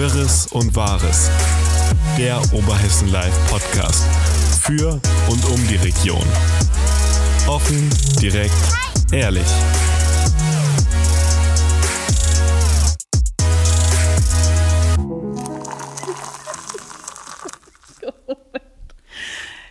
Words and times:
Wirres 0.00 0.46
und 0.46 0.74
Wahres. 0.74 1.30
Der 2.16 2.40
Oberhessen 2.54 3.12
Live 3.12 3.34
Podcast. 3.50 4.02
Für 4.62 4.98
und 5.28 5.44
um 5.44 5.68
die 5.68 5.76
Region. 5.76 6.26
Offen, 7.46 7.90
direkt, 8.18 8.54
ehrlich. 9.12 9.44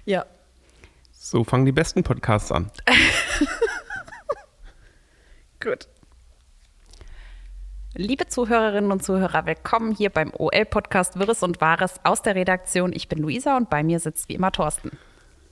Ja. 0.06 0.28
So 1.12 1.44
fangen 1.44 1.66
die 1.66 1.72
besten 1.72 2.04
Podcasts 2.04 2.52
an. 2.52 2.70
Gut. 5.60 5.89
Liebe 8.02 8.28
Zuhörerinnen 8.28 8.94
und 8.94 9.04
Zuhörer, 9.04 9.46
willkommen 9.46 9.94
hier 9.94 10.10
beim 10.10 10.32
OL-Podcast 10.34 11.20
Wirres 11.20 11.44
und 11.44 11.60
Wahres 11.60 11.96
aus 12.06 12.22
der 12.22 12.34
Redaktion. 12.34 12.94
Ich 12.94 13.10
bin 13.10 13.20
Luisa 13.20 13.58
und 13.58 13.70
bei 13.70 13.84
mir 13.84 14.00
sitzt 14.00 14.30
wie 14.30 14.36
immer 14.36 14.54
Thorsten. 14.54 14.92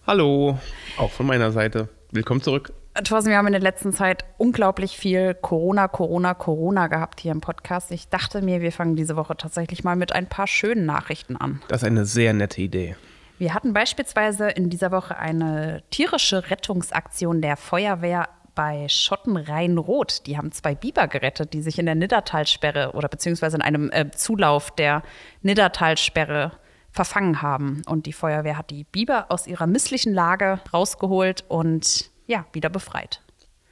Hallo, 0.08 0.58
auch 0.98 1.12
von 1.12 1.26
meiner 1.26 1.52
Seite. 1.52 1.90
Willkommen 2.12 2.42
zurück. 2.42 2.72
Thorsten, 3.04 3.32
wir 3.32 3.38
haben 3.38 3.48
in 3.48 3.52
der 3.52 3.62
letzten 3.62 3.92
Zeit 3.92 4.24
unglaublich 4.38 4.96
viel 4.96 5.34
Corona, 5.34 5.90
Corona, 5.90 6.36
Corona 6.36 6.88
gehabt 6.88 7.20
hier 7.20 7.34
im 7.34 7.42
Podcast. 7.42 7.92
Ich 7.92 8.08
dachte 8.08 8.42
mir, 8.42 8.62
wir 8.62 8.72
fangen 8.72 8.96
diese 8.96 9.18
Woche 9.18 9.36
tatsächlich 9.36 9.84
mal 9.84 9.98
mit 9.98 10.14
ein 10.14 10.30
paar 10.30 10.48
schönen 10.48 10.86
Nachrichten 10.86 11.36
an. 11.36 11.62
Das 11.68 11.82
ist 11.82 11.88
eine 11.90 12.06
sehr 12.06 12.32
nette 12.32 12.62
Idee. 12.62 12.96
Wir 13.40 13.54
hatten 13.54 13.74
beispielsweise 13.74 14.48
in 14.50 14.70
dieser 14.70 14.92
Woche 14.92 15.18
eine 15.18 15.84
tierische 15.92 16.50
Rettungsaktion 16.50 17.42
der 17.42 17.58
Feuerwehr 17.58 18.30
bei 18.58 18.90
Schottenrhein-Rot. 18.90 20.26
Die 20.26 20.36
haben 20.36 20.52
zwei 20.52 20.74
Biber 20.74 21.08
gerettet, 21.08 21.54
die 21.54 21.62
sich 21.62 21.78
in 21.78 21.86
der 21.86 21.94
Niddertalsperre 21.94 22.94
oder 22.94 23.08
beziehungsweise 23.08 23.56
in 23.56 23.62
einem 23.62 23.92
äh, 23.92 24.10
Zulauf 24.10 24.72
der 24.72 25.04
Niddertalsperre 25.44 26.54
verfangen 26.90 27.44
haben. 27.44 27.84
Und 27.88 28.08
die 28.08 28.14
Feuerwehr 28.14 28.58
hat 28.58 28.72
die 28.72 28.84
Biber 28.84 29.28
aus 29.30 29.46
ihrer 29.46 29.68
misslichen 29.68 30.12
Lage 30.12 30.60
rausgeholt 30.74 31.46
und 31.48 32.10
ja, 32.26 32.46
wieder 32.52 32.70
befreit. 32.70 33.22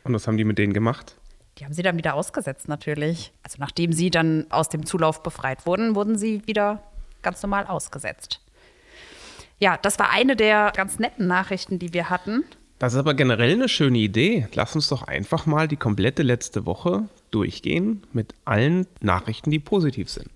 Und 0.03 0.13
was 0.13 0.27
haben 0.27 0.37
die 0.37 0.45
mit 0.45 0.59
denen 0.59 0.73
gemacht? 0.73 1.17
Die 1.57 1.65
haben 1.65 1.73
sie 1.73 1.81
dann 1.81 1.97
wieder 1.97 2.13
ausgesetzt 2.13 2.67
natürlich. 2.67 3.33
Also 3.41 3.57
nachdem 3.59 3.91
sie 3.91 4.11
dann 4.11 4.45
aus 4.51 4.69
dem 4.69 4.85
Zulauf 4.85 5.23
befreit 5.23 5.65
wurden, 5.65 5.95
wurden 5.95 6.15
sie 6.15 6.45
wieder 6.45 6.83
ganz 7.23 7.41
normal 7.41 7.65
ausgesetzt. 7.65 8.39
Ja, 9.57 9.77
das 9.77 9.97
war 9.97 10.11
eine 10.11 10.35
der 10.35 10.71
ganz 10.75 10.99
netten 10.99 11.25
Nachrichten, 11.25 11.79
die 11.79 11.91
wir 11.91 12.11
hatten. 12.11 12.43
Das 12.79 12.93
ist 12.93 12.99
aber 12.99 13.13
generell 13.13 13.53
eine 13.53 13.69
schöne 13.69 13.97
Idee. 13.99 14.47
Lass 14.53 14.75
uns 14.75 14.89
doch 14.89 15.03
einfach 15.03 15.45
mal 15.45 15.67
die 15.67 15.77
komplette 15.77 16.23
letzte 16.23 16.65
Woche 16.65 17.03
durchgehen 17.31 18.03
mit 18.11 18.33
allen 18.43 18.85
Nachrichten, 19.01 19.49
die 19.51 19.59
positiv 19.59 20.09
sind. 20.09 20.29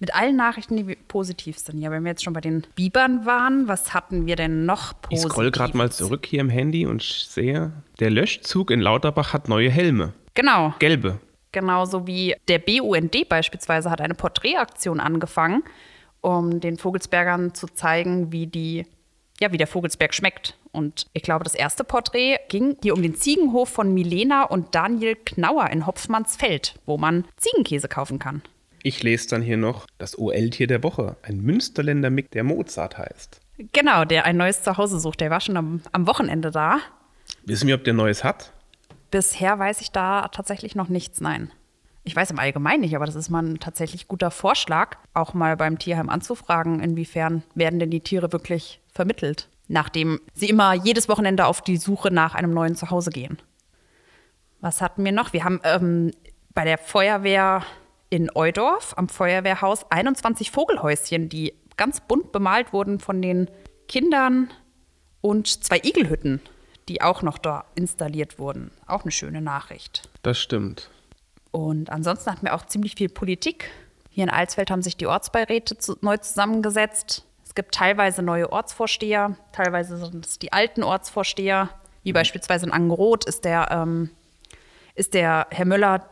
Mit 0.00 0.14
allen 0.14 0.36
Nachrichten, 0.36 0.76
die 0.76 0.94
positiv 0.94 1.58
sind. 1.58 1.80
Ja, 1.80 1.90
wenn 1.90 2.04
wir 2.04 2.10
jetzt 2.10 2.22
schon 2.24 2.32
bei 2.32 2.40
den 2.40 2.64
Bibern 2.76 3.26
waren, 3.26 3.68
was 3.68 3.94
hatten 3.94 4.26
wir 4.26 4.36
denn 4.36 4.66
noch 4.66 4.92
Ich 4.92 5.00
positiv? 5.10 5.30
scroll 5.32 5.50
gerade 5.50 5.76
mal 5.76 5.90
zurück 5.90 6.26
hier 6.26 6.40
im 6.40 6.50
Handy 6.50 6.86
und 6.86 7.02
sehe, 7.02 7.72
der 8.00 8.10
Löschzug 8.10 8.70
in 8.70 8.80
Lauterbach 8.80 9.32
hat 9.32 9.48
neue 9.48 9.70
Helme. 9.70 10.12
Genau, 10.34 10.74
Gelbe. 10.80 11.20
genauso 11.52 12.06
wie 12.06 12.34
der 12.48 12.58
BUND 12.58 13.28
beispielsweise 13.28 13.90
hat 13.90 14.00
eine 14.00 14.14
Porträtaktion 14.14 14.98
angefangen, 15.00 15.62
um 16.20 16.60
den 16.60 16.76
Vogelsbergern 16.76 17.54
zu 17.54 17.66
zeigen, 17.68 18.32
wie 18.32 18.46
die 18.46 18.86
ja, 19.40 19.50
wie 19.52 19.58
der 19.58 19.66
Vogelsberg 19.66 20.12
schmeckt. 20.14 20.56
Und 20.74 21.06
ich 21.12 21.22
glaube, 21.22 21.44
das 21.44 21.54
erste 21.54 21.84
Porträt 21.84 22.38
ging 22.48 22.76
hier 22.82 22.94
um 22.94 23.02
den 23.02 23.14
Ziegenhof 23.14 23.68
von 23.68 23.94
Milena 23.94 24.42
und 24.42 24.74
Daniel 24.74 25.16
Knauer 25.16 25.70
in 25.70 25.86
Hopfmannsfeld, 25.86 26.74
wo 26.84 26.98
man 26.98 27.24
Ziegenkäse 27.36 27.88
kaufen 27.88 28.18
kann. 28.18 28.42
Ich 28.82 29.02
lese 29.02 29.28
dann 29.30 29.40
hier 29.40 29.56
noch 29.56 29.86
das 29.96 30.18
OL-Tier 30.18 30.66
der 30.66 30.82
Woche. 30.82 31.16
Ein 31.22 31.40
Münsterländer 31.40 32.10
Mick, 32.10 32.30
der 32.32 32.44
Mozart 32.44 32.98
heißt. 32.98 33.40
Genau, 33.72 34.04
der 34.04 34.26
ein 34.26 34.36
neues 34.36 34.62
Zuhause 34.62 35.00
sucht. 35.00 35.20
Der 35.20 35.30
war 35.30 35.40
schon 35.40 35.56
am, 35.56 35.80
am 35.92 36.06
Wochenende 36.06 36.50
da. 36.50 36.80
Wissen 37.46 37.68
wir, 37.68 37.76
ob 37.76 37.84
der 37.84 37.94
Neues 37.94 38.24
hat? 38.24 38.52
Bisher 39.10 39.58
weiß 39.58 39.80
ich 39.80 39.92
da 39.92 40.28
tatsächlich 40.28 40.74
noch 40.74 40.88
nichts, 40.88 41.20
nein. 41.20 41.50
Ich 42.02 42.14
weiß 42.14 42.30
im 42.30 42.38
Allgemeinen 42.38 42.82
nicht, 42.82 42.94
aber 42.94 43.06
das 43.06 43.14
ist 43.14 43.30
mal 43.30 43.42
ein 43.42 43.60
tatsächlich 43.60 44.08
guter 44.08 44.30
Vorschlag, 44.30 44.98
auch 45.14 45.32
mal 45.32 45.56
beim 45.56 45.78
Tierheim 45.78 46.10
anzufragen, 46.10 46.80
inwiefern 46.80 47.42
werden 47.54 47.78
denn 47.78 47.90
die 47.90 48.00
Tiere 48.00 48.32
wirklich 48.32 48.80
vermittelt, 48.92 49.48
nachdem 49.68 50.20
sie 50.34 50.48
immer 50.48 50.74
jedes 50.74 51.08
Wochenende 51.08 51.46
auf 51.46 51.62
die 51.62 51.76
Suche 51.76 52.10
nach 52.12 52.34
einem 52.34 52.52
neuen 52.52 52.76
Zuhause 52.76 53.10
gehen. 53.10 53.38
Was 54.60 54.80
hatten 54.80 55.04
wir 55.04 55.12
noch? 55.12 55.32
Wir 55.32 55.44
haben 55.44 55.60
ähm, 55.64 56.12
bei 56.54 56.64
der 56.64 56.78
Feuerwehr 56.78 57.62
in 58.10 58.30
Eudorf 58.34 58.94
am 58.96 59.08
Feuerwehrhaus 59.08 59.90
21 59.90 60.50
Vogelhäuschen, 60.50 61.28
die 61.28 61.54
ganz 61.76 62.00
bunt 62.00 62.32
bemalt 62.32 62.72
wurden 62.72 63.00
von 63.00 63.20
den 63.20 63.50
Kindern 63.88 64.50
und 65.20 65.64
zwei 65.64 65.80
Igelhütten, 65.82 66.40
die 66.88 67.02
auch 67.02 67.22
noch 67.22 67.38
da 67.38 67.64
installiert 67.74 68.38
wurden. 68.38 68.70
Auch 68.86 69.02
eine 69.02 69.10
schöne 69.10 69.40
Nachricht. 69.40 70.08
Das 70.22 70.38
stimmt. 70.38 70.90
Und 71.50 71.90
ansonsten 71.90 72.30
hatten 72.30 72.46
wir 72.46 72.54
auch 72.54 72.66
ziemlich 72.66 72.94
viel 72.94 73.08
Politik. 73.08 73.70
Hier 74.10 74.24
in 74.24 74.30
Alsfeld 74.30 74.70
haben 74.70 74.82
sich 74.82 74.96
die 74.96 75.06
Ortsbeiräte 75.06 75.78
zu, 75.78 75.96
neu 76.00 76.16
zusammengesetzt. 76.18 77.24
Es 77.54 77.62
gibt 77.62 77.76
teilweise 77.76 78.20
neue 78.20 78.50
Ortsvorsteher, 78.50 79.36
teilweise 79.52 79.96
sind 79.96 80.26
es 80.26 80.40
die 80.40 80.52
alten 80.52 80.82
Ortsvorsteher. 80.82 81.70
Wie 82.02 82.12
beispielsweise 82.12 82.66
in 82.66 82.72
Angeroth 82.72 83.26
ist 83.26 83.44
der, 83.44 83.68
ähm, 83.70 84.10
ist 84.96 85.14
der 85.14 85.46
Herr 85.52 85.64
Möller 85.64 86.04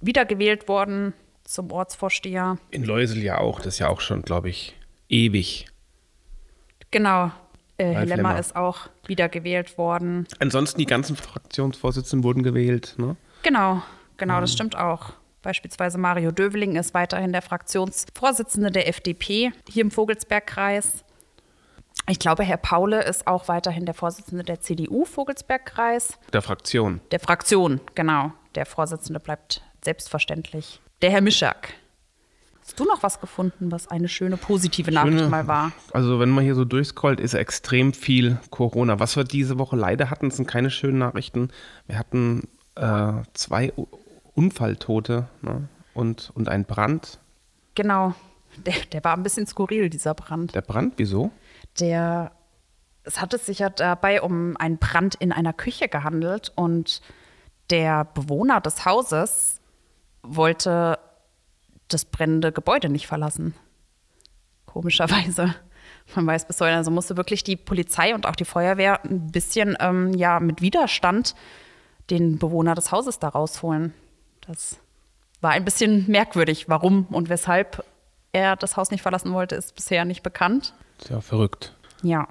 wiedergewählt 0.00 0.68
worden 0.68 1.12
zum 1.42 1.72
Ortsvorsteher. 1.72 2.58
In 2.70 2.84
Leusel 2.84 3.20
ja 3.20 3.38
auch. 3.38 3.58
Das 3.58 3.74
ist 3.74 3.78
ja 3.80 3.88
auch 3.88 4.00
schon, 4.00 4.22
glaube 4.22 4.48
ich, 4.48 4.76
ewig. 5.08 5.66
Genau. 6.92 7.32
Äh, 7.78 7.90
Herr 7.90 8.06
Lemmer 8.06 8.38
ist 8.38 8.54
auch 8.54 8.88
wiedergewählt 9.08 9.78
worden. 9.78 10.28
Ansonsten 10.38 10.78
die 10.78 10.86
ganzen 10.86 11.16
Fraktionsvorsitzenden 11.16 12.22
wurden 12.22 12.44
gewählt. 12.44 12.94
Ne? 12.96 13.16
Genau, 13.42 13.82
genau, 14.18 14.40
das 14.40 14.52
stimmt 14.52 14.76
auch. 14.76 15.14
Beispielsweise 15.46 15.96
Mario 15.96 16.32
Döveling 16.32 16.74
ist 16.74 16.92
weiterhin 16.92 17.30
der 17.30 17.40
Fraktionsvorsitzende 17.40 18.72
der 18.72 18.88
FDP 18.88 19.52
hier 19.68 19.82
im 19.84 19.92
Vogelsbergkreis. 19.92 21.04
Ich 22.08 22.18
glaube, 22.18 22.42
Herr 22.42 22.56
Paule 22.56 23.04
ist 23.04 23.28
auch 23.28 23.46
weiterhin 23.46 23.84
der 23.84 23.94
Vorsitzende 23.94 24.42
der 24.42 24.60
CDU 24.60 25.04
Vogelsbergkreis. 25.04 26.18
Der 26.32 26.42
Fraktion. 26.42 27.00
Der 27.12 27.20
Fraktion, 27.20 27.80
genau. 27.94 28.32
Der 28.56 28.66
Vorsitzende 28.66 29.20
bleibt 29.20 29.62
selbstverständlich 29.84 30.80
der 31.00 31.12
Herr 31.12 31.20
Mischak. 31.20 31.74
Hast 32.62 32.80
du 32.80 32.84
noch 32.84 33.04
was 33.04 33.20
gefunden, 33.20 33.70
was 33.70 33.86
eine 33.86 34.08
schöne 34.08 34.36
positive 34.36 34.90
Nachricht 34.90 35.18
Schöne- 35.18 35.30
mal 35.30 35.46
war? 35.46 35.70
Also 35.92 36.18
wenn 36.18 36.30
man 36.30 36.42
hier 36.42 36.56
so 36.56 36.64
durchscrollt, 36.64 37.20
ist 37.20 37.34
extrem 37.34 37.92
viel 37.92 38.40
Corona. 38.50 38.98
Was 38.98 39.14
wir 39.14 39.22
diese 39.22 39.60
Woche 39.60 39.76
leider 39.76 40.10
hatten, 40.10 40.32
sind 40.32 40.48
keine 40.48 40.70
schönen 40.70 40.98
Nachrichten. 40.98 41.50
Wir 41.86 42.00
hatten 42.00 42.48
äh, 42.74 43.12
zwei 43.32 43.72
Unfalltote 44.36 45.26
ne? 45.42 45.68
und, 45.94 46.30
und 46.34 46.48
ein 46.48 46.64
Brand. 46.64 47.18
Genau. 47.74 48.14
Der, 48.64 48.74
der 48.92 49.04
war 49.04 49.16
ein 49.16 49.22
bisschen 49.22 49.46
skurril, 49.46 49.90
dieser 49.90 50.14
Brand. 50.14 50.54
Der 50.54 50.62
Brand, 50.62 50.94
wieso? 50.96 51.30
der 51.80 52.32
es 53.04 53.20
hatte 53.20 53.38
sich 53.38 53.60
ja 53.60 53.70
dabei 53.70 54.20
um 54.20 54.56
einen 54.56 54.78
Brand 54.78 55.14
in 55.14 55.30
einer 55.30 55.52
Küche 55.52 55.88
gehandelt 55.88 56.52
und 56.56 57.00
der 57.70 58.04
Bewohner 58.04 58.60
des 58.60 58.84
Hauses 58.84 59.60
wollte 60.22 60.98
das 61.86 62.04
brennende 62.04 62.50
Gebäude 62.50 62.88
nicht 62.88 63.06
verlassen. 63.06 63.54
Komischerweise. 64.66 65.54
Man 66.16 66.26
weiß 66.26 66.48
bis 66.48 66.60
heute, 66.60 66.74
also 66.74 66.90
musste 66.90 67.16
wirklich 67.16 67.44
die 67.44 67.56
Polizei 67.56 68.12
und 68.12 68.26
auch 68.26 68.34
die 68.34 68.44
Feuerwehr 68.44 69.04
ein 69.04 69.30
bisschen 69.30 69.76
ähm, 69.78 70.12
ja, 70.14 70.40
mit 70.40 70.60
Widerstand 70.60 71.36
den 72.10 72.38
Bewohner 72.38 72.74
des 72.74 72.90
Hauses 72.90 73.20
da 73.20 73.28
rausholen. 73.28 73.94
Das 74.46 74.78
war 75.40 75.50
ein 75.50 75.64
bisschen 75.64 76.10
merkwürdig. 76.10 76.68
Warum 76.68 77.06
und 77.06 77.28
weshalb 77.28 77.84
er 78.32 78.56
das 78.56 78.76
Haus 78.76 78.90
nicht 78.90 79.02
verlassen 79.02 79.32
wollte, 79.32 79.54
ist 79.54 79.74
bisher 79.74 80.04
nicht 80.04 80.22
bekannt. 80.22 80.74
Ist 80.98 81.10
ja 81.10 81.20
verrückt. 81.20 81.74
Ja. 82.02 82.28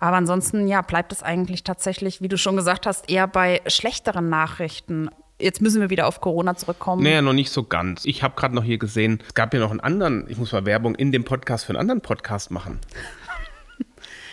Aber 0.00 0.16
ansonsten, 0.16 0.68
ja, 0.68 0.82
bleibt 0.82 1.12
es 1.12 1.22
eigentlich 1.22 1.64
tatsächlich, 1.64 2.20
wie 2.20 2.28
du 2.28 2.36
schon 2.36 2.56
gesagt 2.56 2.86
hast, 2.86 3.08
eher 3.08 3.26
bei 3.26 3.62
schlechteren 3.66 4.28
Nachrichten. 4.28 5.08
Jetzt 5.40 5.62
müssen 5.62 5.80
wir 5.80 5.90
wieder 5.90 6.06
auf 6.06 6.20
Corona 6.20 6.56
zurückkommen. 6.56 7.02
Naja, 7.02 7.22
noch 7.22 7.32
nicht 7.32 7.50
so 7.50 7.64
ganz. 7.64 8.04
Ich 8.04 8.22
habe 8.22 8.34
gerade 8.36 8.54
noch 8.54 8.64
hier 8.64 8.78
gesehen, 8.78 9.22
es 9.26 9.34
gab 9.34 9.54
ja 9.54 9.60
noch 9.60 9.70
einen 9.70 9.80
anderen, 9.80 10.28
ich 10.28 10.36
muss 10.36 10.52
mal 10.52 10.66
Werbung 10.66 10.94
in 10.94 11.12
dem 11.12 11.24
Podcast 11.24 11.64
für 11.64 11.70
einen 11.70 11.80
anderen 11.80 12.00
Podcast 12.00 12.50
machen. 12.50 12.80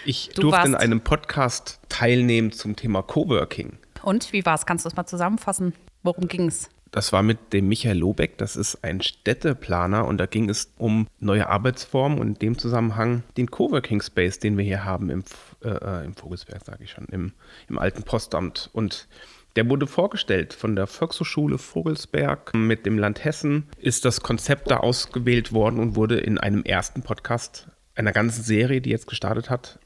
Ich 0.04 0.32
Du 0.34 0.42
durfte 0.42 0.66
in 0.66 0.74
einem 0.74 1.02
Podcast 1.02 1.80
teilnehmen 1.88 2.52
zum 2.52 2.76
Thema 2.76 3.04
Coworking. 3.04 3.78
Und 4.02 4.34
wie 4.34 4.44
war 4.48 4.56
es? 4.56 4.66
Kannst 4.66 4.84
du 4.84 4.90
es 4.90 4.96
mal 4.96 5.06
zusammenfassen? 5.06 5.76
Worum 6.02 6.28
ging 6.28 6.48
es? 6.48 6.72
Das 6.92 7.14
war 7.14 7.24
mit 7.24 7.54
dem 7.54 7.70
Michael 7.70 7.98
Lobeck, 7.98 8.38
das 8.38 8.58
ist 8.58 8.84
ein 8.84 9.02
Städteplaner 9.02 10.06
und 10.06 10.18
da 10.18 10.26
ging 10.26 10.50
es 10.50 10.74
um 10.78 11.08
neue 11.20 11.48
Arbeitsformen 11.48 12.20
und 12.20 12.28
in 12.28 12.34
dem 12.36 12.58
Zusammenhang 12.58 13.24
den 13.38 13.50
Coworking 13.50 14.02
Space, 14.02 14.40
den 14.40 14.58
wir 14.58 14.66
hier 14.66 14.84
haben 14.84 15.10
im, 15.10 15.24
äh, 15.64 15.70
äh, 15.70 16.06
im 16.06 16.14
Vogelsberg, 16.14 16.64
sage 16.66 16.84
ich 16.84 16.92
schon, 16.92 17.06
im, 17.06 17.32
im 17.70 17.80
alten 17.80 18.04
Postamt. 18.04 18.70
Und 18.74 19.08
Der 19.56 19.70
wurde 19.70 19.88
vorgestellt 19.88 20.54
von 20.54 20.76
der 20.76 20.88
Volkshochschule 20.88 21.58
Vogelsberg 21.58 22.54
mit 22.54 22.86
dem 22.86 22.98
Land 22.98 23.24
Hessen. 23.24 23.68
Ist 23.78 24.06
das 24.06 24.22
Konzept 24.22 24.72
da 24.72 24.78
ausgewählt 24.78 25.52
worden 25.52 25.80
und 25.80 25.96
wurde 25.96 26.18
in 26.18 26.38
einem 26.38 26.64
ersten 26.64 27.04
Podcast 27.04 27.68
einer 27.96 28.14
ganzen 28.14 28.44
Serie, 28.44 28.80
die 28.80 28.90
jetzt 28.90 29.08
gestartet 29.08 29.50
hat, 29.50 29.80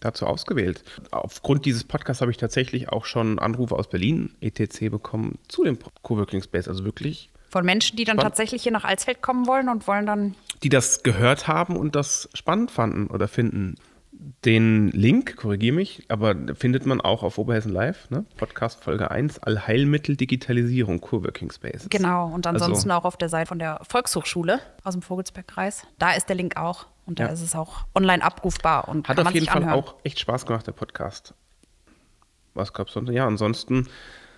dazu 0.00 0.26
ausgewählt. 0.26 0.82
Aufgrund 1.10 1.64
dieses 1.66 1.84
Podcasts 1.84 2.20
habe 2.20 2.30
ich 2.30 2.36
tatsächlich 2.36 2.88
auch 2.90 3.04
schon 3.04 3.38
Anrufe 3.38 3.74
aus 3.74 3.88
Berlin, 3.88 4.34
ETC, 4.40 4.90
bekommen 4.90 5.38
zu 5.48 5.64
dem 5.64 5.78
Coworking 6.02 6.42
Space. 6.42 6.68
Also 6.68 6.84
wirklich. 6.84 7.30
Von 7.50 7.64
Menschen, 7.64 7.96
die 7.96 8.04
dann 8.04 8.16
Spannend. 8.16 8.30
tatsächlich 8.36 8.62
hier 8.62 8.72
nach 8.72 8.84
Alsfeld 8.84 9.22
kommen 9.22 9.46
wollen 9.46 9.68
und 9.68 9.86
wollen 9.86 10.04
dann. 10.06 10.34
Die 10.62 10.68
das 10.68 11.02
gehört 11.02 11.48
haben 11.48 11.76
und 11.76 11.94
das 11.96 12.28
spannend 12.34 12.70
fanden 12.70 13.06
oder 13.06 13.26
finden. 13.28 13.76
Den 14.44 14.88
Link, 14.90 15.36
korrigiere 15.36 15.74
mich, 15.76 16.02
aber 16.08 16.34
findet 16.56 16.84
man 16.86 17.00
auch 17.00 17.22
auf 17.22 17.38
Oberhessen 17.38 17.72
Live, 17.72 18.10
ne? 18.10 18.24
Podcast 18.36 18.82
Folge 18.82 19.10
1, 19.12 19.38
Allheilmittel 19.38 20.16
Digitalisierung, 20.16 21.00
Coworking 21.00 21.52
Spaces. 21.52 21.86
Genau, 21.88 22.26
und 22.26 22.46
ansonsten 22.46 22.90
Also- 22.90 23.00
auch 23.00 23.04
auf 23.04 23.16
der 23.16 23.28
Seite 23.28 23.46
von 23.46 23.58
der 23.60 23.80
Volkshochschule 23.88 24.58
aus 24.82 24.94
dem 24.94 25.02
Vogelsbergkreis. 25.02 25.84
Da 25.98 26.12
ist 26.14 26.28
der 26.28 26.36
Link 26.36 26.56
auch. 26.56 26.86
Und 27.08 27.18
da 27.18 27.24
Ja. 27.24 27.30
ist 27.32 27.40
es 27.40 27.54
auch 27.54 27.86
online 27.94 28.22
abrufbar 28.22 28.86
und 28.86 29.08
Hat 29.08 29.18
auf 29.18 29.24
man 29.24 29.32
jeden 29.32 29.44
sich 29.46 29.50
Fall 29.52 29.62
anhören. 29.62 29.78
auch 29.82 29.94
echt 30.04 30.20
Spaß 30.20 30.44
gemacht, 30.44 30.66
der 30.66 30.72
Podcast. 30.72 31.32
Was 32.52 32.72
gab's 32.74 32.92
sonst? 32.92 33.10
Ja, 33.10 33.26
ansonsten 33.26 33.88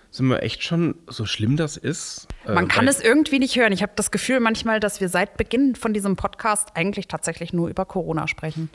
sind 0.09 0.27
wir 0.27 0.41
echt 0.41 0.63
schon, 0.63 0.95
so 1.07 1.25
schlimm 1.25 1.57
das 1.57 1.75
ist. 1.75 2.27
äh, 2.45 2.53
Man 2.53 2.69
kann 2.69 2.87
es 2.87 3.01
irgendwie 3.01 3.39
nicht 3.39 3.57
hören. 3.57 3.73
Ich 3.73 3.81
habe 3.81 3.91
das 3.97 4.09
Gefühl 4.09 4.39
manchmal, 4.39 4.79
dass 4.79 5.01
wir 5.01 5.09
seit 5.09 5.35
Beginn 5.37 5.75
von 5.75 5.93
diesem 5.93 6.15
Podcast 6.15 6.69
eigentlich 6.75 7.07
tatsächlich 7.09 7.51
nur 7.51 7.67
über 7.69 7.83
Corona 7.85 8.27
sprechen. 8.29 8.69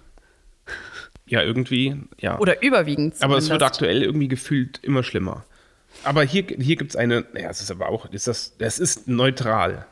Ja, 1.26 1.42
irgendwie, 1.42 1.96
ja. 2.20 2.38
Oder 2.38 2.62
überwiegend. 2.62 3.14
aber 3.22 3.38
es 3.38 3.44
wird 3.49 3.60
zumindest. 3.60 3.72
aktuell 3.72 4.02
irgendwie 4.02 4.28
gefühlt 4.28 4.78
immer 4.84 5.02
schlimmer. 5.02 5.44
Aber 6.04 6.22
hier, 6.22 6.44
hier 6.46 6.76
gibt 6.76 6.90
es 6.90 6.96
eine, 6.96 7.25
ja, 7.34 7.49
es 7.49 7.62
ist 7.62 7.70
aber 7.70 7.88
auch, 7.88 8.04
ist 8.10 8.26
das, 8.26 8.54
es 8.58 8.78
ist 8.78 9.08
neutral. 9.08 9.87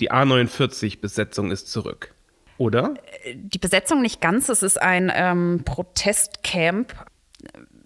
Die 0.00 0.10
A49-Besetzung 0.10 1.50
ist 1.50 1.68
zurück. 1.70 2.14
Oder? 2.60 2.92
Die 3.34 3.56
Besetzung 3.56 4.02
nicht 4.02 4.20
ganz. 4.20 4.50
Es 4.50 4.62
ist 4.62 4.82
ein 4.82 5.10
ähm, 5.14 5.62
Protestcamp, 5.64 6.92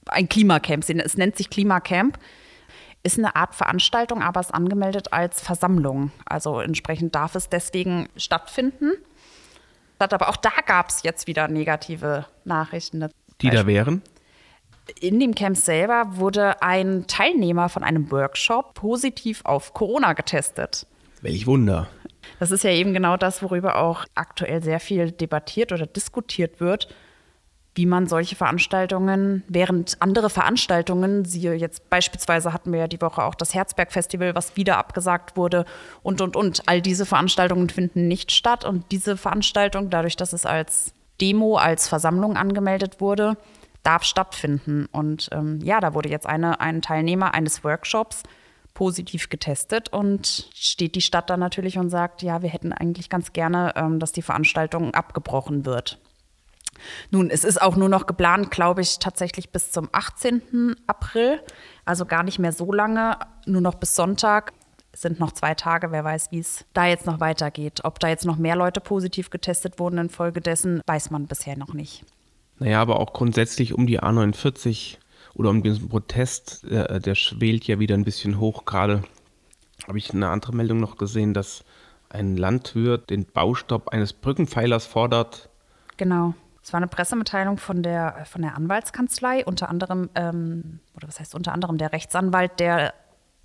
ein 0.06 0.28
Klimacamp. 0.28 0.82
Es 0.88 1.16
nennt 1.16 1.36
sich 1.36 1.48
Klimacamp. 1.48 2.18
Ist 3.04 3.16
eine 3.16 3.36
Art 3.36 3.54
Veranstaltung, 3.54 4.20
aber 4.20 4.40
ist 4.40 4.52
angemeldet 4.52 5.12
als 5.12 5.40
Versammlung. 5.40 6.10
Also 6.26 6.58
entsprechend 6.58 7.14
darf 7.14 7.36
es 7.36 7.48
deswegen 7.48 8.08
stattfinden. 8.16 8.90
Aber 10.00 10.28
auch 10.28 10.36
da 10.36 10.50
gab 10.66 10.88
es 10.88 11.04
jetzt 11.04 11.28
wieder 11.28 11.46
negative 11.46 12.26
Nachrichten. 12.44 13.08
Die 13.42 13.50
da 13.50 13.68
wären? 13.68 14.02
In 15.00 15.20
dem 15.20 15.36
Camp 15.36 15.56
selber 15.56 16.16
wurde 16.16 16.60
ein 16.62 17.06
Teilnehmer 17.06 17.68
von 17.68 17.84
einem 17.84 18.10
Workshop 18.10 18.74
positiv 18.74 19.42
auf 19.44 19.72
Corona 19.72 20.14
getestet. 20.14 20.88
Welch 21.22 21.46
Wunder. 21.46 21.88
Das 22.38 22.50
ist 22.50 22.64
ja 22.64 22.70
eben 22.70 22.94
genau 22.94 23.16
das, 23.16 23.42
worüber 23.42 23.76
auch 23.76 24.04
aktuell 24.14 24.62
sehr 24.62 24.80
viel 24.80 25.10
debattiert 25.10 25.72
oder 25.72 25.86
diskutiert 25.86 26.60
wird, 26.60 26.88
wie 27.74 27.86
man 27.86 28.06
solche 28.06 28.36
Veranstaltungen, 28.36 29.42
während 29.48 30.00
andere 30.00 30.30
Veranstaltungen, 30.30 31.24
siehe 31.24 31.54
jetzt 31.54 31.90
beispielsweise 31.90 32.52
hatten 32.52 32.72
wir 32.72 32.80
ja 32.80 32.88
die 32.88 33.00
Woche 33.00 33.24
auch 33.24 33.34
das 33.34 33.52
Herzberg-Festival, 33.52 34.34
was 34.34 34.56
wieder 34.56 34.78
abgesagt 34.78 35.36
wurde 35.36 35.64
und, 36.02 36.20
und, 36.20 36.36
und. 36.36 36.68
All 36.68 36.80
diese 36.80 37.04
Veranstaltungen 37.04 37.68
finden 37.68 38.06
nicht 38.06 38.30
statt 38.30 38.64
und 38.64 38.92
diese 38.92 39.16
Veranstaltung, 39.16 39.90
dadurch, 39.90 40.14
dass 40.16 40.32
es 40.32 40.46
als 40.46 40.92
Demo, 41.20 41.56
als 41.56 41.88
Versammlung 41.88 42.36
angemeldet 42.36 43.00
wurde, 43.00 43.36
darf 43.82 44.04
stattfinden. 44.04 44.86
Und 44.92 45.28
ähm, 45.32 45.60
ja, 45.62 45.80
da 45.80 45.94
wurde 45.94 46.08
jetzt 46.08 46.26
eine, 46.26 46.60
ein 46.60 46.80
Teilnehmer 46.80 47.34
eines 47.34 47.64
Workshops 47.64 48.22
positiv 48.74 49.28
getestet 49.30 49.92
und 49.92 50.50
steht 50.54 50.96
die 50.96 51.00
Stadt 51.00 51.30
dann 51.30 51.40
natürlich 51.40 51.78
und 51.78 51.90
sagt, 51.90 52.22
ja, 52.22 52.42
wir 52.42 52.50
hätten 52.50 52.72
eigentlich 52.72 53.08
ganz 53.08 53.32
gerne, 53.32 53.72
ähm, 53.76 54.00
dass 54.00 54.12
die 54.12 54.22
Veranstaltung 54.22 54.92
abgebrochen 54.94 55.64
wird. 55.64 55.98
Nun, 57.10 57.30
es 57.30 57.44
ist 57.44 57.62
auch 57.62 57.76
nur 57.76 57.88
noch 57.88 58.06
geplant, 58.06 58.50
glaube 58.50 58.82
ich, 58.82 58.98
tatsächlich 58.98 59.50
bis 59.50 59.70
zum 59.70 59.88
18. 59.92 60.74
April, 60.86 61.40
also 61.84 62.04
gar 62.04 62.24
nicht 62.24 62.40
mehr 62.40 62.52
so 62.52 62.72
lange, 62.72 63.16
nur 63.46 63.60
noch 63.60 63.74
bis 63.74 63.94
Sonntag. 63.94 64.52
Es 64.92 65.02
sind 65.02 65.18
noch 65.18 65.32
zwei 65.32 65.54
Tage, 65.54 65.90
wer 65.90 66.04
weiß, 66.04 66.30
wie 66.30 66.38
es 66.38 66.64
da 66.72 66.86
jetzt 66.86 67.06
noch 67.06 67.20
weitergeht. 67.20 67.80
Ob 67.84 67.98
da 67.98 68.08
jetzt 68.08 68.26
noch 68.26 68.36
mehr 68.36 68.56
Leute 68.56 68.80
positiv 68.80 69.30
getestet 69.30 69.78
wurden 69.78 69.98
infolgedessen, 69.98 70.82
weiß 70.86 71.10
man 71.10 71.26
bisher 71.26 71.56
noch 71.56 71.74
nicht. 71.74 72.04
Naja, 72.58 72.80
aber 72.80 73.00
auch 73.00 73.12
grundsätzlich 73.12 73.74
um 73.74 73.86
die 73.86 74.00
A49 74.00 74.98
oder 75.34 75.50
um 75.50 75.62
diesen 75.62 75.88
Protest, 75.88 76.64
der, 76.70 77.00
der 77.00 77.14
schwelt 77.14 77.66
ja 77.66 77.78
wieder 77.78 77.94
ein 77.94 78.04
bisschen 78.04 78.38
hoch. 78.38 78.64
Gerade 78.64 79.02
habe 79.86 79.98
ich 79.98 80.12
eine 80.12 80.28
andere 80.28 80.54
Meldung 80.54 80.78
noch 80.78 80.96
gesehen, 80.96 81.34
dass 81.34 81.64
ein 82.08 82.36
Landwirt 82.36 83.10
den 83.10 83.24
Baustopp 83.24 83.88
eines 83.88 84.12
Brückenpfeilers 84.12 84.86
fordert. 84.86 85.48
Genau. 85.96 86.34
Es 86.62 86.72
war 86.72 86.78
eine 86.78 86.86
Pressemitteilung 86.86 87.58
von 87.58 87.82
der, 87.82 88.24
von 88.24 88.40
der 88.40 88.56
Anwaltskanzlei, 88.56 89.44
unter 89.44 89.68
anderem, 89.68 90.08
ähm, 90.14 90.80
oder 90.96 91.08
was 91.08 91.20
heißt 91.20 91.34
unter 91.34 91.52
anderem 91.52 91.76
der 91.76 91.92
Rechtsanwalt, 91.92 92.58
der 92.58 92.94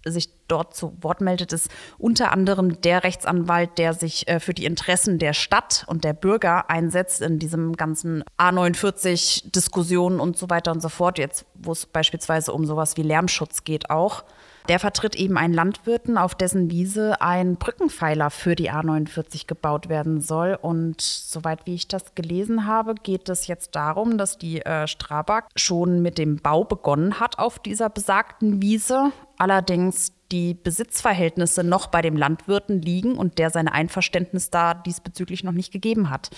sich 0.06 0.30
dort 0.48 0.76
zu 0.76 0.98
Wort 1.02 1.22
meldet, 1.22 1.54
ist 1.54 1.70
unter 1.98 2.32
anderem 2.32 2.82
der 2.82 3.04
Rechtsanwalt, 3.04 3.78
der 3.78 3.94
sich 3.94 4.28
äh, 4.28 4.40
für 4.40 4.54
die 4.54 4.66
Interessen 4.66 5.20
der 5.20 5.34
Stadt 5.34 5.84
und 5.88 6.04
der 6.04 6.14
Bürger 6.14 6.70
einsetzt 6.70 7.22
in 7.22 7.40
diesem 7.40 7.76
ganzen 7.76 8.24
A49-Diskussionen 8.38 10.20
und 10.20 10.38
so 10.38 10.50
weiter 10.50 10.72
und 10.72 10.82
so 10.82 10.90
fort, 10.90 11.18
jetzt 11.18 11.46
wo 11.54 11.72
es 11.72 11.86
beispielsweise 11.86 12.54
um 12.54 12.66
sowas 12.66 12.98
wie 12.98 13.04
Lärmschutz 13.04 13.64
geht 13.64 13.90
auch. 13.90 14.24
Der 14.70 14.80
vertritt 14.80 15.16
eben 15.16 15.36
einen 15.36 15.56
Landwirten, 15.56 16.20
auf 16.20 16.36
dessen 16.36 16.70
Wiese 16.70 17.20
ein 17.22 17.56
Brückenpfeiler 17.56 18.30
für 18.30 18.56
die 18.56 18.70
A49 18.72 19.48
gebaut 19.48 19.90
werden 19.90 20.22
soll. 20.22 20.60
Und 20.62 21.02
soweit 21.02 21.66
wie 21.66 21.74
ich 21.74 21.88
das 21.88 22.14
gelesen 22.14 22.68
habe, 22.68 22.94
geht 22.94 23.30
es 23.30 23.48
jetzt 23.48 23.76
darum, 23.76 24.20
dass 24.20 24.38
die 24.38 24.62
äh, 24.62 24.86
Strabag 24.88 25.46
schon 25.56 26.04
mit 26.04 26.20
dem 26.20 26.38
Bau 26.38 26.66
begonnen 26.66 27.20
hat 27.20 27.40
auf 27.40 27.58
dieser 27.58 27.90
besagten 27.90 28.62
Wiese. 28.62 29.12
Allerdings 29.40 30.14
die 30.32 30.54
Besitzverhältnisse 30.54 31.64
noch 31.64 31.88
bei 31.88 32.04
dem 32.04 32.16
Landwirten 32.16 32.80
liegen 32.80 33.18
und 33.18 33.40
der 33.40 33.50
seine 33.50 33.74
Einverständnis 33.74 34.52
da 34.52 34.76
diesbezüglich 34.76 35.44
noch 35.44 35.52
nicht 35.52 35.74
gegeben 35.74 36.12
hat. 36.12 36.30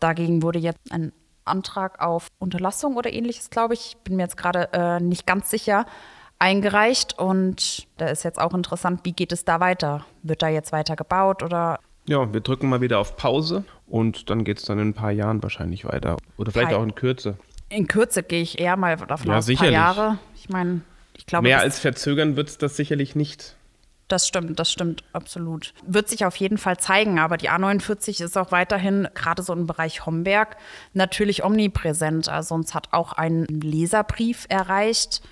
Dagegen 0.00 0.42
wurde 0.42 0.58
jetzt 0.58 0.80
ein 0.90 1.12
Antrag 1.44 2.00
auf 2.00 2.26
Unterlassung 2.40 2.96
oder 2.96 3.12
ähnliches, 3.12 3.50
glaube 3.50 3.74
ich, 3.74 3.96
bin 4.02 4.16
mir 4.16 4.24
jetzt 4.24 4.36
gerade 4.36 4.68
äh, 4.72 4.98
nicht 4.98 5.28
ganz 5.28 5.48
sicher, 5.48 5.86
eingereicht. 6.38 7.18
Und 7.18 7.86
da 7.96 8.06
ist 8.08 8.22
jetzt 8.24 8.40
auch 8.40 8.54
interessant, 8.54 9.00
wie 9.04 9.12
geht 9.12 9.32
es 9.32 9.44
da 9.44 9.60
weiter? 9.60 10.04
Wird 10.22 10.42
da 10.42 10.48
jetzt 10.48 10.72
weiter 10.72 10.96
gebaut 10.96 11.42
oder 11.42 11.78
Ja, 12.06 12.32
wir 12.32 12.40
drücken 12.40 12.68
mal 12.68 12.80
wieder 12.80 12.98
auf 12.98 13.16
Pause 13.16 13.64
und 13.86 14.30
dann 14.30 14.44
geht 14.44 14.58
es 14.58 14.64
dann 14.64 14.78
in 14.78 14.88
ein 14.88 14.94
paar 14.94 15.10
Jahren 15.12 15.42
wahrscheinlich 15.42 15.84
weiter. 15.84 16.16
Oder 16.36 16.52
vielleicht 16.52 16.68
Hi. 16.70 16.74
auch 16.76 16.82
in 16.82 16.94
Kürze. 16.94 17.36
in 17.68 17.86
Kürze 17.88 18.22
gehe 18.22 18.42
ich 18.42 18.60
eher 18.60 18.76
mal 18.76 18.96
davon 18.96 19.28
Ja, 19.28 19.38
aus, 19.38 19.44
ein 19.44 19.46
sicherlich. 19.46 19.74
paar 19.74 19.96
Jahre. 19.96 20.18
Ich 20.36 20.48
meine, 20.48 20.82
ich 21.16 21.26
glaube, 21.26 21.44
Mehr 21.48 21.60
als 21.60 21.78
verzögern 21.78 22.36
wird 22.36 22.48
es 22.48 22.58
das 22.58 22.76
sicherlich 22.76 23.16
nicht. 23.16 23.56
Das 24.08 24.28
stimmt, 24.28 24.60
das 24.60 24.70
stimmt 24.70 25.02
absolut. 25.12 25.74
Wird 25.84 26.08
sich 26.08 26.24
auf 26.24 26.36
jeden 26.36 26.58
Fall 26.58 26.76
zeigen, 26.78 27.18
aber 27.18 27.36
die 27.38 27.50
A49 27.50 28.22
ist 28.22 28.38
auch 28.38 28.52
weiterhin, 28.52 29.08
gerade 29.14 29.42
so 29.42 29.52
im 29.52 29.66
Bereich 29.66 30.06
Homberg, 30.06 30.56
natürlich 30.92 31.42
omnipräsent. 31.42 32.28
Also 32.28 32.54
uns 32.54 32.72
hat 32.72 32.92
auch 32.92 33.14
ein 33.14 33.46
Leserbrief 33.46 34.46
erreicht 34.48 35.22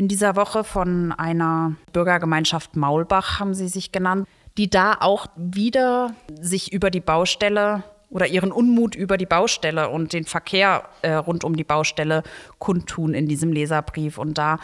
in 0.00 0.08
dieser 0.08 0.34
Woche 0.34 0.64
von 0.64 1.12
einer 1.12 1.74
Bürgergemeinschaft 1.92 2.74
Maulbach, 2.74 3.38
haben 3.38 3.52
sie 3.52 3.68
sich 3.68 3.92
genannt, 3.92 4.26
die 4.56 4.70
da 4.70 4.96
auch 4.98 5.26
wieder 5.36 6.14
sich 6.40 6.72
über 6.72 6.90
die 6.90 7.02
Baustelle 7.02 7.82
oder 8.08 8.26
ihren 8.26 8.50
Unmut 8.50 8.94
über 8.94 9.18
die 9.18 9.26
Baustelle 9.26 9.90
und 9.90 10.14
den 10.14 10.24
Verkehr 10.24 10.88
äh, 11.02 11.12
rund 11.12 11.44
um 11.44 11.54
die 11.54 11.64
Baustelle 11.64 12.22
kundtun 12.58 13.12
in 13.12 13.28
diesem 13.28 13.52
Leserbrief 13.52 14.16
und 14.16 14.38
da 14.38 14.56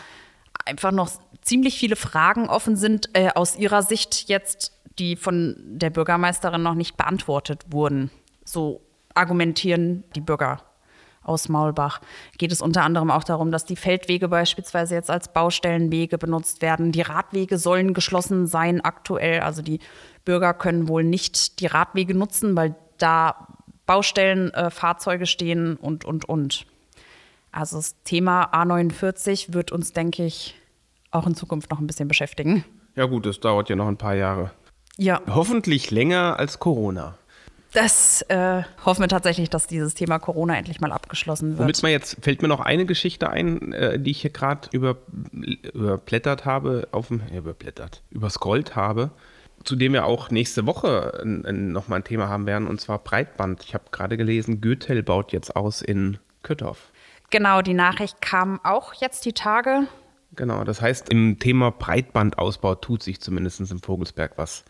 einfach 0.64 0.90
noch 0.90 1.10
ziemlich 1.42 1.78
viele 1.78 1.96
Fragen 1.96 2.48
offen 2.48 2.76
sind 2.76 3.10
äh, 3.12 3.28
aus 3.34 3.56
ihrer 3.56 3.82
Sicht 3.82 4.30
jetzt, 4.30 4.72
die 4.98 5.16
von 5.16 5.54
der 5.66 5.90
Bürgermeisterin 5.90 6.62
noch 6.62 6.74
nicht 6.74 6.96
beantwortet 6.96 7.66
wurden. 7.68 8.10
So 8.46 8.80
argumentieren 9.12 10.02
die 10.14 10.22
Bürger 10.22 10.62
aus 11.26 11.49
Maulbach. 11.49 12.00
Geht 12.38 12.52
es 12.52 12.61
unter 12.61 12.83
anderem 12.83 13.11
auch 13.11 13.25
darum, 13.25 13.50
dass 13.50 13.64
die 13.64 13.76
Feldwege 13.76 14.28
beispielsweise 14.28 14.95
jetzt 14.95 15.11
als 15.11 15.33
Baustellenwege 15.33 16.18
benutzt 16.18 16.62
werden. 16.62 16.92
Die 16.92 17.02
Radwege 17.02 17.59
sollen 17.59 17.95
geschlossen 17.95 18.47
sein 18.47 18.80
aktuell. 18.80 19.40
Also 19.40 19.62
die 19.62 19.80
Bürger 20.25 20.54
können 20.54 20.88
wohl 20.88 21.04
nicht 21.04 21.61
die 21.61 21.66
Radwege 21.66 22.14
nutzen, 22.14 22.56
weil 22.56 22.75
da 22.99 23.49
Baustellen, 23.87 24.52
äh, 24.52 24.71
Fahrzeuge 24.71 25.26
stehen 25.26 25.76
und, 25.76 26.04
und, 26.04 26.28
und. 26.28 26.66
Also 27.52 27.76
das 27.76 28.02
Thema 28.02 28.52
A49 28.52 29.54
wird 29.54 29.73
uns, 29.73 29.92
denke 29.92 30.25
ich, 30.25 30.56
auch 31.11 31.26
in 31.26 31.35
Zukunft 31.35 31.71
noch 31.71 31.78
ein 31.78 31.87
bisschen 31.87 32.09
beschäftigen. 32.09 32.64
Ja 32.97 33.06
gut, 33.06 33.25
das 33.25 33.40
dauert 33.40 33.71
ja 33.71 33.76
noch 33.76 33.88
ein 33.88 33.97
paar 33.97 34.14
Jahre. 34.14 34.50
Ja, 34.99 35.21
Hoffentlich 35.26 35.90
länger 35.90 36.38
als 36.38 36.59
Corona. 36.59 37.16
Das 37.73 38.23
äh, 38.28 38.62
hoffen 38.85 39.02
wir 39.02 39.08
tatsächlich, 39.08 39.50
dass 39.50 39.66
dieses 39.66 39.94
Thema 39.94 40.18
Corona 40.18 40.56
endlich 40.56 40.80
mal 40.80 40.92
abgeschlossen 40.92 41.50
wird. 41.50 41.61
Womit 41.61 41.82
man 41.82 41.92
jetzt, 41.92 42.16
fällt 42.23 42.40
mir 42.40 42.49
noch 42.49 42.61
eine 42.61 42.87
Geschichte 42.87 43.28
ein, 43.28 43.73
äh, 43.73 43.99
die 43.99 44.12
ich 44.12 44.23
hier 44.23 44.30
gerade 44.30 44.68
über, 44.73 44.96
überblättert 45.75 46.44
habe, 46.44 46.88
auf 46.92 47.08
dem, 47.08 47.23
ja, 47.30 47.38
überblättert, 47.38 48.02
überscrollt 48.11 48.76
habe, 48.76 49.11
zu 49.64 49.76
dem 49.76 49.92
wir 49.92 50.06
auch 50.06 50.30
nächste 50.30 50.64
Woche 50.66 51.23
nochmal 51.25 52.00
ein 52.00 52.04
Thema 52.04 52.28
haben 52.28 52.46
werden, 52.46 52.66
und 52.66 52.80
zwar 52.80 52.99
Breitband. 52.99 53.64
Ich 53.64 53.75
habe 53.75 53.85
gerade 53.90 54.16
gelesen, 54.16 54.61
Goethel 54.61 55.02
baut 55.02 55.32
jetzt 55.32 55.56
aus 55.56 55.82
in 55.82 56.18
Küttorf. 56.42 56.92
Genau, 57.30 57.61
die 57.61 57.75
Nachricht 57.75 58.23
kam 58.23 58.61
auch 58.62 58.94
jetzt 58.94 59.25
die 59.25 59.32
Tage. 59.32 59.88
Genau, 60.35 60.64
das 60.64 60.80
heißt, 60.80 61.08
im 61.08 61.38
Thema 61.38 61.70
Breitbandausbau 61.73 62.76
tut 62.76 63.02
sich 63.02 63.20
zumindest 63.20 63.61
im 63.61 63.80
Vogelsberg 63.80 64.32
was. 64.37 64.64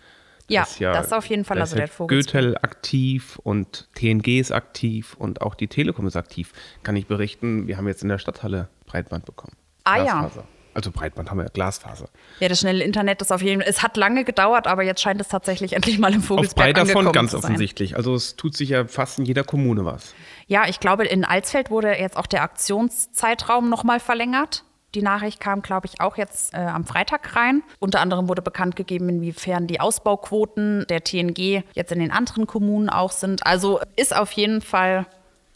Ja, 0.48 0.62
das, 0.62 0.78
ja, 0.78 0.92
das 0.92 1.12
auf 1.12 1.26
jeden 1.26 1.44
Fall. 1.44 1.60
Also 1.60 1.76
der 1.76 1.88
Goethel 1.88 2.56
aktiv 2.58 3.38
und 3.42 3.88
TNG 3.94 4.38
ist 4.38 4.52
aktiv 4.52 5.14
und 5.18 5.40
auch 5.42 5.54
die 5.54 5.68
Telekom 5.68 6.06
ist 6.06 6.16
aktiv. 6.16 6.52
Kann 6.82 6.94
ich 6.96 7.06
berichten, 7.06 7.66
wir 7.66 7.76
haben 7.76 7.88
jetzt 7.88 8.02
in 8.02 8.08
der 8.08 8.18
Stadthalle 8.18 8.68
Breitband 8.86 9.24
bekommen. 9.24 9.54
Ah 9.84 9.96
Glasfaser. 9.96 10.40
ja. 10.42 10.46
Also 10.76 10.90
Breitband 10.90 11.30
haben 11.30 11.38
wir 11.38 11.44
ja 11.44 11.50
Glasfaser. 11.50 12.10
Ja, 12.38 12.48
das 12.48 12.60
schnelle 12.60 12.84
Internet 12.84 13.22
ist 13.22 13.32
auf 13.32 13.40
jeden 13.40 13.62
Fall. 13.62 13.70
Es 13.70 13.82
hat 13.82 13.96
lange 13.96 14.24
gedauert, 14.24 14.66
aber 14.66 14.82
jetzt 14.82 15.00
scheint 15.00 15.18
es 15.22 15.28
tatsächlich 15.28 15.72
endlich 15.76 15.98
mal 15.98 16.12
im 16.12 16.22
Vogelsberg 16.22 16.78
Auf 16.78 16.88
davon 16.88 17.12
ganz 17.12 17.30
zu 17.30 17.38
sein. 17.38 17.44
offensichtlich. 17.44 17.96
Also 17.96 18.14
es 18.14 18.36
tut 18.36 18.54
sich 18.54 18.68
ja 18.68 18.86
fast 18.86 19.18
in 19.18 19.24
jeder 19.24 19.42
Kommune 19.42 19.86
was. 19.86 20.14
Ja, 20.48 20.68
ich 20.68 20.78
glaube, 20.78 21.06
in 21.06 21.24
Alsfeld 21.24 21.70
wurde 21.70 21.98
jetzt 21.98 22.18
auch 22.18 22.26
der 22.26 22.42
Aktionszeitraum 22.42 23.70
nochmal 23.70 24.00
verlängert. 24.00 24.64
Die 24.94 25.02
Nachricht 25.02 25.40
kam, 25.40 25.62
glaube 25.62 25.86
ich, 25.86 26.00
auch 26.00 26.16
jetzt 26.16 26.54
äh, 26.54 26.58
am 26.58 26.84
Freitag 26.84 27.36
rein. 27.36 27.62
Unter 27.78 28.00
anderem 28.00 28.28
wurde 28.28 28.42
bekannt 28.42 28.76
gegeben, 28.76 29.08
inwiefern 29.08 29.66
die 29.66 29.80
Ausbauquoten 29.80 30.86
der 30.88 31.04
TNG 31.04 31.64
jetzt 31.74 31.92
in 31.92 31.98
den 31.98 32.10
anderen 32.10 32.46
Kommunen 32.46 32.88
auch 32.88 33.10
sind. 33.10 33.44
Also 33.44 33.80
ist 33.96 34.16
auf 34.16 34.32
jeden 34.32 34.62
Fall 34.62 35.06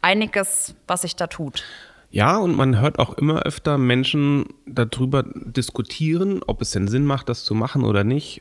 einiges, 0.02 0.74
was 0.86 1.02
sich 1.02 1.16
da 1.16 1.26
tut. 1.26 1.64
Ja, 2.10 2.38
und 2.38 2.56
man 2.56 2.80
hört 2.80 2.98
auch 2.98 3.14
immer 3.14 3.42
öfter 3.42 3.78
Menschen 3.78 4.46
darüber 4.66 5.22
diskutieren, 5.22 6.42
ob 6.44 6.60
es 6.60 6.72
denn 6.72 6.88
Sinn 6.88 7.04
macht, 7.04 7.28
das 7.28 7.44
zu 7.44 7.54
machen 7.54 7.84
oder 7.84 8.02
nicht. 8.02 8.40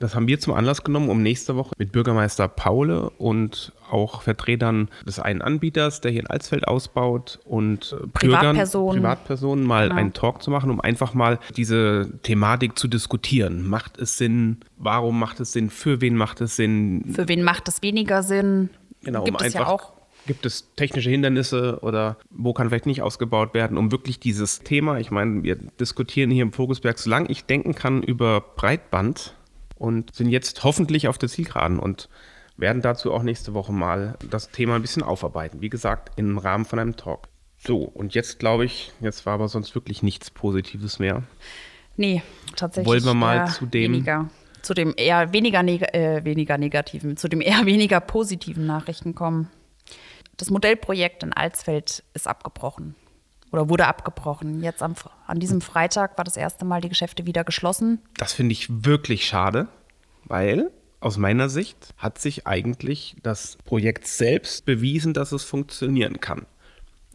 Das 0.00 0.14
haben 0.14 0.26
wir 0.26 0.40
zum 0.40 0.54
Anlass 0.54 0.82
genommen, 0.82 1.10
um 1.10 1.22
nächste 1.22 1.56
Woche 1.56 1.74
mit 1.76 1.92
Bürgermeister 1.92 2.48
Paule 2.48 3.10
und 3.10 3.72
auch 3.90 4.22
Vertretern 4.22 4.88
des 5.06 5.20
einen 5.20 5.42
Anbieters, 5.42 6.00
der 6.00 6.10
hier 6.10 6.20
in 6.20 6.26
Alsfeld 6.26 6.66
ausbaut 6.66 7.38
und 7.44 7.92
äh, 7.92 8.06
Privatpersonen, 8.06 8.86
Bürgern, 8.86 9.02
Privatpersonen 9.02 9.66
mal 9.66 9.88
genau. 9.88 10.00
einen 10.00 10.12
Talk 10.14 10.42
zu 10.42 10.50
machen, 10.50 10.70
um 10.70 10.80
einfach 10.80 11.12
mal 11.12 11.38
diese 11.54 12.10
Thematik 12.22 12.78
zu 12.78 12.88
diskutieren. 12.88 13.68
Macht 13.68 13.98
es 13.98 14.16
Sinn? 14.16 14.58
Warum 14.78 15.18
macht 15.18 15.38
es 15.38 15.52
Sinn? 15.52 15.68
Für 15.68 16.00
wen 16.00 16.16
macht 16.16 16.40
es 16.40 16.56
Sinn? 16.56 17.04
Für 17.12 17.28
wen 17.28 17.42
macht 17.42 17.68
es 17.68 17.82
weniger 17.82 18.22
Sinn? 18.22 18.70
Genau, 19.02 19.24
Gibt 19.24 19.38
um 19.38 19.46
es 19.46 19.54
einfach 19.54 19.68
ja 19.68 19.74
auch 19.74 19.92
Gibt 20.26 20.44
es 20.46 20.74
technische 20.76 21.10
Hindernisse 21.10 21.78
oder 21.82 22.16
wo 22.30 22.52
kann 22.52 22.68
vielleicht 22.68 22.86
nicht 22.86 23.02
ausgebaut 23.02 23.54
werden, 23.54 23.78
um 23.78 23.90
wirklich 23.90 24.20
dieses 24.20 24.60
Thema, 24.60 24.98
ich 24.98 25.10
meine, 25.10 25.42
wir 25.42 25.56
diskutieren 25.56 26.30
hier 26.30 26.42
im 26.42 26.52
Vogelsberg, 26.52 26.98
solange 26.98 27.30
ich 27.30 27.46
denken 27.46 27.74
kann, 27.74 28.02
über 28.02 28.40
Breitband 28.40 29.34
und 29.80 30.14
sind 30.14 30.28
jetzt 30.28 30.62
hoffentlich 30.62 31.08
auf 31.08 31.16
der 31.16 31.30
Zielgeraden 31.30 31.78
und 31.78 32.10
werden 32.58 32.82
dazu 32.82 33.14
auch 33.14 33.22
nächste 33.22 33.54
Woche 33.54 33.72
mal 33.72 34.18
das 34.28 34.50
Thema 34.50 34.74
ein 34.74 34.82
bisschen 34.82 35.02
aufarbeiten. 35.02 35.62
Wie 35.62 35.70
gesagt, 35.70 36.12
im 36.16 36.36
Rahmen 36.36 36.66
von 36.66 36.78
einem 36.78 36.96
Talk. 36.96 37.28
So, 37.56 37.78
und 37.78 38.14
jetzt 38.14 38.38
glaube 38.38 38.66
ich, 38.66 38.92
jetzt 39.00 39.24
war 39.24 39.34
aber 39.34 39.48
sonst 39.48 39.74
wirklich 39.74 40.02
nichts 40.02 40.30
Positives 40.30 40.98
mehr. 40.98 41.22
Nee, 41.96 42.22
tatsächlich. 42.56 42.88
Wollen 42.88 43.04
wir 43.04 43.14
mal 43.14 43.48
zu 43.48 43.64
dem. 43.64 43.94
Weniger, 43.94 44.28
zu 44.60 44.74
dem 44.74 44.92
eher 44.96 45.32
weniger, 45.32 45.62
neg 45.62 45.82
äh, 45.94 46.24
weniger 46.24 46.58
negativen, 46.58 47.16
zu 47.16 47.28
dem 47.28 47.40
eher 47.40 47.64
weniger 47.64 48.00
positiven 48.00 48.66
Nachrichten 48.66 49.14
kommen. 49.14 49.48
Das 50.36 50.50
Modellprojekt 50.50 51.22
in 51.22 51.32
Alsfeld 51.32 52.04
ist 52.12 52.28
abgebrochen 52.28 52.96
oder 53.52 53.68
wurde 53.68 53.86
abgebrochen. 53.86 54.62
Jetzt 54.62 54.82
am, 54.82 54.94
an 55.26 55.40
diesem 55.40 55.60
Freitag 55.60 56.16
war 56.16 56.24
das 56.24 56.36
erste 56.36 56.64
Mal 56.64 56.80
die 56.80 56.88
Geschäfte 56.88 57.26
wieder 57.26 57.44
geschlossen. 57.44 58.00
Das 58.16 58.32
finde 58.32 58.52
ich 58.52 58.84
wirklich 58.84 59.26
schade, 59.26 59.68
weil 60.24 60.70
aus 61.00 61.16
meiner 61.16 61.48
Sicht 61.48 61.94
hat 61.96 62.18
sich 62.18 62.46
eigentlich 62.46 63.16
das 63.22 63.56
Projekt 63.64 64.06
selbst 64.06 64.66
bewiesen, 64.66 65.14
dass 65.14 65.32
es 65.32 65.44
funktionieren 65.44 66.20
kann. 66.20 66.46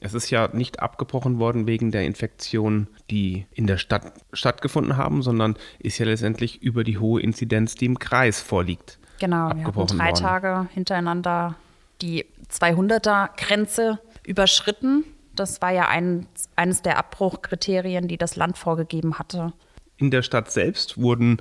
Es 0.01 0.13
ist 0.13 0.29
ja 0.29 0.49
nicht 0.51 0.81
abgebrochen 0.81 1.39
worden 1.39 1.67
wegen 1.67 1.91
der 1.91 2.05
Infektionen, 2.05 2.87
die 3.09 3.45
in 3.51 3.65
der 3.65 3.77
Stadt 3.77 4.11
stattgefunden 4.33 4.97
haben, 4.97 5.21
sondern 5.21 5.55
ist 5.79 5.97
ja 5.97 6.05
letztendlich 6.05 6.61
über 6.61 6.83
die 6.83 6.97
hohe 6.97 7.21
Inzidenz, 7.21 7.75
die 7.75 7.85
im 7.85 7.97
Kreis 7.97 8.41
vorliegt. 8.41 8.99
Genau, 9.19 9.51
wir 9.55 9.65
hatten 9.65 9.87
drei 9.87 10.11
worden. 10.11 10.21
Tage 10.21 10.67
hintereinander 10.73 11.55
die 12.01 12.25
200er-Grenze 12.51 13.99
überschritten. 14.25 15.05
Das 15.35 15.61
war 15.61 15.71
ja 15.71 15.87
ein, 15.87 16.27
eines 16.55 16.81
der 16.81 16.97
Abbruchkriterien, 16.97 18.07
die 18.07 18.17
das 18.17 18.35
Land 18.35 18.57
vorgegeben 18.57 19.19
hatte. 19.19 19.53
In 19.97 20.11
der 20.11 20.21
Stadt 20.21 20.51
selbst 20.51 20.97
wurden 20.97 21.37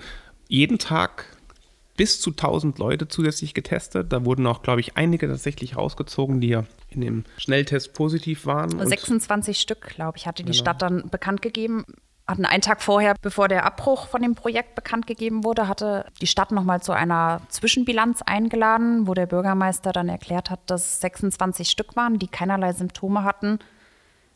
jeden 0.48 0.78
Tag 0.78 1.26
bis 1.96 2.20
zu 2.20 2.30
1000 2.30 2.78
Leute 2.78 3.08
zusätzlich 3.08 3.54
getestet. 3.54 4.12
Da 4.12 4.24
wurden 4.24 4.46
auch, 4.46 4.62
glaube 4.62 4.80
ich, 4.80 4.96
einige 4.96 5.28
tatsächlich 5.28 5.76
rausgezogen, 5.76 6.40
die 6.40 6.48
ja 6.48 6.64
in 6.88 7.00
dem 7.00 7.24
Schnelltest 7.36 7.94
positiv 7.94 8.46
waren. 8.46 8.84
26 8.84 9.60
Stück, 9.60 9.88
glaube 9.90 10.18
ich, 10.18 10.26
hatte 10.26 10.42
die 10.42 10.52
genau. 10.52 10.62
Stadt 10.62 10.82
dann 10.82 11.08
bekannt 11.10 11.42
gegeben 11.42 11.84
hatten 12.26 12.46
einen 12.46 12.62
Tag 12.62 12.82
vorher, 12.82 13.14
bevor 13.20 13.48
der 13.48 13.66
Abbruch 13.66 14.06
von 14.08 14.22
dem 14.22 14.34
Projekt 14.34 14.74
bekannt 14.74 15.06
gegeben 15.06 15.44
wurde, 15.44 15.68
hatte 15.68 16.06
die 16.20 16.26
Stadt 16.26 16.52
nochmal 16.52 16.80
zu 16.80 16.92
einer 16.92 17.42
Zwischenbilanz 17.48 18.22
eingeladen, 18.22 19.06
wo 19.06 19.14
der 19.14 19.26
Bürgermeister 19.26 19.92
dann 19.92 20.08
erklärt 20.08 20.48
hat, 20.48 20.60
dass 20.66 21.00
26 21.00 21.68
Stück 21.68 21.96
waren, 21.96 22.18
die 22.18 22.28
keinerlei 22.28 22.72
Symptome 22.72 23.24
hatten, 23.24 23.58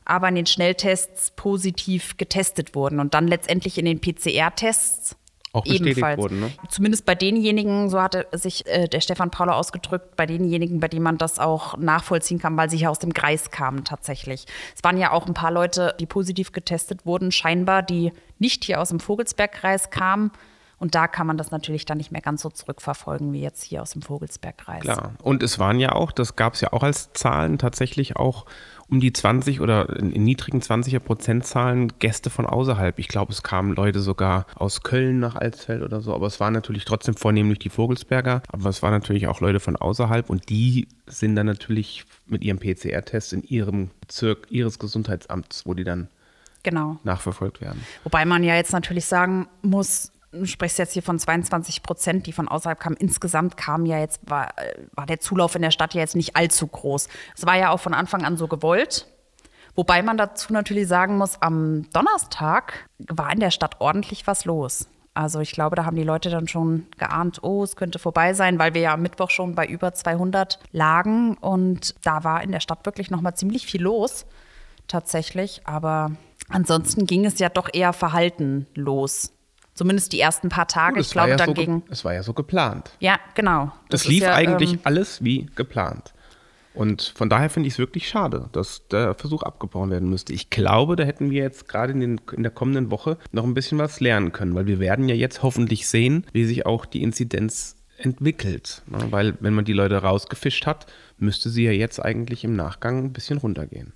aber 0.08 0.28
in 0.28 0.34
den 0.34 0.46
Schnelltests 0.46 1.30
positiv 1.32 2.16
getestet 2.16 2.74
wurden 2.74 2.98
und 2.98 3.14
dann 3.14 3.28
letztendlich 3.28 3.78
in 3.78 3.84
den 3.84 4.00
PCR-Tests 4.00 5.16
auch 5.52 5.64
bestätigt 5.64 5.98
Ebenfalls. 5.98 6.18
wurden. 6.18 6.40
Ne? 6.40 6.50
Zumindest 6.68 7.06
bei 7.06 7.14
denjenigen, 7.14 7.88
so 7.88 8.00
hatte 8.00 8.26
sich 8.32 8.66
äh, 8.66 8.88
der 8.88 9.00
Stefan 9.00 9.30
Pauler 9.30 9.56
ausgedrückt, 9.56 10.16
bei 10.16 10.26
denjenigen, 10.26 10.80
bei 10.80 10.88
denen 10.88 11.02
man 11.02 11.18
das 11.18 11.38
auch 11.38 11.76
nachvollziehen 11.76 12.38
kann, 12.38 12.56
weil 12.56 12.70
sie 12.70 12.78
ja 12.78 12.90
aus 12.90 12.98
dem 12.98 13.14
Kreis 13.14 13.50
kamen 13.50 13.84
tatsächlich. 13.84 14.46
Es 14.76 14.84
waren 14.84 14.98
ja 14.98 15.12
auch 15.12 15.26
ein 15.26 15.34
paar 15.34 15.50
Leute, 15.50 15.94
die 16.00 16.06
positiv 16.06 16.52
getestet 16.52 17.06
wurden, 17.06 17.32
scheinbar, 17.32 17.82
die 17.82 18.12
nicht 18.38 18.64
hier 18.64 18.80
aus 18.80 18.90
dem 18.90 19.00
Vogelsbergkreis 19.00 19.90
kamen. 19.90 20.32
Und 20.78 20.94
da 20.94 21.08
kann 21.08 21.26
man 21.26 21.36
das 21.36 21.50
natürlich 21.50 21.86
dann 21.86 21.98
nicht 21.98 22.12
mehr 22.12 22.20
ganz 22.20 22.42
so 22.42 22.50
zurückverfolgen 22.50 23.32
wie 23.32 23.40
jetzt 23.40 23.64
hier 23.64 23.82
aus 23.82 23.90
dem 23.90 24.02
Vogelsbergkreis. 24.02 24.82
Klar. 24.82 25.14
Und 25.22 25.42
es 25.42 25.58
waren 25.58 25.80
ja 25.80 25.92
auch, 25.92 26.12
das 26.12 26.36
gab 26.36 26.54
es 26.54 26.60
ja 26.60 26.72
auch 26.72 26.84
als 26.84 27.12
Zahlen, 27.14 27.58
tatsächlich 27.58 28.14
auch 28.14 28.46
um 28.90 29.00
die 29.00 29.12
20 29.12 29.60
oder 29.60 29.96
in, 29.98 30.24
niedrigen 30.24 30.60
20er 30.60 30.98
Prozentzahlen 31.00 31.92
Gäste 31.98 32.30
von 32.30 32.46
außerhalb. 32.46 32.98
Ich 32.98 33.08
glaube, 33.08 33.32
es 33.32 33.42
kamen 33.42 33.74
Leute 33.74 34.00
sogar 34.00 34.46
aus 34.54 34.82
Köln 34.82 35.20
nach 35.20 35.36
Alsfeld 35.36 35.82
oder 35.82 36.00
so, 36.00 36.14
aber 36.14 36.26
es 36.26 36.40
waren 36.40 36.54
natürlich 36.54 36.84
trotzdem 36.84 37.14
vornehmlich 37.14 37.58
die 37.58 37.70
Vogelsberger, 37.70 38.42
aber 38.50 38.68
es 38.68 38.82
waren 38.82 38.92
natürlich 38.92 39.26
auch 39.26 39.40
Leute 39.40 39.60
von 39.60 39.76
außerhalb 39.76 40.30
und 40.30 40.48
die 40.48 40.88
sind 41.06 41.36
dann 41.36 41.46
natürlich 41.46 42.04
mit 42.26 42.42
ihrem 42.42 42.58
PCR-Test 42.58 43.32
in 43.32 43.42
ihrem 43.42 43.90
Bezirk 44.00 44.46
ihres 44.50 44.78
Gesundheitsamts, 44.78 45.66
wo 45.66 45.74
die 45.74 45.84
dann 45.84 46.08
genau. 46.62 46.98
nachverfolgt 47.04 47.60
werden. 47.60 47.84
Wobei 48.04 48.24
man 48.24 48.42
ja 48.42 48.56
jetzt 48.56 48.72
natürlich 48.72 49.04
sagen 49.04 49.48
muss, 49.62 50.12
du 50.32 50.44
sprichst 50.44 50.78
jetzt 50.78 50.92
hier 50.92 51.02
von 51.02 51.18
22 51.18 51.82
Prozent, 51.82 52.26
die 52.26 52.32
von 52.32 52.48
außerhalb 52.48 52.78
kamen. 52.78 52.96
Insgesamt 52.96 53.56
kam 53.56 53.86
ja 53.86 53.98
jetzt, 53.98 54.20
war, 54.28 54.54
war 54.92 55.06
der 55.06 55.20
Zulauf 55.20 55.54
in 55.54 55.62
der 55.62 55.70
Stadt 55.70 55.94
ja 55.94 56.00
jetzt 56.00 56.16
nicht 56.16 56.36
allzu 56.36 56.66
groß. 56.66 57.08
Es 57.36 57.46
war 57.46 57.56
ja 57.56 57.70
auch 57.70 57.80
von 57.80 57.94
Anfang 57.94 58.24
an 58.24 58.36
so 58.36 58.48
gewollt. 58.48 59.06
Wobei 59.74 60.02
man 60.02 60.16
dazu 60.16 60.52
natürlich 60.52 60.88
sagen 60.88 61.18
muss, 61.18 61.40
am 61.40 61.88
Donnerstag 61.92 62.88
war 62.98 63.32
in 63.32 63.40
der 63.40 63.52
Stadt 63.52 63.76
ordentlich 63.80 64.26
was 64.26 64.44
los. 64.44 64.88
Also 65.14 65.40
ich 65.40 65.52
glaube, 65.52 65.76
da 65.76 65.84
haben 65.84 65.96
die 65.96 66.04
Leute 66.04 66.30
dann 66.30 66.46
schon 66.46 66.86
geahnt, 66.96 67.42
oh, 67.42 67.64
es 67.64 67.76
könnte 67.76 67.98
vorbei 67.98 68.34
sein, 68.34 68.58
weil 68.58 68.74
wir 68.74 68.82
ja 68.82 68.94
am 68.94 69.02
Mittwoch 69.02 69.30
schon 69.30 69.54
bei 69.54 69.66
über 69.66 69.92
200 69.92 70.60
lagen 70.70 71.36
und 71.38 71.94
da 72.04 72.22
war 72.22 72.42
in 72.42 72.52
der 72.52 72.60
Stadt 72.60 72.86
wirklich 72.86 73.10
noch 73.10 73.20
mal 73.20 73.34
ziemlich 73.34 73.66
viel 73.66 73.82
los 73.82 74.26
tatsächlich, 74.86 75.62
aber 75.64 76.12
ansonsten 76.48 77.06
ging 77.06 77.24
es 77.24 77.38
ja 77.38 77.48
doch 77.48 77.68
eher 77.72 77.92
verhalten 77.92 78.66
los. 78.74 79.32
Zumindest 79.78 80.12
die 80.12 80.18
ersten 80.18 80.48
paar 80.48 80.66
Tage. 80.66 80.96
Gut, 80.96 81.06
ich 81.06 81.12
glaube, 81.12 81.30
ja 81.30 81.36
dann 81.36 81.54
so 81.54 81.82
Es 81.88 82.04
war 82.04 82.12
ja 82.12 82.24
so 82.24 82.32
geplant. 82.32 82.90
Ja, 82.98 83.20
genau. 83.36 83.66
Das, 83.90 84.02
das 84.02 84.08
lief 84.08 84.24
ja, 84.24 84.34
eigentlich 84.34 84.72
ähm, 84.72 84.80
alles 84.82 85.22
wie 85.22 85.46
geplant. 85.54 86.14
Und 86.74 87.12
von 87.14 87.30
daher 87.30 87.48
finde 87.48 87.68
ich 87.68 87.74
es 87.74 87.78
wirklich 87.78 88.08
schade, 88.08 88.48
dass 88.50 88.88
der 88.88 89.14
Versuch 89.14 89.44
abgebrochen 89.44 89.92
werden 89.92 90.10
müsste. 90.10 90.32
Ich 90.32 90.50
glaube, 90.50 90.96
da 90.96 91.04
hätten 91.04 91.30
wir 91.30 91.44
jetzt 91.44 91.68
gerade 91.68 91.92
in, 91.92 92.20
in, 92.32 92.42
der 92.42 92.50
kommenden 92.50 92.90
Woche 92.90 93.18
noch 93.30 93.44
ein 93.44 93.54
bisschen 93.54 93.78
was 93.78 94.00
lernen 94.00 94.32
können, 94.32 94.56
weil 94.56 94.66
wir 94.66 94.80
werden 94.80 95.08
ja 95.08 95.14
jetzt 95.14 95.44
hoffentlich 95.44 95.86
sehen, 95.86 96.26
wie 96.32 96.44
sich 96.44 96.66
auch 96.66 96.84
die 96.84 97.04
Inzidenz 97.04 97.76
entwickelt. 97.98 98.82
Ne? 98.86 98.98
Weil 99.10 99.34
wenn 99.38 99.54
man 99.54 99.64
die 99.64 99.74
Leute 99.74 99.98
rausgefischt 99.98 100.66
hat, 100.66 100.86
müsste 101.18 101.50
sie 101.50 101.66
ja 101.66 101.72
jetzt 101.72 102.04
eigentlich 102.04 102.42
im 102.42 102.56
Nachgang 102.56 102.98
ein 103.04 103.12
bisschen 103.12 103.38
runtergehen. 103.38 103.92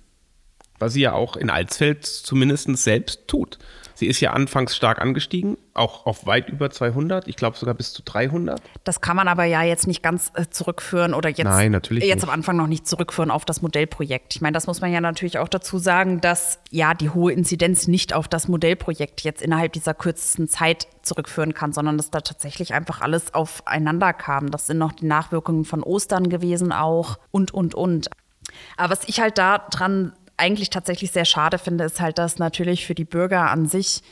Was 0.83 0.93
sie 0.93 1.01
ja 1.01 1.13
auch 1.13 1.37
in 1.37 1.49
Alsfeld 1.49 2.05
zumindest 2.05 2.67
selbst 2.77 3.27
tut. 3.27 3.57
Sie 3.95 4.07
ist 4.07 4.19
ja 4.19 4.33
anfangs 4.33 4.75
stark 4.75 4.99
angestiegen, 4.99 5.57
auch 5.73 6.05
auf 6.05 6.25
weit 6.25 6.49
über 6.49 6.69
200, 6.69 7.25
ich 7.27 7.37
glaube 7.37 7.57
sogar 7.57 7.73
bis 7.73 7.93
zu 7.93 8.01
300. 8.03 8.61
Das 8.83 8.99
kann 8.99 9.15
man 9.15 9.29
aber 9.29 9.45
ja 9.45 9.63
jetzt 9.63 9.87
nicht 9.87 10.03
ganz 10.03 10.31
äh, 10.33 10.45
zurückführen 10.49 11.13
oder 11.13 11.29
jetzt, 11.29 11.43
Nein, 11.43 11.71
natürlich 11.71 12.03
jetzt 12.03 12.17
nicht. 12.17 12.23
am 12.25 12.29
Anfang 12.31 12.57
noch 12.57 12.67
nicht 12.67 12.85
zurückführen 12.85 13.31
auf 13.31 13.45
das 13.45 13.61
Modellprojekt. 13.61 14.35
Ich 14.35 14.41
meine, 14.41 14.53
das 14.53 14.67
muss 14.67 14.81
man 14.81 14.91
ja 14.91 14.99
natürlich 14.99 15.37
auch 15.37 15.47
dazu 15.47 15.77
sagen, 15.77 16.19
dass 16.19 16.59
ja 16.69 16.93
die 16.93 17.11
hohe 17.11 17.31
Inzidenz 17.31 17.87
nicht 17.87 18.13
auf 18.13 18.27
das 18.27 18.49
Modellprojekt 18.49 19.21
jetzt 19.21 19.41
innerhalb 19.41 19.71
dieser 19.71 19.93
kürzesten 19.93 20.49
Zeit 20.49 20.87
zurückführen 21.03 21.53
kann, 21.53 21.71
sondern 21.71 21.95
dass 21.95 22.09
da 22.09 22.19
tatsächlich 22.19 22.73
einfach 22.73 22.99
alles 22.99 23.33
aufeinander 23.33 24.11
kam. 24.11 24.51
Das 24.51 24.67
sind 24.67 24.79
noch 24.79 24.91
die 24.91 25.05
Nachwirkungen 25.05 25.65
von 25.65 25.81
Ostern 25.81 26.29
gewesen 26.29 26.73
auch 26.73 27.19
und, 27.31 27.53
und, 27.53 27.75
und. 27.75 28.09
Aber 28.75 28.91
was 28.91 29.07
ich 29.07 29.21
halt 29.21 29.37
da 29.37 29.59
dran 29.59 30.13
eigentlich 30.43 30.69
tatsächlich 30.69 31.11
sehr 31.11 31.25
schade 31.25 31.57
finde, 31.57 31.85
ist 31.85 32.01
halt, 32.01 32.17
dass 32.17 32.37
natürlich 32.37 32.85
für 32.85 32.95
die 32.95 33.05
Bürger 33.05 33.49
an 33.49 33.65
sich 33.67 34.03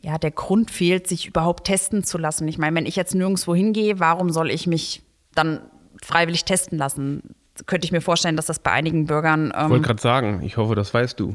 ja 0.00 0.16
der 0.16 0.30
Grund 0.30 0.70
fehlt, 0.70 1.08
sich 1.08 1.26
überhaupt 1.26 1.64
testen 1.64 2.04
zu 2.04 2.18
lassen. 2.18 2.46
Ich 2.46 2.58
meine, 2.58 2.76
wenn 2.76 2.86
ich 2.86 2.94
jetzt 2.94 3.14
nirgendwo 3.14 3.54
hingehe, 3.54 3.98
warum 3.98 4.30
soll 4.30 4.50
ich 4.52 4.68
mich 4.68 5.02
dann 5.34 5.60
freiwillig 6.02 6.44
testen 6.44 6.78
lassen? 6.78 7.34
Könnte 7.66 7.84
ich 7.86 7.92
mir 7.92 8.00
vorstellen, 8.00 8.36
dass 8.36 8.46
das 8.46 8.60
bei 8.60 8.70
einigen 8.70 9.06
Bürgern. 9.06 9.52
Ich 9.56 9.68
wollte 9.68 9.86
gerade 9.86 10.00
sagen, 10.00 10.42
ich 10.44 10.56
hoffe, 10.56 10.76
das 10.76 10.94
weißt 10.94 11.18
du. 11.18 11.34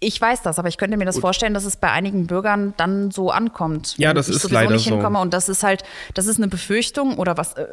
Ich 0.00 0.20
weiß 0.20 0.42
das, 0.42 0.58
aber 0.58 0.68
ich 0.68 0.76
könnte 0.76 0.96
mir 0.96 1.04
das 1.04 1.20
vorstellen, 1.20 1.54
dass 1.54 1.64
es 1.64 1.76
bei 1.76 1.90
einigen 1.90 2.26
Bürgern 2.26 2.74
dann 2.76 3.12
so 3.12 3.30
ankommt. 3.30 3.94
Ja, 3.96 4.12
das 4.12 4.28
ich 4.28 4.36
ist 4.36 4.50
leider 4.50 4.72
nicht 4.72 4.84
so. 4.84 4.96
hinkomme. 4.96 5.20
Und 5.20 5.32
das 5.32 5.48
ist 5.48 5.62
halt, 5.62 5.84
das 6.14 6.26
ist 6.26 6.38
eine 6.38 6.48
Befürchtung 6.48 7.16
oder 7.16 7.38
was, 7.38 7.54
äh, 7.54 7.66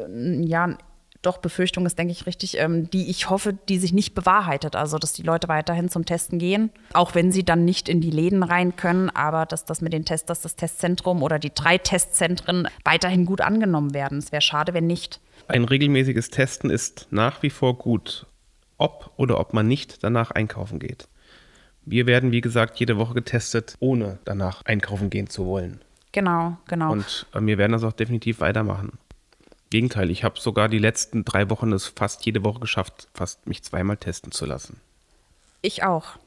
ja, 0.45 0.77
doch 1.21 1.37
Befürchtung 1.37 1.85
ist, 1.85 1.97
denke 1.99 2.11
ich, 2.11 2.25
richtig, 2.25 2.57
ähm, 2.57 2.89
die 2.89 3.09
ich 3.09 3.29
hoffe, 3.29 3.53
die 3.53 3.77
sich 3.77 3.93
nicht 3.93 4.15
bewahrheitet. 4.15 4.75
Also, 4.75 4.97
dass 4.97 5.13
die 5.13 5.23
Leute 5.23 5.47
weiterhin 5.47 5.89
zum 5.89 6.05
Testen 6.05 6.39
gehen, 6.39 6.71
auch 6.93 7.15
wenn 7.15 7.31
sie 7.31 7.43
dann 7.43 7.65
nicht 7.65 7.89
in 7.89 8.01
die 8.01 8.11
Läden 8.11 8.43
rein 8.43 8.75
können, 8.75 9.09
aber 9.09 9.45
dass 9.45 9.65
das 9.65 9.81
mit 9.81 9.93
den 9.93 10.05
Tests, 10.05 10.27
dass 10.27 10.41
das 10.41 10.55
Testzentrum 10.55 11.21
oder 11.23 11.39
die 11.39 11.53
drei 11.53 11.77
Testzentren 11.77 12.67
weiterhin 12.83 13.25
gut 13.25 13.41
angenommen 13.41 13.93
werden. 13.93 14.17
Es 14.17 14.31
wäre 14.31 14.41
schade, 14.41 14.73
wenn 14.73 14.87
nicht. 14.87 15.19
Ein 15.47 15.65
regelmäßiges 15.65 16.29
Testen 16.29 16.69
ist 16.69 17.07
nach 17.11 17.43
wie 17.43 17.49
vor 17.49 17.77
gut, 17.77 18.25
ob 18.77 19.11
oder 19.17 19.39
ob 19.39 19.53
man 19.53 19.67
nicht 19.67 20.03
danach 20.03 20.31
einkaufen 20.31 20.79
geht. 20.79 21.07
Wir 21.85 22.05
werden, 22.05 22.31
wie 22.31 22.41
gesagt, 22.41 22.79
jede 22.79 22.97
Woche 22.97 23.15
getestet, 23.15 23.75
ohne 23.79 24.19
danach 24.23 24.63
einkaufen 24.65 25.09
gehen 25.09 25.27
zu 25.27 25.45
wollen. 25.45 25.81
Genau, 26.11 26.57
genau. 26.67 26.91
Und 26.91 27.27
äh, 27.33 27.41
wir 27.41 27.57
werden 27.57 27.73
das 27.73 27.83
auch 27.83 27.93
definitiv 27.93 28.39
weitermachen. 28.39 28.93
Gegenteil, 29.69 30.09
ich 30.09 30.23
habe 30.23 30.39
sogar 30.39 30.67
die 30.67 30.79
letzten 30.79 31.25
drei 31.25 31.49
Wochen 31.49 31.71
es 31.73 31.87
fast 31.87 32.25
jede 32.25 32.43
Woche 32.43 32.59
geschafft, 32.59 33.07
fast 33.13 33.45
mich 33.47 33.63
zweimal 33.63 33.97
testen 33.97 34.31
zu 34.31 34.45
lassen. 34.45 34.81
ich 35.61 35.83
auch. 35.83 36.17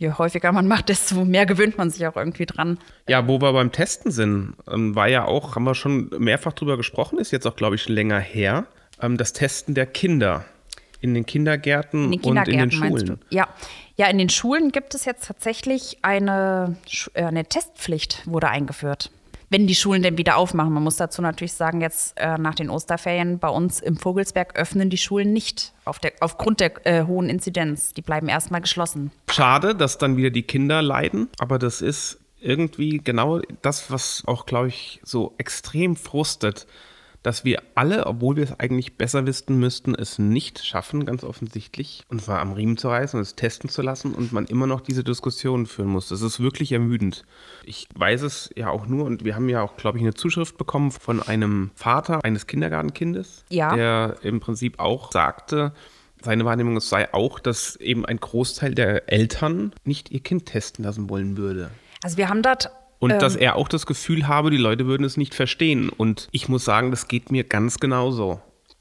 Je 0.00 0.12
häufiger 0.12 0.52
man 0.52 0.68
macht, 0.68 0.88
desto 0.90 1.24
mehr 1.24 1.44
gewöhnt 1.44 1.76
man 1.76 1.90
sich 1.90 2.06
auch 2.06 2.16
irgendwie 2.16 2.46
dran. 2.46 2.78
Ja, 3.08 3.26
wo 3.26 3.40
wir 3.40 3.52
beim 3.52 3.72
Testen 3.72 4.12
sind, 4.12 4.54
ähm, 4.70 4.94
war 4.94 5.08
ja 5.08 5.24
auch, 5.24 5.56
haben 5.56 5.64
wir 5.64 5.74
schon 5.74 6.08
mehrfach 6.18 6.52
drüber 6.52 6.76
gesprochen, 6.76 7.18
ist 7.18 7.32
jetzt 7.32 7.46
auch, 7.46 7.56
glaube 7.56 7.74
ich, 7.74 7.82
schon 7.82 7.94
länger 7.96 8.20
her, 8.20 8.66
ähm, 9.02 9.16
das 9.16 9.32
Testen 9.32 9.74
der 9.74 9.86
Kinder 9.86 10.44
in 11.00 11.14
den 11.14 11.26
Kindergärten, 11.26 12.12
In 12.12 12.20
den 12.20 12.30
und 12.30 12.36
in 12.36 12.44
Kindergärten 12.44 12.70
den 12.70 12.78
meinst 12.78 13.06
Schulen. 13.06 13.20
du? 13.28 13.34
Ja. 13.36 13.48
ja, 13.96 14.06
in 14.06 14.18
den 14.18 14.28
Schulen 14.28 14.70
gibt 14.70 14.94
es 14.94 15.04
jetzt 15.04 15.26
tatsächlich 15.26 15.98
eine, 16.02 16.76
äh, 17.14 17.24
eine 17.24 17.44
Testpflicht, 17.44 18.22
wurde 18.24 18.48
eingeführt. 18.48 19.10
Wenn 19.50 19.66
die 19.66 19.74
Schulen 19.74 20.02
denn 20.02 20.18
wieder 20.18 20.36
aufmachen. 20.36 20.72
Man 20.72 20.82
muss 20.82 20.96
dazu 20.96 21.22
natürlich 21.22 21.54
sagen, 21.54 21.80
jetzt 21.80 22.18
äh, 22.18 22.36
nach 22.36 22.54
den 22.54 22.68
Osterferien 22.68 23.38
bei 23.38 23.48
uns 23.48 23.80
im 23.80 23.96
Vogelsberg 23.96 24.58
öffnen 24.58 24.90
die 24.90 24.98
Schulen 24.98 25.32
nicht 25.32 25.72
auf 25.84 25.98
der, 25.98 26.12
aufgrund 26.20 26.60
der 26.60 26.86
äh, 26.86 27.06
hohen 27.06 27.30
Inzidenz. 27.30 27.94
Die 27.94 28.02
bleiben 28.02 28.28
erstmal 28.28 28.60
geschlossen. 28.60 29.10
Schade, 29.30 29.74
dass 29.74 29.96
dann 29.96 30.16
wieder 30.16 30.30
die 30.30 30.42
Kinder 30.42 30.82
leiden, 30.82 31.28
aber 31.38 31.58
das 31.58 31.80
ist 31.80 32.18
irgendwie 32.40 32.98
genau 33.02 33.40
das, 33.62 33.90
was 33.90 34.22
auch, 34.26 34.46
glaube 34.46 34.68
ich, 34.68 35.00
so 35.02 35.34
extrem 35.38 35.96
frustet, 35.96 36.66
dass 37.22 37.44
wir 37.44 37.62
alle, 37.74 38.06
obwohl 38.06 38.36
wir 38.36 38.44
es 38.44 38.58
eigentlich 38.60 38.96
besser 38.96 39.26
wissen 39.26 39.58
müssten, 39.58 39.94
es 39.94 40.18
nicht 40.18 40.64
schaffen, 40.64 41.04
ganz 41.04 41.24
offensichtlich, 41.24 42.02
uns 42.08 42.26
mal 42.26 42.38
am 42.40 42.52
Riemen 42.52 42.76
zu 42.76 42.88
reißen 42.88 43.18
und 43.18 43.22
es 43.22 43.34
testen 43.34 43.68
zu 43.68 43.82
lassen 43.82 44.14
und 44.14 44.32
man 44.32 44.46
immer 44.46 44.66
noch 44.66 44.80
diese 44.80 45.02
Diskussion 45.04 45.66
führen 45.66 45.88
muss. 45.88 46.08
Das 46.08 46.22
ist 46.22 46.40
wirklich 46.40 46.72
ermüdend. 46.72 47.24
Ich 47.64 47.88
weiß 47.94 48.22
es 48.22 48.50
ja 48.56 48.70
auch 48.70 48.86
nur 48.86 49.04
und 49.04 49.24
wir 49.24 49.34
haben 49.34 49.48
ja 49.48 49.62
auch, 49.62 49.76
glaube 49.76 49.98
ich, 49.98 50.04
eine 50.04 50.14
Zuschrift 50.14 50.56
bekommen 50.58 50.90
von 50.92 51.20
einem 51.22 51.70
Vater 51.74 52.24
eines 52.24 52.46
Kindergartenkindes, 52.46 53.44
Ja. 53.50 53.74
der 53.74 54.16
im 54.22 54.40
Prinzip 54.40 54.78
auch 54.78 55.10
sagte, 55.12 55.72
seine 56.22 56.44
Wahrnehmung 56.44 56.76
es 56.76 56.88
sei 56.88 57.12
auch, 57.14 57.38
dass 57.40 57.76
eben 57.76 58.04
ein 58.06 58.18
Großteil 58.18 58.74
der 58.74 59.12
Eltern 59.12 59.72
nicht 59.84 60.10
ihr 60.10 60.20
Kind 60.20 60.46
testen 60.46 60.84
lassen 60.84 61.08
wollen 61.10 61.36
würde. 61.36 61.70
Also 62.02 62.16
wir 62.16 62.28
haben 62.28 62.42
dort 62.42 62.70
Und 62.98 63.12
Ähm. 63.12 63.18
dass 63.18 63.36
er 63.36 63.56
auch 63.56 63.68
das 63.68 63.86
Gefühl 63.86 64.26
habe, 64.26 64.50
die 64.50 64.56
Leute 64.56 64.86
würden 64.86 65.04
es 65.04 65.16
nicht 65.16 65.34
verstehen. 65.34 65.88
Und 65.88 66.28
ich 66.32 66.48
muss 66.48 66.64
sagen, 66.64 66.90
das 66.90 67.08
geht 67.08 67.30
mir 67.30 67.44
ganz 67.44 67.78
genauso. 67.78 68.40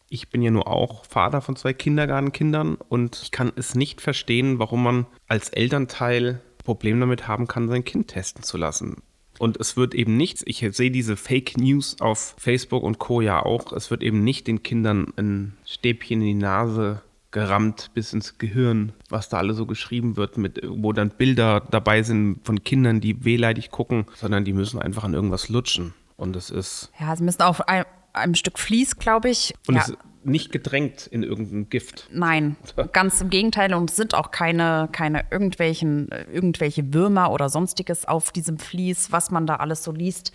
Ich 0.10 0.30
bin 0.30 0.42
ja 0.42 0.52
nur 0.52 0.68
auch 0.68 1.06
Vater 1.06 1.42
von 1.42 1.56
zwei 1.56 1.74
Kindergartenkindern 1.74 2.78
und 2.88 3.20
ich 3.22 3.32
kann 3.32 3.52
es 3.56 3.76
nicht 3.76 4.00
verstehen, 4.00 4.58
warum 4.58 4.84
man 4.84 5.06
als 5.28 5.50
Elternteil 5.50 6.42
Probleme 6.64 7.02
damit 7.02 7.28
haben 7.28 7.48
kann, 7.48 7.68
sein 7.68 7.84
Kind 7.84 8.08
testen 8.08 8.44
zu 8.44 8.58
lassen. 8.58 9.04
Und 9.40 9.58
es 9.58 9.78
wird 9.78 9.94
eben 9.94 10.18
nichts, 10.18 10.44
ich 10.46 10.66
sehe 10.72 10.92
diese 10.92 11.16
Fake 11.16 11.58
News 11.58 11.98
auf 12.00 12.36
Facebook 12.38 12.84
und 12.84 13.00
Co. 13.00 13.22
ja 13.22 13.44
auch, 13.44 13.72
es 13.72 13.92
wird 13.92 14.02
eben 14.02 14.24
nicht 14.24 14.48
den 14.48 14.64
Kindern 14.64 15.14
ein 15.16 15.58
Stäbchen 15.66 16.22
in 16.22 16.28
die 16.28 16.34
Nase 16.34 17.02
gerammt 17.32 17.92
bis 17.94 18.14
ins 18.14 18.38
Gehirn, 18.38 18.94
was 19.10 19.30
da 19.30 19.38
alles 19.38 19.58
so 19.58 19.66
geschrieben 19.66 20.18
wird, 20.18 20.38
mit, 20.38 20.62
wo 20.64 20.94
dann 20.94 21.10
Bilder 21.10 21.62
dabei 21.72 22.04
sind 22.04 22.40
von 22.44 22.64
Kindern, 22.64 23.02
die 23.02 23.26
wehleidig 23.26 23.70
gucken, 23.70 24.06
sondern 24.16 24.46
die 24.46 24.54
müssen 24.54 24.82
einfach 24.82 25.04
an 25.04 25.14
irgendwas 25.14 25.50
lutschen. 25.50 25.94
Und 26.16 26.36
es 26.36 26.50
ist, 26.50 26.92
Ja, 27.00 27.16
sie 27.16 27.24
müssen 27.24 27.42
auf 27.42 27.68
ein, 27.68 27.84
einem 28.14 28.36
Stück 28.36 28.58
Vlies, 28.58 28.98
glaube 28.98 29.30
ich. 29.30 29.54
und 29.68 29.76
ja, 29.76 29.82
es 29.82 29.90
ist 29.90 29.98
nicht 30.24 30.52
gedrängt 30.52 31.08
in 31.08 31.24
irgendein 31.24 31.70
Gift. 31.70 32.10
nein, 32.12 32.58
ganz 32.92 33.22
im 33.22 33.30
Gegenteil. 33.30 33.74
Und 33.74 33.90
es 33.90 33.96
sind 33.96 34.14
auch 34.14 34.32
keine, 34.32 34.90
keine 34.92 35.26
irgendwelchen, 35.32 36.10
irgendwelche 36.32 36.94
Würmer 36.94 37.32
oder 37.32 37.50
sonstiges 37.50 38.06
auf 38.06 38.32
diesem 38.32 38.58
Vlies, 38.58 39.12
was 39.12 39.32
man 39.32 39.48
da 39.48 39.56
alles 39.56 39.84
so 39.84 39.92
liest. 39.92 40.34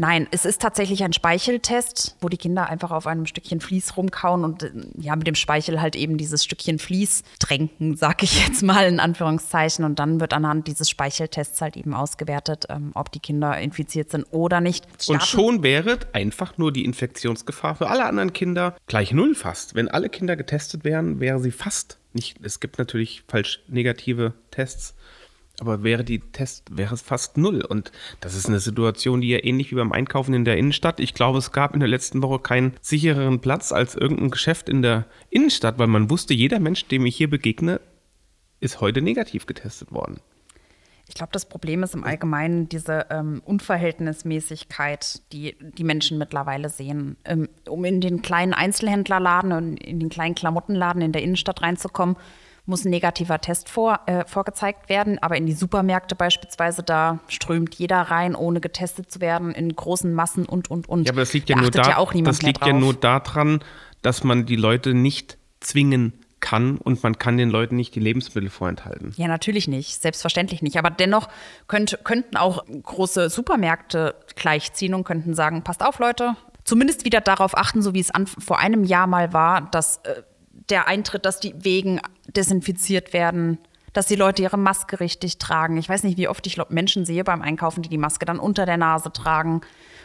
Nein, 0.00 0.28
es 0.30 0.44
ist 0.44 0.62
tatsächlich 0.62 1.02
ein 1.02 1.12
Speicheltest, 1.12 2.16
wo 2.20 2.28
die 2.28 2.36
Kinder 2.36 2.70
einfach 2.70 2.92
auf 2.92 3.08
einem 3.08 3.26
Stückchen 3.26 3.60
Vlies 3.60 3.96
rumkauen 3.96 4.44
und 4.44 4.62
äh, 4.62 4.70
ja, 4.96 5.16
mit 5.16 5.26
dem 5.26 5.34
Speichel 5.34 5.80
halt 5.80 5.96
eben 5.96 6.16
dieses 6.16 6.44
Stückchen 6.44 6.78
Vlies 6.78 7.24
tränken, 7.40 7.96
sag 7.98 8.22
ich 8.22 8.46
jetzt 8.46 8.62
mal 8.62 8.86
in 8.86 9.00
Anführungszeichen. 9.00 9.84
Und 9.84 9.98
dann 9.98 10.20
wird 10.20 10.32
anhand 10.34 10.68
dieses 10.68 10.88
Speicheltests 10.88 11.60
halt 11.60 11.76
eben 11.76 11.94
ausgewertet, 11.94 12.66
ähm, 12.68 12.92
ob 12.94 13.10
die 13.10 13.18
Kinder 13.18 13.58
infiziert 13.58 14.12
sind 14.12 14.24
oder 14.30 14.60
nicht. 14.60 14.86
Und 14.86 15.20
Starten- 15.20 15.26
schon 15.26 15.62
wäre 15.64 15.98
einfach 16.12 16.58
nur 16.58 16.72
die 16.72 16.84
Infektionsgefahr 16.84 17.74
für 17.74 17.88
alle 17.88 18.04
anderen 18.04 18.32
Kinder 18.32 18.76
gleich 18.86 19.12
null 19.12 19.34
fast. 19.34 19.74
Wenn 19.74 19.88
alle 19.88 20.08
Kinder 20.08 20.36
getestet 20.36 20.84
wären, 20.84 21.18
wäre 21.18 21.40
sie 21.40 21.50
fast 21.50 21.98
nicht. 22.12 22.38
Es 22.42 22.60
gibt 22.60 22.78
natürlich 22.78 23.24
falsch 23.28 23.62
negative 23.68 24.32
Tests, 24.50 24.94
aber 25.60 25.82
wäre 25.82 26.04
die 26.04 26.20
Test, 26.20 26.76
wäre 26.76 26.94
es 26.94 27.02
fast 27.02 27.36
null. 27.36 27.62
Und 27.62 27.90
das 28.20 28.34
ist 28.34 28.46
eine 28.46 28.60
Situation, 28.60 29.20
die 29.20 29.28
ja 29.28 29.42
ähnlich 29.42 29.70
wie 29.70 29.76
beim 29.76 29.92
Einkaufen 29.92 30.34
in 30.34 30.44
der 30.44 30.56
Innenstadt. 30.56 31.00
Ich 31.00 31.14
glaube, 31.14 31.38
es 31.38 31.52
gab 31.52 31.74
in 31.74 31.80
der 31.80 31.88
letzten 31.88 32.22
Woche 32.22 32.38
keinen 32.38 32.74
sichereren 32.80 33.40
Platz 33.40 33.72
als 33.72 33.94
irgendein 33.94 34.30
Geschäft 34.30 34.68
in 34.68 34.82
der 34.82 35.06
Innenstadt, 35.30 35.78
weil 35.78 35.88
man 35.88 36.10
wusste, 36.10 36.34
jeder 36.34 36.60
Mensch, 36.60 36.86
dem 36.86 37.06
ich 37.06 37.16
hier 37.16 37.30
begegne, 37.30 37.80
ist 38.60 38.80
heute 38.80 39.02
negativ 39.02 39.46
getestet 39.46 39.92
worden. 39.92 40.20
Ich 41.08 41.14
glaube, 41.14 41.32
das 41.32 41.46
Problem 41.46 41.82
ist 41.82 41.94
im 41.94 42.04
Allgemeinen 42.04 42.68
diese 42.68 43.06
ähm, 43.10 43.40
Unverhältnismäßigkeit, 43.44 45.22
die 45.32 45.56
die 45.58 45.84
Menschen 45.84 46.18
mittlerweile 46.18 46.68
sehen. 46.68 47.16
Ähm, 47.24 47.48
um 47.66 47.84
in 47.86 48.02
den 48.02 48.20
kleinen 48.20 48.52
Einzelhändlerladen 48.52 49.52
und 49.52 49.78
in 49.78 50.00
den 50.00 50.10
kleinen 50.10 50.34
Klamottenladen 50.34 51.00
in 51.00 51.12
der 51.12 51.22
Innenstadt 51.22 51.62
reinzukommen, 51.62 52.16
muss 52.68 52.84
ein 52.84 52.90
negativer 52.90 53.40
Test 53.40 53.68
vor, 53.68 54.00
äh, 54.06 54.24
vorgezeigt 54.26 54.88
werden. 54.88 55.18
Aber 55.20 55.36
in 55.36 55.46
die 55.46 55.52
Supermärkte 55.52 56.14
beispielsweise, 56.14 56.82
da 56.82 57.18
strömt 57.28 57.74
jeder 57.74 58.02
rein, 58.02 58.34
ohne 58.34 58.60
getestet 58.60 59.10
zu 59.10 59.20
werden, 59.20 59.52
in 59.52 59.74
großen 59.74 60.12
Massen 60.14 60.44
und, 60.44 60.70
und, 60.70 60.88
und. 60.88 61.06
Ja, 61.06 61.12
aber 61.12 61.22
das 61.22 61.32
liegt 61.32 61.48
ja 61.48 61.56
Da 61.56 61.62
nur 61.62 61.68
achtet 61.70 61.86
da, 61.86 61.90
ja 61.90 62.22
das 62.22 62.42
liegt 62.42 62.66
ja 62.66 62.72
nur 62.72 62.94
daran, 62.94 63.60
dass 64.02 64.22
man 64.22 64.46
die 64.46 64.56
Leute 64.56 64.94
nicht 64.94 65.38
zwingen 65.60 66.12
kann 66.40 66.78
und 66.78 67.02
man 67.02 67.18
kann 67.18 67.36
den 67.36 67.50
Leuten 67.50 67.74
nicht 67.74 67.94
die 67.94 68.00
Lebensmittel 68.00 68.50
vorenthalten. 68.50 69.12
Ja, 69.16 69.26
natürlich 69.26 69.66
nicht, 69.66 70.00
selbstverständlich 70.00 70.62
nicht. 70.62 70.78
Aber 70.78 70.90
dennoch 70.90 71.28
könnt, 71.66 71.98
könnten 72.04 72.36
auch 72.36 72.64
große 72.66 73.28
Supermärkte 73.28 74.14
gleichziehen 74.36 74.94
und 74.94 75.04
könnten 75.04 75.34
sagen, 75.34 75.62
passt 75.64 75.84
auf, 75.84 75.98
Leute, 75.98 76.36
zumindest 76.64 77.04
wieder 77.04 77.20
darauf 77.20 77.56
achten, 77.56 77.82
so 77.82 77.94
wie 77.94 78.00
es 78.00 78.10
an, 78.10 78.26
vor 78.26 78.58
einem 78.58 78.84
Jahr 78.84 79.06
mal 79.06 79.32
war, 79.32 79.62
dass 79.70 79.98
äh, 80.04 80.22
der 80.70 80.88
Eintritt, 80.88 81.24
dass 81.24 81.40
die 81.40 81.54
Wegen 81.64 82.00
desinfiziert 82.28 83.12
werden, 83.12 83.58
dass 83.92 84.06
die 84.06 84.16
Leute 84.16 84.42
ihre 84.42 84.58
Maske 84.58 85.00
richtig 85.00 85.38
tragen. 85.38 85.76
Ich 85.76 85.88
weiß 85.88 86.04
nicht, 86.04 86.18
wie 86.18 86.28
oft 86.28 86.46
ich 86.46 86.58
Menschen 86.68 87.04
sehe 87.04 87.24
beim 87.24 87.42
Einkaufen, 87.42 87.82
die 87.82 87.88
die 87.88 87.98
Maske 87.98 88.26
dann 88.26 88.38
unter 88.38 88.66
der 88.66 88.76
Nase 88.76 89.12
tragen 89.12 89.62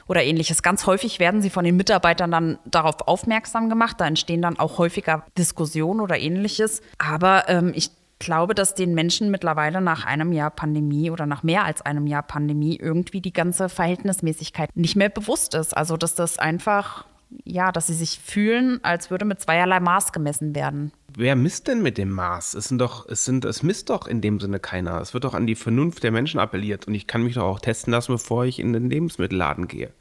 oder 0.07 0.23
ähnliches. 0.23 0.63
Ganz 0.63 0.85
häufig 0.85 1.19
werden 1.19 1.41
sie 1.41 1.49
von 1.49 1.65
den 1.65 1.75
Mitarbeitern 1.75 2.31
dann 2.31 2.59
darauf 2.65 3.07
aufmerksam 3.07 3.69
gemacht. 3.69 3.97
Da 3.99 4.07
entstehen 4.07 4.41
dann 4.41 4.57
auch 4.57 4.77
häufiger 4.77 5.25
Diskussionen 5.37 5.99
oder 5.99 6.19
ähnliches. 6.19 6.81
Aber 6.97 7.49
ähm, 7.49 7.71
ich 7.75 7.91
glaube, 8.19 8.55
dass 8.55 8.75
den 8.75 8.93
Menschen 8.93 9.31
mittlerweile 9.31 9.81
nach 9.81 10.05
einem 10.05 10.31
Jahr 10.31 10.49
Pandemie 10.49 11.11
oder 11.11 11.25
nach 11.25 11.43
mehr 11.43 11.65
als 11.65 11.81
einem 11.81 12.07
Jahr 12.07 12.23
Pandemie 12.23 12.77
irgendwie 12.77 13.21
die 13.21 13.33
ganze 13.33 13.69
Verhältnismäßigkeit 13.69 14.69
nicht 14.75 14.95
mehr 14.95 15.09
bewusst 15.09 15.53
ist. 15.53 15.75
Also, 15.75 15.97
dass 15.97 16.15
das 16.15 16.39
einfach, 16.39 17.05
ja, 17.43 17.71
dass 17.71 17.87
sie 17.87 17.93
sich 17.93 18.19
fühlen, 18.19 18.79
als 18.83 19.09
würde 19.11 19.25
mit 19.25 19.39
zweierlei 19.41 19.79
Maß 19.79 20.11
gemessen 20.11 20.55
werden. 20.55 20.91
Wer 21.15 21.35
misst 21.35 21.67
denn 21.67 21.81
mit 21.81 21.97
dem 21.97 22.09
Maß? 22.11 22.53
Es, 22.55 22.65
sind 22.69 22.79
doch, 22.79 23.07
es, 23.07 23.25
sind, 23.25 23.45
es 23.45 23.61
misst 23.63 23.89
doch 23.89 24.07
in 24.07 24.21
dem 24.21 24.39
Sinne 24.39 24.59
keiner. 24.59 24.99
Es 25.01 25.13
wird 25.13 25.23
doch 25.25 25.33
an 25.33 25.45
die 25.47 25.55
Vernunft 25.55 26.03
der 26.03 26.11
Menschen 26.11 26.39
appelliert. 26.39 26.87
Und 26.87 26.95
ich 26.95 27.05
kann 27.07 27.23
mich 27.23 27.35
doch 27.35 27.43
auch 27.43 27.59
testen 27.59 27.91
lassen, 27.93 28.11
bevor 28.13 28.45
ich 28.45 28.59
in 28.59 28.73
den 28.73 28.89
Lebensmittelladen 28.89 29.67
gehe. 29.67 29.91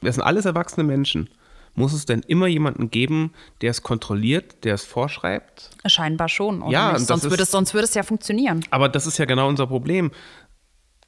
Das 0.00 0.14
sind 0.16 0.24
alles 0.24 0.44
erwachsene 0.44 0.84
Menschen. 0.84 1.28
Muss 1.76 1.92
es 1.92 2.06
denn 2.06 2.20
immer 2.28 2.46
jemanden 2.46 2.88
geben, 2.90 3.32
der 3.60 3.72
es 3.72 3.82
kontrolliert, 3.82 4.62
der 4.62 4.74
es 4.74 4.84
vorschreibt? 4.84 5.70
Scheinbar 5.86 6.28
schon. 6.28 6.62
Oder 6.62 6.70
Ja, 6.72 6.92
nicht? 6.92 7.06
Sonst, 7.08 7.24
ist- 7.24 7.30
würde 7.30 7.42
es, 7.42 7.50
sonst 7.50 7.74
würde 7.74 7.86
es 7.86 7.94
ja 7.94 8.04
funktionieren. 8.04 8.64
Aber 8.70 8.88
das 8.88 9.08
ist 9.08 9.18
ja 9.18 9.24
genau 9.24 9.48
unser 9.48 9.66
Problem. 9.66 10.12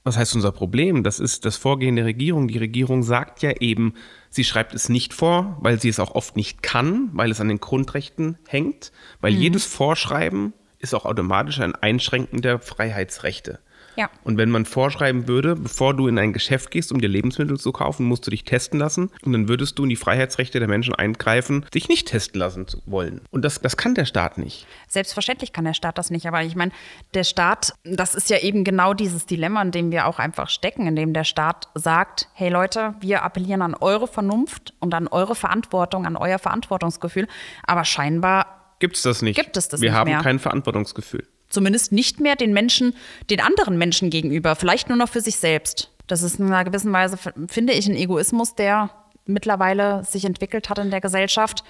Was 0.06 0.16
heißt 0.16 0.36
unser 0.36 0.52
Problem? 0.52 1.02
Das 1.02 1.18
ist 1.18 1.44
das 1.44 1.56
Vorgehen 1.56 1.96
der 1.96 2.04
Regierung. 2.04 2.46
Die 2.46 2.58
Regierung 2.58 3.02
sagt 3.02 3.42
ja 3.42 3.50
eben, 3.58 3.94
sie 4.30 4.44
schreibt 4.44 4.72
es 4.72 4.88
nicht 4.88 5.12
vor, 5.12 5.58
weil 5.60 5.80
sie 5.80 5.88
es 5.88 5.98
auch 5.98 6.14
oft 6.14 6.36
nicht 6.36 6.62
kann, 6.62 7.10
weil 7.12 7.32
es 7.32 7.40
an 7.40 7.48
den 7.48 7.58
Grundrechten 7.58 8.38
hängt, 8.46 8.92
weil 9.20 9.34
jedes 9.34 9.64
Vorschreiben 9.64 10.52
ist 10.78 10.94
auch 10.94 11.06
automatisch 11.06 11.58
ein 11.58 11.74
Einschränken 11.74 12.40
der 12.40 12.60
Freiheitsrechte. 12.60 13.58
Ja. 13.96 14.10
Und 14.24 14.36
wenn 14.36 14.50
man 14.50 14.64
vorschreiben 14.66 15.26
würde, 15.26 15.56
bevor 15.56 15.94
du 15.94 16.06
in 16.06 16.18
ein 16.18 16.32
Geschäft 16.32 16.70
gehst, 16.70 16.92
um 16.92 17.00
dir 17.00 17.08
Lebensmittel 17.08 17.58
zu 17.58 17.72
kaufen, 17.72 18.06
musst 18.06 18.26
du 18.26 18.30
dich 18.30 18.44
testen 18.44 18.78
lassen 18.78 19.10
und 19.24 19.32
dann 19.32 19.48
würdest 19.48 19.78
du 19.78 19.84
in 19.84 19.88
die 19.88 19.96
Freiheitsrechte 19.96 20.58
der 20.58 20.68
Menschen 20.68 20.94
eingreifen, 20.94 21.64
dich 21.74 21.88
nicht 21.88 22.08
testen 22.08 22.38
lassen 22.38 22.68
zu 22.68 22.82
wollen. 22.86 23.22
Und 23.30 23.44
das, 23.44 23.60
das 23.60 23.76
kann 23.76 23.94
der 23.94 24.04
Staat 24.04 24.38
nicht. 24.38 24.66
Selbstverständlich 24.88 25.52
kann 25.52 25.64
der 25.64 25.74
Staat 25.74 25.98
das 25.98 26.10
nicht, 26.10 26.26
aber 26.26 26.42
ich 26.42 26.54
meine, 26.54 26.72
der 27.14 27.24
Staat, 27.24 27.74
das 27.84 28.14
ist 28.14 28.30
ja 28.30 28.38
eben 28.38 28.64
genau 28.64 28.94
dieses 28.94 29.26
Dilemma, 29.26 29.62
in 29.62 29.70
dem 29.70 29.90
wir 29.90 30.06
auch 30.06 30.18
einfach 30.18 30.48
stecken, 30.50 30.86
in 30.86 30.96
dem 30.96 31.12
der 31.12 31.24
Staat 31.24 31.68
sagt, 31.74 32.28
hey 32.34 32.50
Leute, 32.50 32.94
wir 33.00 33.22
appellieren 33.22 33.62
an 33.62 33.74
eure 33.74 34.06
Vernunft 34.06 34.74
und 34.80 34.92
an 34.94 35.08
eure 35.08 35.34
Verantwortung, 35.34 36.06
an 36.06 36.16
euer 36.16 36.38
Verantwortungsgefühl, 36.38 37.26
aber 37.66 37.84
scheinbar 37.84 38.46
Gibt 38.78 38.96
es 38.96 39.02
das 39.02 39.22
nicht? 39.22 39.36
Gibt 39.36 39.56
es 39.56 39.68
das 39.68 39.80
Wir 39.80 39.90
nicht 39.90 39.98
haben 39.98 40.10
mehr. 40.10 40.20
kein 40.20 40.38
Verantwortungsgefühl. 40.38 41.26
Zumindest 41.56 41.90
nicht 41.90 42.20
mehr 42.20 42.36
den 42.36 42.52
Menschen, 42.52 42.92
den 43.30 43.40
anderen 43.40 43.78
Menschen 43.78 44.10
gegenüber, 44.10 44.56
vielleicht 44.56 44.90
nur 44.90 44.98
noch 44.98 45.08
für 45.08 45.22
sich 45.22 45.36
selbst. 45.36 45.90
Das 46.06 46.22
ist 46.22 46.38
in 46.38 46.48
einer 46.48 46.64
gewissen 46.64 46.92
Weise, 46.92 47.16
finde 47.48 47.72
ich, 47.72 47.86
ein 47.86 47.96
Egoismus, 47.96 48.54
der 48.54 48.90
mittlerweile 49.24 50.04
sich 50.04 50.26
entwickelt 50.26 50.68
hat 50.68 50.78
in 50.78 50.90
der 50.90 51.00
Gesellschaft. 51.00 51.64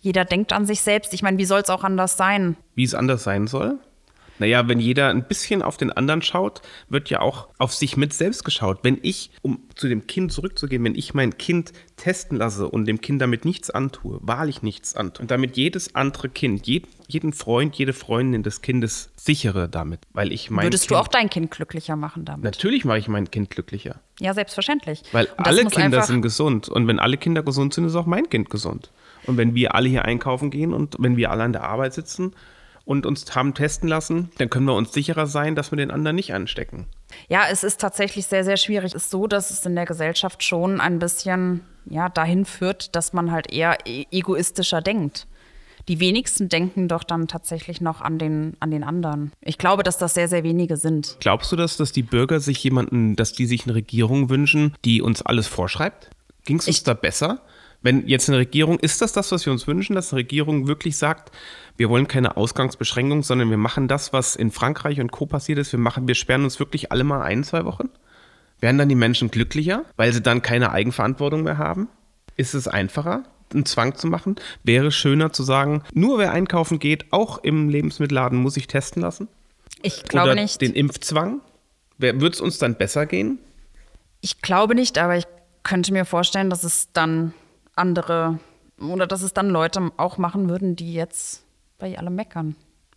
Jeder 0.00 0.24
denkt 0.24 0.52
an 0.52 0.64
sich 0.64 0.80
selbst. 0.80 1.12
Ich 1.12 1.24
meine, 1.24 1.38
wie 1.38 1.44
soll 1.44 1.60
es 1.60 1.70
auch 1.70 1.82
anders 1.82 2.16
sein? 2.16 2.56
Wie 2.76 2.84
es 2.84 2.94
anders 2.94 3.24
sein 3.24 3.48
soll? 3.48 3.80
Naja, 4.42 4.66
wenn 4.66 4.80
jeder 4.80 5.10
ein 5.10 5.22
bisschen 5.22 5.62
auf 5.62 5.76
den 5.76 5.92
anderen 5.92 6.20
schaut, 6.20 6.62
wird 6.88 7.10
ja 7.10 7.20
auch 7.20 7.46
auf 7.58 7.72
sich 7.72 7.96
mit 7.96 8.12
selbst 8.12 8.44
geschaut. 8.44 8.80
Wenn 8.82 8.98
ich, 9.00 9.30
um 9.40 9.60
zu 9.76 9.86
dem 9.86 10.08
Kind 10.08 10.32
zurückzugehen, 10.32 10.82
wenn 10.82 10.96
ich 10.96 11.14
mein 11.14 11.38
Kind 11.38 11.72
testen 11.94 12.38
lasse 12.38 12.66
und 12.66 12.86
dem 12.86 13.00
Kind 13.00 13.22
damit 13.22 13.44
nichts 13.44 13.70
antue, 13.70 14.18
wahrlich 14.20 14.62
nichts 14.62 14.96
antue, 14.96 15.22
und 15.22 15.30
damit 15.30 15.56
jedes 15.56 15.94
andere 15.94 16.28
Kind, 16.28 16.66
jed, 16.66 16.88
jeden 17.06 17.32
Freund, 17.32 17.76
jede 17.76 17.92
Freundin 17.92 18.42
des 18.42 18.62
Kindes 18.62 19.12
sichere 19.14 19.68
damit, 19.68 20.00
weil 20.12 20.32
ich 20.32 20.50
mein 20.50 20.66
Würdest 20.66 20.88
kind, 20.88 20.96
du 20.96 21.00
auch 21.00 21.06
dein 21.06 21.30
Kind 21.30 21.52
glücklicher 21.52 21.94
machen 21.94 22.24
damit? 22.24 22.42
Natürlich 22.42 22.84
mache 22.84 22.98
ich 22.98 23.06
mein 23.06 23.30
Kind 23.30 23.48
glücklicher. 23.48 24.00
Ja, 24.18 24.34
selbstverständlich. 24.34 25.04
Weil 25.12 25.26
Und 25.38 25.46
alle 25.46 25.64
Kinder 25.66 26.02
sind 26.02 26.20
gesund. 26.20 26.68
Und 26.68 26.88
wenn 26.88 26.98
alle 26.98 27.16
Kinder 27.16 27.44
gesund 27.44 27.74
sind, 27.74 27.84
ist 27.84 27.94
auch 27.94 28.06
mein 28.06 28.28
Kind 28.28 28.50
gesund. 28.50 28.90
Und 29.24 29.36
wenn 29.36 29.54
wir 29.54 29.76
alle 29.76 29.88
hier 29.88 30.04
einkaufen 30.04 30.50
gehen 30.50 30.72
und 30.72 30.96
wenn 30.98 31.16
wir 31.16 31.30
alle 31.30 31.44
an 31.44 31.52
der 31.52 31.62
Arbeit 31.62 31.94
sitzen 31.94 32.34
und 32.84 33.06
uns 33.06 33.34
haben 33.34 33.54
testen 33.54 33.88
lassen, 33.88 34.30
dann 34.38 34.50
können 34.50 34.66
wir 34.66 34.74
uns 34.74 34.92
sicherer 34.92 35.26
sein, 35.26 35.54
dass 35.54 35.70
wir 35.72 35.76
den 35.76 35.90
anderen 35.90 36.16
nicht 36.16 36.34
anstecken. 36.34 36.86
Ja, 37.28 37.42
es 37.50 37.62
ist 37.64 37.80
tatsächlich 37.80 38.26
sehr, 38.26 38.44
sehr 38.44 38.56
schwierig. 38.56 38.94
Es 38.94 39.04
ist 39.04 39.10
so, 39.10 39.26
dass 39.26 39.50
es 39.50 39.64
in 39.66 39.74
der 39.74 39.84
Gesellschaft 39.86 40.42
schon 40.42 40.80
ein 40.80 40.98
bisschen 40.98 41.60
ja, 41.86 42.08
dahin 42.08 42.44
führt, 42.44 42.94
dass 42.96 43.12
man 43.12 43.30
halt 43.32 43.52
eher 43.52 43.76
e- 43.86 44.06
egoistischer 44.10 44.80
denkt. 44.80 45.26
Die 45.88 45.98
wenigsten 45.98 46.48
denken 46.48 46.86
doch 46.86 47.02
dann 47.02 47.26
tatsächlich 47.26 47.80
noch 47.80 48.00
an 48.00 48.18
den, 48.18 48.56
an 48.60 48.70
den 48.70 48.84
anderen. 48.84 49.32
Ich 49.40 49.58
glaube, 49.58 49.82
dass 49.82 49.98
das 49.98 50.14
sehr, 50.14 50.28
sehr 50.28 50.44
wenige 50.44 50.76
sind. 50.76 51.16
Glaubst 51.18 51.50
du 51.50 51.56
das, 51.56 51.76
dass 51.76 51.90
die 51.90 52.04
Bürger 52.04 52.38
sich 52.38 52.62
jemanden, 52.62 53.16
dass 53.16 53.32
die 53.32 53.46
sich 53.46 53.64
eine 53.64 53.74
Regierung 53.74 54.30
wünschen, 54.30 54.74
die 54.84 55.02
uns 55.02 55.22
alles 55.22 55.48
vorschreibt? 55.48 56.10
Ging 56.44 56.58
es 56.60 56.68
uns 56.68 56.78
Ich- 56.78 56.82
da 56.84 56.94
besser? 56.94 57.40
Wenn 57.82 58.06
jetzt 58.06 58.28
eine 58.28 58.38
Regierung, 58.38 58.78
ist 58.78 59.02
das 59.02 59.12
das, 59.12 59.32
was 59.32 59.44
wir 59.44 59.52
uns 59.52 59.66
wünschen, 59.66 59.94
dass 59.94 60.12
eine 60.12 60.20
Regierung 60.20 60.68
wirklich 60.68 60.96
sagt, 60.96 61.32
wir 61.76 61.88
wollen 61.88 62.06
keine 62.06 62.36
Ausgangsbeschränkung, 62.36 63.22
sondern 63.22 63.50
wir 63.50 63.56
machen 63.56 63.88
das, 63.88 64.12
was 64.12 64.36
in 64.36 64.50
Frankreich 64.50 65.00
und 65.00 65.10
Co. 65.10 65.26
passiert 65.26 65.58
ist, 65.58 65.72
wir 65.72 65.80
machen, 65.80 66.06
wir 66.06 66.14
sperren 66.14 66.44
uns 66.44 66.60
wirklich 66.60 66.92
alle 66.92 67.04
mal 67.04 67.22
ein, 67.22 67.42
zwei 67.44 67.64
Wochen? 67.64 67.88
Werden 68.60 68.78
dann 68.78 68.88
die 68.88 68.94
Menschen 68.94 69.30
glücklicher, 69.30 69.84
weil 69.96 70.12
sie 70.12 70.22
dann 70.22 70.42
keine 70.42 70.70
Eigenverantwortung 70.70 71.42
mehr 71.42 71.58
haben? 71.58 71.88
Ist 72.36 72.54
es 72.54 72.68
einfacher, 72.68 73.24
einen 73.52 73.66
Zwang 73.66 73.96
zu 73.96 74.06
machen? 74.06 74.36
Wäre 74.62 74.92
schöner 74.92 75.32
zu 75.32 75.42
sagen, 75.42 75.82
nur 75.92 76.18
wer 76.18 76.30
einkaufen 76.30 76.78
geht, 76.78 77.12
auch 77.12 77.38
im 77.38 77.68
Lebensmittelladen, 77.68 78.38
muss 78.38 78.54
sich 78.54 78.68
testen 78.68 79.02
lassen? 79.02 79.26
Ich 79.82 80.04
glaube 80.04 80.32
Oder 80.32 80.40
nicht. 80.42 80.60
den 80.60 80.74
Impfzwang? 80.74 81.40
Wird 81.98 82.34
es 82.34 82.40
uns 82.40 82.58
dann 82.58 82.76
besser 82.76 83.06
gehen? 83.06 83.38
Ich 84.20 84.40
glaube 84.40 84.76
nicht, 84.76 84.98
aber 84.98 85.16
ich 85.16 85.26
könnte 85.64 85.92
mir 85.92 86.04
vorstellen, 86.04 86.48
dass 86.48 86.62
es 86.62 86.92
dann 86.92 87.34
andere 87.74 88.38
oder 88.80 89.06
dass 89.06 89.22
es 89.22 89.32
dann 89.32 89.48
Leute 89.48 89.92
auch 89.96 90.18
machen 90.18 90.48
würden, 90.48 90.76
die 90.76 90.92
jetzt 90.92 91.44
bei 91.78 91.96
alle 91.98 92.10
meckern. 92.10 92.56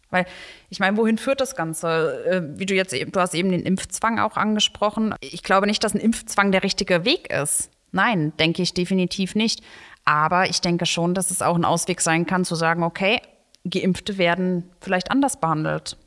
Weil 0.09 0.25
ich 0.69 0.79
meine, 0.79 0.97
wohin 0.97 1.17
führt 1.17 1.41
das 1.41 1.55
Ganze? 1.55 2.25
Äh, 2.25 2.59
Wie 2.59 2.65
du 2.65 2.73
jetzt 2.73 2.93
eben, 2.93 3.11
du 3.11 3.19
hast 3.19 3.33
eben 3.33 3.51
den 3.51 3.63
Impfzwang 3.63 4.19
auch 4.19 4.38
angesprochen. 4.38 5.15
Ich 5.19 5.43
glaube 5.43 5.67
nicht, 5.67 5.83
dass 5.83 5.93
ein 5.93 5.99
Impfzwang 5.99 6.51
der 6.51 6.63
richtige 6.63 7.05
Weg 7.05 7.31
ist. 7.31 7.71
Nein, 7.91 8.33
denke 8.38 8.61
ich 8.61 8.73
definitiv 8.73 9.35
nicht. 9.35 9.61
Aber 10.05 10.49
ich 10.49 10.61
denke 10.61 10.85
schon, 10.85 11.13
dass 11.13 11.31
es 11.31 11.41
auch 11.41 11.55
ein 11.55 11.65
Ausweg 11.65 12.01
sein 12.01 12.25
kann, 12.25 12.45
zu 12.45 12.55
sagen, 12.55 12.83
okay, 12.83 13.21
Geimpfte 13.63 14.17
werden 14.17 14.69
vielleicht 14.79 15.09
anders 15.11 15.39
behandelt 15.39 15.97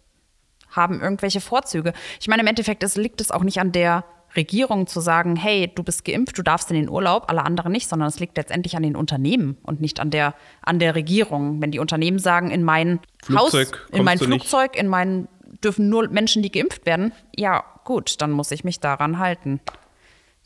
haben 0.70 1.00
irgendwelche 1.00 1.40
Vorzüge. 1.40 1.92
Ich 2.20 2.28
meine, 2.28 2.42
im 2.42 2.48
Endeffekt 2.48 2.82
liegt 2.96 3.20
es 3.20 3.30
auch 3.30 3.42
nicht 3.42 3.60
an 3.60 3.72
der 3.72 4.04
Regierung 4.38 4.86
zu 4.86 5.00
sagen, 5.00 5.36
hey, 5.36 5.70
du 5.74 5.82
bist 5.82 6.04
geimpft, 6.04 6.38
du 6.38 6.42
darfst 6.42 6.70
in 6.70 6.76
den 6.76 6.88
Urlaub, 6.88 7.24
alle 7.28 7.44
anderen 7.44 7.72
nicht, 7.72 7.88
sondern 7.88 8.08
es 8.08 8.20
liegt 8.20 8.36
letztendlich 8.36 8.76
an 8.76 8.82
den 8.82 8.96
Unternehmen 8.96 9.58
und 9.62 9.80
nicht 9.82 10.00
an 10.00 10.10
der, 10.10 10.34
an 10.62 10.78
der 10.78 10.94
Regierung. 10.94 11.60
Wenn 11.60 11.72
die 11.72 11.80
Unternehmen 11.80 12.18
sagen, 12.18 12.50
in 12.50 12.62
mein 12.62 13.00
Flugzeug 13.22 13.86
Haus, 13.90 13.98
in 13.98 14.04
mein 14.04 14.18
du 14.18 14.26
nicht. 14.26 14.46
Flugzeug, 14.46 14.76
in 14.76 14.88
mein 14.88 15.28
dürfen 15.62 15.88
nur 15.88 16.08
Menschen, 16.08 16.42
die 16.42 16.52
geimpft 16.52 16.86
werden, 16.86 17.12
ja 17.36 17.64
gut, 17.84 18.20
dann 18.22 18.30
muss 18.30 18.50
ich 18.50 18.64
mich 18.64 18.80
daran 18.80 19.18
halten. 19.18 19.60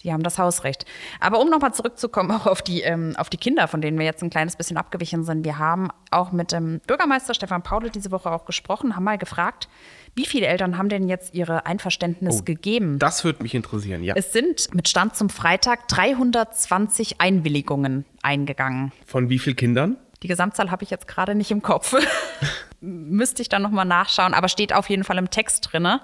Die 0.04 0.12
haben 0.12 0.22
das 0.22 0.38
Hausrecht. 0.38 0.84
Aber 1.20 1.40
um 1.40 1.48
nochmal 1.50 1.72
zurückzukommen 1.74 2.30
auch 2.36 2.46
auf 2.46 2.62
die, 2.62 2.82
ähm, 2.82 3.14
auf 3.16 3.30
die 3.30 3.36
Kinder, 3.36 3.68
von 3.68 3.80
denen 3.80 3.98
wir 3.98 4.04
jetzt 4.04 4.22
ein 4.22 4.30
kleines 4.30 4.56
bisschen 4.56 4.76
abgewichen 4.76 5.24
sind. 5.24 5.44
Wir 5.44 5.58
haben 5.58 5.88
auch 6.10 6.32
mit 6.32 6.52
dem 6.52 6.80
Bürgermeister 6.86 7.34
Stefan 7.34 7.62
Paul 7.62 7.90
diese 7.90 8.10
Woche 8.10 8.30
auch 8.30 8.44
gesprochen, 8.44 8.96
haben 8.96 9.04
mal 9.04 9.18
gefragt, 9.18 9.68
wie 10.14 10.26
viele 10.26 10.46
Eltern 10.46 10.76
haben 10.76 10.88
denn 10.90 11.08
jetzt 11.08 11.34
ihre 11.34 11.64
Einverständnis 11.64 12.40
Oh, 12.40 12.44
gegeben? 12.44 12.98
Das 12.98 13.24
würde 13.24 13.42
mich 13.42 13.54
interessieren, 13.54 14.02
ja. 14.02 14.14
Es 14.14 14.32
sind 14.32 14.74
mit 14.74 14.88
Stand 14.88 15.16
zum 15.16 15.30
Freitag 15.30 15.88
320 15.88 17.20
Einwilligungen 17.20 18.04
eingegangen. 18.22 18.92
Von 19.06 19.28
wie 19.30 19.38
vielen 19.38 19.56
Kindern? 19.56 19.96
Die 20.22 20.28
Gesamtzahl 20.28 20.70
habe 20.70 20.84
ich 20.84 20.90
jetzt 20.90 21.08
gerade 21.08 21.34
nicht 21.34 21.50
im 21.50 21.62
Kopf. 21.62 21.94
Müsste 22.80 23.42
ich 23.42 23.48
dann 23.48 23.62
nochmal 23.62 23.84
nachschauen, 23.86 24.34
aber 24.34 24.48
steht 24.48 24.72
auf 24.72 24.90
jeden 24.90 25.04
Fall 25.04 25.18
im 25.18 25.30
Text 25.30 25.68
drinne. 25.72 26.00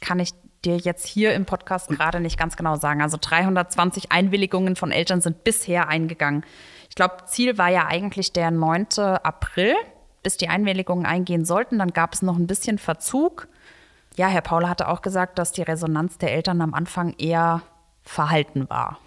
Kann 0.00 0.18
ich 0.18 0.30
dir 0.64 0.76
jetzt 0.76 1.06
hier 1.06 1.34
im 1.34 1.44
Podcast 1.44 1.88
gerade 1.88 2.20
nicht 2.20 2.38
ganz 2.38 2.56
genau 2.56 2.76
sagen. 2.76 3.02
Also 3.02 3.16
320 3.20 4.10
Einwilligungen 4.12 4.76
von 4.76 4.90
Eltern 4.90 5.20
sind 5.20 5.44
bisher 5.44 5.88
eingegangen. 5.88 6.44
Ich 6.88 6.94
glaube, 6.96 7.16
Ziel 7.26 7.58
war 7.58 7.68
ja 7.70 7.86
eigentlich 7.86 8.32
der 8.32 8.50
9. 8.50 8.86
April, 9.22 9.74
bis 10.22 10.36
die 10.36 10.48
Einwilligungen 10.48 11.06
eingehen 11.06 11.44
sollten. 11.44 11.78
Dann 11.78 11.92
gab 11.92 12.14
es 12.14 12.22
noch 12.22 12.36
ein 12.36 12.46
bisschen 12.46 12.78
Verzug. 12.78 13.48
Ja, 14.16 14.28
Herr 14.28 14.42
Paul 14.42 14.68
hatte 14.68 14.88
auch 14.88 15.02
gesagt, 15.02 15.38
dass 15.38 15.52
die 15.52 15.62
Resonanz 15.62 16.18
der 16.18 16.32
Eltern 16.32 16.60
am 16.60 16.72
Anfang 16.74 17.14
eher 17.18 17.62
verhalten 18.02 18.68
war. 18.70 18.98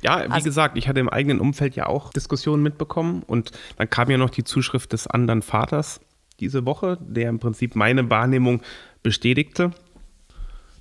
Ja, 0.00 0.24
wie 0.26 0.30
Also- 0.32 0.44
gesagt, 0.44 0.76
ich 0.78 0.88
hatte 0.88 1.00
im 1.00 1.08
eigenen 1.08 1.38
Umfeld 1.40 1.76
ja 1.76 1.86
auch 1.86 2.10
Diskussionen 2.10 2.62
mitbekommen 2.62 3.22
und 3.26 3.52
dann 3.76 3.88
kam 3.90 4.10
ja 4.10 4.16
noch 4.18 4.30
die 4.30 4.42
Zuschrift 4.44 4.92
des 4.92 5.06
anderen 5.06 5.42
Vaters 5.42 6.00
diese 6.40 6.66
Woche, 6.66 6.98
der 7.00 7.28
im 7.28 7.38
Prinzip 7.38 7.76
meine 7.76 8.08
Wahrnehmung 8.10 8.62
bestätigte. 9.02 9.70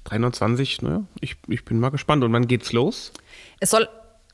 320, 0.05 0.81
naja, 0.81 1.03
ich, 1.19 1.37
ich 1.47 1.65
bin 1.65 1.79
mal 1.79 1.89
gespannt. 1.89 2.23
Und 2.23 2.33
wann 2.33 2.47
geht's 2.47 2.73
los? 2.73 3.11
Es 3.59 3.69
soll 3.69 3.87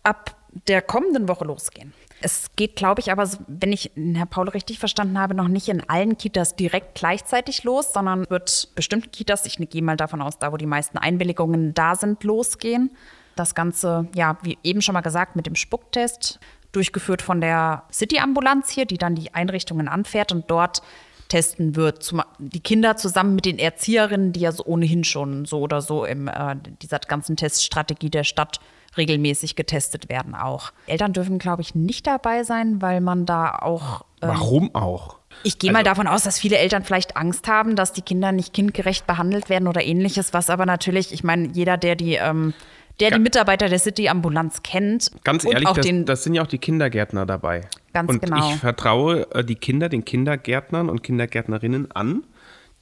ab 0.03 0.35
der 0.67 0.81
kommenden 0.81 1.27
Woche 1.27 1.45
losgehen. 1.45 1.93
Es 2.19 2.49
geht, 2.55 2.75
glaube 2.75 2.99
ich, 3.01 3.11
aber, 3.11 3.29
wenn 3.47 3.71
ich 3.71 3.91
Herr 3.95 4.25
Paul 4.25 4.49
richtig 4.49 4.79
verstanden 4.79 5.19
habe, 5.19 5.35
noch 5.35 5.47
nicht 5.47 5.69
in 5.69 5.87
allen 5.87 6.17
Kitas 6.17 6.55
direkt 6.55 6.95
gleichzeitig 6.95 7.63
los, 7.63 7.93
sondern 7.93 8.27
wird 8.29 8.69
bestimmte 8.73 9.09
Kitas, 9.09 9.45
ich 9.45 9.57
gehe 9.69 9.83
mal 9.83 9.97
davon 9.97 10.21
aus, 10.21 10.39
da 10.39 10.51
wo 10.51 10.57
die 10.57 10.65
meisten 10.65 10.97
Einwilligungen 10.97 11.75
da 11.75 11.95
sind, 11.95 12.23
losgehen. 12.23 12.91
Das 13.35 13.53
Ganze, 13.53 14.07
ja, 14.15 14.39
wie 14.41 14.57
eben 14.63 14.81
schon 14.81 14.93
mal 14.93 15.01
gesagt, 15.01 15.35
mit 15.35 15.45
dem 15.45 15.53
Spucktest, 15.53 16.39
durchgeführt 16.71 17.21
von 17.21 17.39
der 17.39 17.83
City-Ambulanz 17.91 18.69
hier, 18.69 18.85
die 18.85 18.97
dann 18.97 19.13
die 19.13 19.33
Einrichtungen 19.35 19.87
anfährt 19.87 20.31
und 20.31 20.49
dort 20.49 20.81
testen 21.27 21.75
wird. 21.75 22.03
Zum, 22.03 22.21
die 22.39 22.59
Kinder 22.59 22.97
zusammen 22.97 23.35
mit 23.35 23.45
den 23.45 23.59
Erzieherinnen, 23.59 24.33
die 24.33 24.41
ja 24.41 24.51
so 24.51 24.65
ohnehin 24.65 25.03
schon 25.03 25.45
so 25.45 25.59
oder 25.59 25.81
so 25.81 26.05
in 26.05 26.27
äh, 26.27 26.55
dieser 26.81 26.99
ganzen 26.99 27.35
Teststrategie 27.35 28.09
der 28.09 28.23
Stadt 28.23 28.59
regelmäßig 28.97 29.55
getestet 29.55 30.09
werden 30.09 30.35
auch. 30.35 30.71
Eltern 30.87 31.13
dürfen, 31.13 31.37
glaube 31.37 31.61
ich, 31.61 31.75
nicht 31.75 32.07
dabei 32.07 32.43
sein, 32.43 32.81
weil 32.81 33.01
man 33.01 33.25
da 33.25 33.51
auch. 33.51 34.01
Ähm, 34.21 34.29
Warum 34.29 34.75
auch? 34.75 35.17
Ich 35.43 35.59
gehe 35.59 35.69
also, 35.69 35.77
mal 35.77 35.83
davon 35.83 36.07
aus, 36.07 36.23
dass 36.23 36.39
viele 36.39 36.57
Eltern 36.57 36.83
vielleicht 36.83 37.15
Angst 37.15 37.47
haben, 37.47 37.75
dass 37.75 37.93
die 37.93 38.01
Kinder 38.01 38.31
nicht 38.31 38.53
kindgerecht 38.53 39.05
behandelt 39.05 39.49
werden 39.49 39.67
oder 39.67 39.83
ähnliches, 39.83 40.33
was 40.33 40.49
aber 40.49 40.65
natürlich, 40.65 41.13
ich 41.13 41.23
meine, 41.23 41.49
jeder, 41.49 41.77
der 41.77 41.95
die 41.95 42.15
ähm, 42.15 42.53
der 42.99 43.11
die 43.11 43.19
Mitarbeiter 43.19 43.69
der 43.69 43.79
City-Ambulanz 43.79 44.63
kennt. 44.63 45.11
Ganz 45.23 45.45
ehrlich, 45.45 45.69
das, 45.69 45.87
das, 46.05 46.23
sind 46.23 46.33
ja 46.33 46.41
auch 46.41 46.47
die 46.47 46.57
Kindergärtner 46.57 47.25
dabei. 47.25 47.61
Ganz 47.93 48.11
und 48.11 48.21
genau. 48.21 48.49
ich 48.49 48.55
vertraue 48.57 49.29
äh, 49.33 49.43
die 49.43 49.55
Kinder 49.55 49.89
den 49.89 50.05
Kindergärtnern 50.05 50.89
und 50.89 51.03
Kindergärtnerinnen 51.03 51.91
an. 51.91 52.23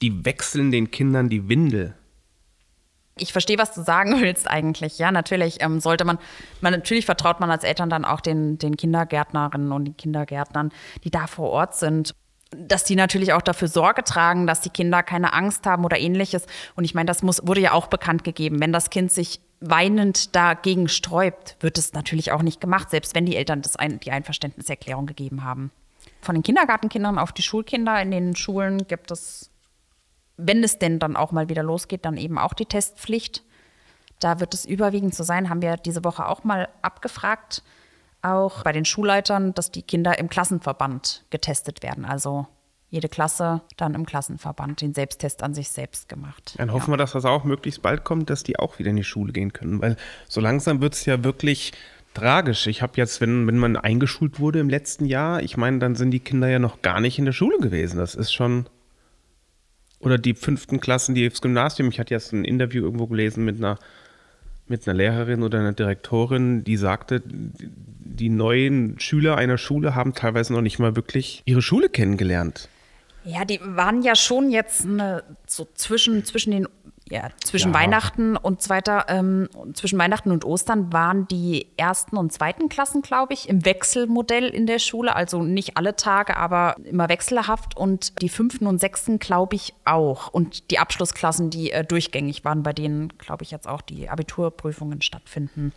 Die 0.01 0.25
wechseln 0.25 0.71
den 0.71 0.91
Kindern 0.91 1.29
die 1.29 1.47
Windel. 1.47 1.95
Ich 3.17 3.31
verstehe, 3.31 3.57
was 3.57 3.73
du 3.73 3.81
sagen 3.81 4.21
willst 4.21 4.49
eigentlich. 4.49 4.97
Ja, 4.99 5.11
natürlich 5.11 5.61
ähm, 5.61 5.79
sollte 5.79 6.05
man, 6.05 6.17
man, 6.61 6.73
natürlich 6.73 7.05
vertraut 7.05 7.39
man 7.39 7.51
als 7.51 7.63
Eltern 7.63 7.89
dann 7.89 8.05
auch 8.05 8.21
den, 8.21 8.57
den 8.57 8.77
Kindergärtnerinnen 8.77 9.71
und 9.71 9.85
den 9.85 9.97
Kindergärtnern, 9.97 10.71
die 11.03 11.11
da 11.11 11.27
vor 11.27 11.49
Ort 11.49 11.75
sind 11.75 12.15
dass 12.67 12.83
die 12.83 12.95
natürlich 12.95 13.33
auch 13.33 13.41
dafür 13.41 13.67
Sorge 13.67 14.03
tragen, 14.03 14.47
dass 14.47 14.61
die 14.61 14.69
Kinder 14.69 15.03
keine 15.03 15.33
Angst 15.33 15.65
haben 15.65 15.85
oder 15.85 15.99
ähnliches. 15.99 16.45
Und 16.75 16.83
ich 16.83 16.93
meine, 16.93 17.07
das 17.07 17.23
muss, 17.23 17.45
wurde 17.45 17.61
ja 17.61 17.73
auch 17.73 17.87
bekannt 17.87 18.23
gegeben. 18.23 18.59
Wenn 18.59 18.71
das 18.71 18.89
Kind 18.89 19.11
sich 19.11 19.39
weinend 19.59 20.35
dagegen 20.35 20.87
sträubt, 20.87 21.57
wird 21.59 21.77
es 21.77 21.93
natürlich 21.93 22.31
auch 22.31 22.41
nicht 22.41 22.61
gemacht, 22.61 22.89
selbst 22.89 23.15
wenn 23.15 23.25
die 23.25 23.35
Eltern 23.35 23.61
das 23.61 23.75
ein, 23.75 23.99
die 23.99 24.11
Einverständniserklärung 24.11 25.05
gegeben 25.05 25.43
haben. 25.43 25.71
Von 26.21 26.35
den 26.35 26.43
Kindergartenkindern 26.43 27.17
auf 27.17 27.31
die 27.31 27.43
Schulkinder 27.43 28.01
in 28.01 28.11
den 28.11 28.35
Schulen 28.35 28.87
gibt 28.87 29.11
es 29.11 29.51
wenn 30.37 30.63
es 30.63 30.79
denn 30.79 30.99
dann 30.99 31.15
auch 31.15 31.31
mal 31.31 31.49
wieder 31.49 31.63
losgeht, 31.63 32.05
dann 32.05 32.17
eben 32.17 32.37
auch 32.37 32.53
die 32.53 32.65
Testpflicht. 32.65 33.43
Da 34.19 34.39
wird 34.39 34.53
es 34.53 34.65
überwiegend 34.65 35.15
so 35.15 35.23
sein, 35.23 35.49
haben 35.49 35.61
wir 35.61 35.77
diese 35.77 36.03
Woche 36.03 36.27
auch 36.27 36.43
mal 36.43 36.69
abgefragt, 36.81 37.63
auch 38.33 38.63
bei 38.63 38.71
den 38.71 38.85
Schulleitern, 38.85 39.53
dass 39.53 39.71
die 39.71 39.81
Kinder 39.81 40.17
im 40.19 40.29
Klassenverband 40.29 41.25
getestet 41.29 41.83
werden. 41.83 42.05
Also 42.05 42.47
jede 42.89 43.09
Klasse 43.09 43.61
dann 43.77 43.93
im 43.93 44.05
Klassenverband 44.05 44.81
den 44.81 44.93
Selbsttest 44.93 45.43
an 45.43 45.53
sich 45.53 45.69
selbst 45.69 46.07
gemacht. 46.07 46.55
Dann 46.57 46.71
hoffen 46.71 46.91
ja. 46.91 46.93
wir, 46.93 46.97
dass 46.97 47.11
das 47.11 47.25
auch 47.25 47.43
möglichst 47.43 47.81
bald 47.81 48.03
kommt, 48.03 48.29
dass 48.29 48.43
die 48.43 48.57
auch 48.57 48.79
wieder 48.79 48.91
in 48.91 48.95
die 48.95 49.03
Schule 49.03 49.33
gehen 49.33 49.53
können, 49.53 49.81
weil 49.81 49.97
so 50.27 50.39
langsam 50.39 50.81
wird 50.81 50.93
es 50.93 51.05
ja 51.05 51.23
wirklich 51.23 51.73
tragisch. 52.13 52.67
Ich 52.67 52.81
habe 52.81 52.93
jetzt, 52.95 53.19
wenn, 53.21 53.45
wenn 53.47 53.57
man 53.57 53.75
eingeschult 53.75 54.39
wurde 54.39 54.59
im 54.59 54.69
letzten 54.69 55.05
Jahr, 55.05 55.43
ich 55.43 55.57
meine, 55.57 55.79
dann 55.79 55.95
sind 55.95 56.11
die 56.11 56.21
Kinder 56.21 56.47
ja 56.47 56.59
noch 56.59 56.81
gar 56.81 57.01
nicht 57.01 57.19
in 57.19 57.25
der 57.25 57.33
Schule 57.33 57.57
gewesen. 57.59 57.97
Das 57.97 58.15
ist 58.15 58.33
schon 58.33 58.67
oder 59.99 60.17
die 60.17 60.33
fünften 60.33 60.79
Klassen, 60.79 61.15
die 61.15 61.27
aufs 61.27 61.41
Gymnasium. 61.41 61.89
Ich 61.89 61.99
hatte 61.99 62.13
jetzt 62.13 62.31
ein 62.31 62.45
Interview 62.45 62.83
irgendwo 62.83 63.07
gelesen 63.07 63.43
mit 63.43 63.57
einer, 63.57 63.79
mit 64.67 64.87
einer 64.87 64.97
Lehrerin 64.97 65.43
oder 65.43 65.59
einer 65.59 65.73
Direktorin, 65.73 66.63
die 66.63 66.77
sagte, 66.77 67.21
die 67.25 68.29
neuen 68.29 68.99
Schüler 68.99 69.37
einer 69.37 69.57
Schule 69.57 69.95
haben 69.95 70.13
teilweise 70.13 70.53
noch 70.53 70.61
nicht 70.61 70.79
mal 70.79 70.95
wirklich 70.95 71.41
ihre 71.45 71.61
Schule 71.61 71.89
kennengelernt. 71.89 72.69
Ja, 73.23 73.43
die 73.43 73.59
waren 73.61 74.03
ja 74.03 74.15
schon 74.15 74.51
jetzt 74.51 74.85
eine, 74.85 75.23
so 75.47 75.67
zwischen, 75.73 76.23
zwischen 76.25 76.51
den 76.51 76.67
ja, 77.09 77.29
zwischen 77.43 77.71
ja. 77.71 77.79
Weihnachten 77.79 78.35
und 78.35 78.63
zweiter, 78.63 79.05
ähm, 79.09 79.47
zwischen 79.73 79.99
Weihnachten 79.99 80.31
und 80.31 80.43
Ostern 80.43 80.91
waren 80.91 81.27
die 81.27 81.67
ersten 81.77 82.17
und 82.17 82.33
zweiten 82.33 82.67
Klassen, 82.67 83.03
glaube 83.03 83.33
ich, 83.33 83.47
im 83.47 83.63
Wechselmodell 83.63 84.45
in 84.45 84.65
der 84.65 84.79
Schule. 84.79 85.15
Also 85.15 85.43
nicht 85.43 85.77
alle 85.77 85.95
Tage, 85.95 86.35
aber 86.35 86.77
immer 86.83 87.07
wechselhaft. 87.07 87.77
Und 87.77 88.21
die 88.23 88.29
fünften 88.29 88.65
und 88.65 88.79
sechsten, 88.79 89.19
glaube 89.19 89.55
ich, 89.55 89.75
auch. 89.85 90.33
Und 90.33 90.71
die 90.71 90.79
Abschlussklassen, 90.79 91.51
die 91.51 91.71
äh, 91.71 91.85
durchgängig 91.85 92.43
waren, 92.43 92.63
bei 92.63 92.73
denen, 92.73 93.15
glaube 93.19 93.43
ich, 93.43 93.51
jetzt 93.51 93.67
auch 93.67 93.81
die 93.81 94.09
Abiturprüfungen 94.09 95.03
stattfinden. 95.03 95.73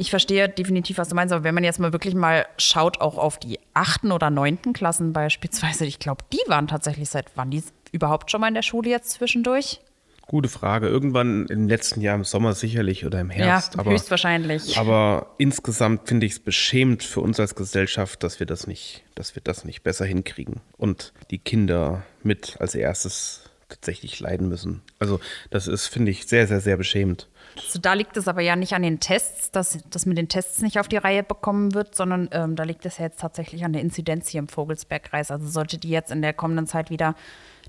Ich 0.00 0.10
verstehe 0.10 0.48
definitiv, 0.48 0.98
was 0.98 1.08
du 1.08 1.16
meinst, 1.16 1.34
aber 1.34 1.42
wenn 1.42 1.54
man 1.56 1.64
jetzt 1.64 1.80
mal 1.80 1.92
wirklich 1.92 2.14
mal 2.14 2.46
schaut, 2.58 3.00
auch 3.00 3.18
auf 3.18 3.38
die 3.38 3.58
achten 3.74 4.12
oder 4.12 4.30
neunten 4.30 4.72
Klassen 4.72 5.12
beispielsweise, 5.12 5.84
ich 5.84 5.98
glaube, 5.98 6.24
die 6.32 6.48
waren 6.48 6.68
tatsächlich 6.68 7.08
seit 7.10 7.26
wann 7.34 7.50
die 7.50 7.64
überhaupt 7.90 8.30
schon 8.30 8.40
mal 8.40 8.46
in 8.48 8.54
der 8.54 8.62
Schule 8.62 8.88
jetzt 8.90 9.10
zwischendurch? 9.10 9.80
Gute 10.28 10.50
Frage. 10.50 10.88
Irgendwann 10.88 11.46
im 11.46 11.68
letzten 11.68 12.02
Jahr 12.02 12.14
im 12.14 12.22
Sommer 12.22 12.52
sicherlich 12.52 13.06
oder 13.06 13.18
im 13.18 13.30
Herbst. 13.30 13.74
Ja, 13.74 13.80
aber, 13.80 13.92
höchstwahrscheinlich. 13.92 14.76
Aber 14.76 15.34
insgesamt 15.38 16.06
finde 16.06 16.26
ich 16.26 16.32
es 16.32 16.38
beschämend 16.38 17.02
für 17.02 17.20
uns 17.20 17.40
als 17.40 17.54
Gesellschaft, 17.54 18.22
dass 18.22 18.38
wir 18.38 18.46
das 18.46 18.66
nicht, 18.66 19.04
dass 19.14 19.34
wir 19.34 19.42
das 19.42 19.64
nicht 19.64 19.82
besser 19.82 20.04
hinkriegen 20.04 20.60
und 20.76 21.14
die 21.30 21.38
Kinder 21.38 22.02
mit 22.22 22.58
als 22.60 22.74
erstes 22.74 23.48
tatsächlich 23.70 24.20
leiden 24.20 24.50
müssen. 24.50 24.82
Also 24.98 25.18
das 25.48 25.66
ist, 25.66 25.86
finde 25.86 26.10
ich, 26.10 26.26
sehr, 26.26 26.46
sehr, 26.46 26.60
sehr 26.60 26.76
beschämend. 26.76 27.26
Also 27.56 27.78
da 27.78 27.94
liegt 27.94 28.16
es 28.18 28.28
aber 28.28 28.42
ja 28.42 28.54
nicht 28.54 28.74
an 28.74 28.82
den 28.82 29.00
Tests, 29.00 29.50
dass 29.50 29.78
das 29.88 30.04
mit 30.04 30.18
den 30.18 30.28
Tests 30.28 30.60
nicht 30.60 30.78
auf 30.78 30.88
die 30.88 30.98
Reihe 30.98 31.22
bekommen 31.22 31.72
wird, 31.72 31.94
sondern 31.94 32.28
ähm, 32.32 32.54
da 32.54 32.64
liegt 32.64 32.84
es 32.84 32.98
ja 32.98 33.06
jetzt 33.06 33.20
tatsächlich 33.20 33.64
an 33.64 33.72
der 33.72 33.80
Inzidenz 33.80 34.28
hier 34.28 34.40
im 34.40 34.48
Vogelsbergkreis. 34.48 35.30
Also 35.30 35.48
sollte 35.48 35.78
die 35.78 35.88
jetzt 35.88 36.10
in 36.10 36.20
der 36.20 36.34
kommenden 36.34 36.66
Zeit 36.66 36.90
wieder 36.90 37.14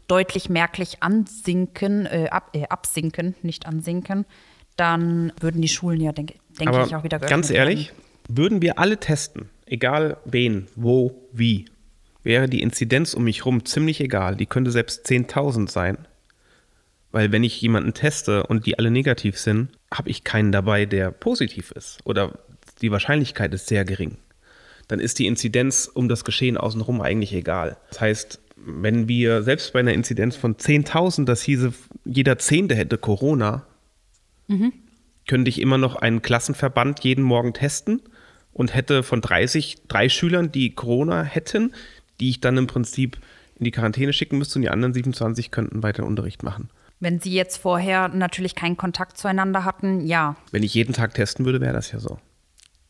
deutlich 0.10 0.50
merklich 0.50 1.02
ansinken, 1.02 2.06
äh, 2.06 2.28
ab, 2.30 2.50
äh, 2.54 2.68
absinken, 2.68 3.36
nicht 3.42 3.66
ansinken, 3.66 4.26
dann 4.76 5.32
würden 5.40 5.62
die 5.62 5.70
Schulen 5.70 6.02
ja, 6.02 6.12
denke 6.12 6.36
denk 6.60 6.72
ich, 6.72 6.96
auch 6.96 7.04
wieder 7.04 7.20
geöffnet 7.20 7.30
Ganz 7.30 7.50
ehrlich, 7.50 7.90
werden. 7.90 8.04
würden 8.28 8.62
wir 8.62 8.80
alle 8.80 8.98
testen, 8.98 9.50
egal 9.66 10.18
wen, 10.26 10.68
wo, 10.76 11.28
wie, 11.32 11.66
wäre 12.24 12.48
die 12.48 12.62
Inzidenz 12.62 13.14
um 13.14 13.24
mich 13.24 13.40
herum 13.40 13.66
ziemlich 13.66 14.02
egal. 14.02 14.36
Die 14.36 14.46
könnte 14.46 14.72
selbst 14.72 15.06
10.000 15.08 15.70
sein. 15.70 15.98
Weil 17.12 17.32
wenn 17.32 17.44
ich 17.44 17.60
jemanden 17.60 17.94
teste 17.94 18.46
und 18.46 18.68
die 18.68 18.78
alle 18.78 18.92
negativ 18.92 19.40
sind, 19.40 19.70
habe 19.92 20.10
ich 20.10 20.24
keinen 20.24 20.52
dabei, 20.52 20.86
der 20.86 21.10
positiv 21.12 21.72
ist. 21.72 21.98
Oder 22.04 22.38
die 22.82 22.92
Wahrscheinlichkeit 22.92 23.54
ist 23.54 23.68
sehr 23.68 23.84
gering. 23.84 24.18
Dann 24.88 25.00
ist 25.00 25.18
die 25.18 25.26
Inzidenz 25.26 25.90
um 25.92 26.08
das 26.08 26.24
Geschehen 26.24 26.58
außenrum 26.58 27.02
eigentlich 27.02 27.34
egal. 27.34 27.78
Das 27.90 28.02
heißt, 28.02 28.40
wenn 28.66 29.08
wir 29.08 29.44
selbst 29.44 29.74
bei 29.74 29.80
einer 29.80 29.94
Inzidenz 29.94 30.36
von 30.36 30.56
10.000, 30.56 31.26
das 31.26 31.42
hieße, 31.42 31.74
jeder 32.06 32.38
Zehnte 32.38 32.76
hätte 32.76 32.98
Corona, 32.98 33.66
mhm. 34.48 34.74
könnte 35.28 35.50
ich 35.50 35.62
immer 35.62 35.78
noch 35.78 35.96
einen 35.96 36.22
Klassenverband 36.22 37.04
jeden 37.04 37.24
Morgen 37.24 37.54
testen 37.54 38.02
und 38.54 38.74
hätte 38.74 39.04
von 39.04 39.22
30 39.22 39.84
drei 39.88 40.10
Schülern, 40.10 40.52
die 40.52 40.74
Corona 40.74 41.24
hätten, 41.24 41.74
die 42.20 42.30
ich 42.30 42.42
dann 42.42 42.58
im 42.58 42.68
Prinzip 42.68 43.18
in 43.56 43.66
die 43.66 43.72
Quarantäne 43.72 44.14
schicken 44.14 44.38
müsste 44.38 44.60
und 44.60 44.64
die 44.64 44.70
anderen 44.70 44.94
27 44.94 45.52
könnten 45.52 45.84
weiter 45.84 46.06
Unterricht 46.06 46.44
machen. 46.44 46.70
Wenn 47.00 47.20
sie 47.20 47.32
jetzt 47.32 47.58
vorher 47.58 48.10
natürlich 48.10 48.56
keinen 48.56 48.76
Kontakt 48.76 49.18
zueinander 49.18 49.64
hatten, 49.64 50.06
ja. 50.06 50.36
Wenn 50.52 50.64
ich 50.64 50.74
jeden 50.74 50.94
Tag 50.94 51.14
testen 51.14 51.46
würde, 51.46 51.62
wäre 51.62 51.74
das 51.74 51.92
ja 51.92 52.00
so. 52.00 52.20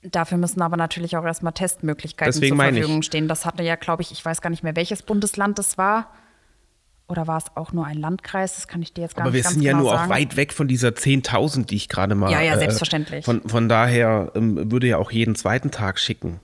Dafür 0.02 0.38
müssen 0.38 0.62
aber 0.62 0.78
natürlich 0.78 1.18
auch 1.18 1.26
erstmal 1.26 1.52
Testmöglichkeiten 1.52 2.32
Deswegen 2.32 2.56
zur 2.56 2.66
Verfügung 2.66 3.02
stehen. 3.02 3.28
Das 3.28 3.46
hatte 3.46 3.64
ja, 3.64 3.76
glaube 3.76 4.02
ich, 4.02 4.12
ich 4.12 4.24
weiß 4.24 4.42
gar 4.42 4.50
nicht 4.50 4.64
mehr, 4.64 4.76
welches 4.76 5.04
Bundesland 5.04 5.60
das 5.60 5.78
war. 5.78 6.12
Oder 7.10 7.28
war 7.28 7.38
es 7.38 7.46
auch 7.56 7.74
nur 7.74 7.86
ein 7.86 7.98
Landkreis? 7.98 8.56
Das 8.56 8.68
kann 8.68 8.82
ich 8.82 8.94
dir 8.94 9.02
jetzt 9.02 9.16
gar 9.16 9.26
aber 9.26 9.34
nicht 9.34 9.44
sagen. 9.44 9.56
Aber 9.56 9.62
wir 9.62 9.70
sind 9.70 9.78
ja 9.78 9.82
nur 9.82 9.90
sagen. 9.90 10.12
auch 10.12 10.16
weit 10.16 10.38
weg 10.38 10.54
von 10.54 10.68
dieser 10.68 10.90
10.000, 10.90 11.66
die 11.66 11.76
ich 11.76 11.90
gerade 11.90 12.16
mal. 12.16 12.32
Ja, 12.32 12.40
ja, 12.40 12.54
äh, 12.54 12.60
selbstverständlich. 12.60 13.22
Äh, 13.22 13.24
von, 13.24 13.50
von 13.50 13.68
daher 13.68 14.32
ähm, 14.36 14.72
würde 14.72 14.88
ja 14.88 14.98
auch 14.98 15.12
jeden 15.12 15.36
zweiten 15.36 15.72
Tag 15.72 16.00
schicken. 16.00 16.40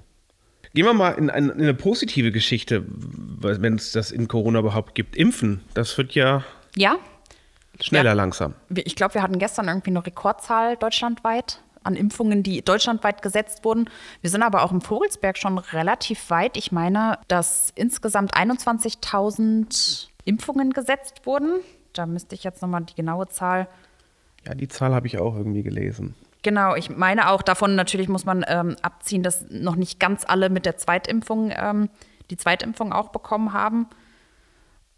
Gehen 0.74 0.86
wir 0.86 0.94
mal 0.94 1.12
in, 1.12 1.30
in, 1.30 1.50
in 1.50 1.62
eine 1.62 1.74
positive 1.76 2.32
Geschichte, 2.32 2.84
wenn 2.88 3.76
es 3.76 3.94
das 3.94 4.12
in 4.12 4.28
Corona 4.28 4.60
überhaupt 4.60 4.96
gibt. 4.96 5.16
Impfen, 5.16 5.62
das 5.76 5.98
wird 5.98 6.14
ja. 6.14 6.44
Ja. 6.76 6.98
Schneller 7.80 8.10
ja. 8.10 8.14
langsam. 8.14 8.56
Ich 8.74 8.96
glaube, 8.96 9.14
wir 9.14 9.22
hatten 9.22 9.40
gestern 9.40 9.68
irgendwie 9.68 9.92
eine 9.92 10.06
Rekordzahl 10.06 10.76
deutschlandweit 10.76 11.62
an 11.86 11.96
Impfungen, 11.96 12.44
die 12.44 12.62
deutschlandweit 12.62 13.22
gesetzt 13.22 13.64
wurden. 13.64 13.90
Wir 14.22 14.30
sind 14.30 14.44
aber 14.44 14.64
auch 14.64 14.72
im 14.72 14.82
Vogelsberg 14.82 15.38
schon 15.38 15.58
relativ 15.58 16.30
weit. 16.30 16.58
Ich 16.58 16.72
meine, 16.72 17.20
dass 17.28 17.72
insgesamt 17.76 18.36
21.000 18.36 20.08
Impfungen 20.26 20.72
gesetzt 20.72 21.26
wurden. 21.26 21.60
Da 21.94 22.06
müsste 22.06 22.36
ich 22.36 22.44
jetzt 22.44 22.62
nochmal 22.62 22.84
die 22.84 22.96
genaue 22.96 23.28
Zahl. 23.28 23.68
Ja, 24.46 24.54
die 24.54 24.68
Zahl 24.68 24.94
habe 24.94 25.08
ich 25.08 25.18
auch 25.18 25.36
irgendwie 25.36 25.64
gelesen. 25.64 26.16
Genau, 26.44 26.76
ich 26.76 26.90
meine 26.90 27.32
auch, 27.32 27.42
davon 27.42 27.76
natürlich 27.76 28.08
muss 28.08 28.26
man 28.26 28.46
ähm, 28.48 28.76
abziehen, 28.84 29.24
dass 29.24 29.46
noch 29.50 29.76
nicht 29.76 30.00
ganz 30.00 30.24
alle 30.28 30.50
mit 30.50 30.66
der 30.66 30.78
Zweitimpfung 30.78 31.52
ähm, 31.56 31.90
die 32.30 32.38
Zweitimpfung 32.38 32.94
auch 32.94 33.10
bekommen 33.10 33.54
haben. 33.54 33.88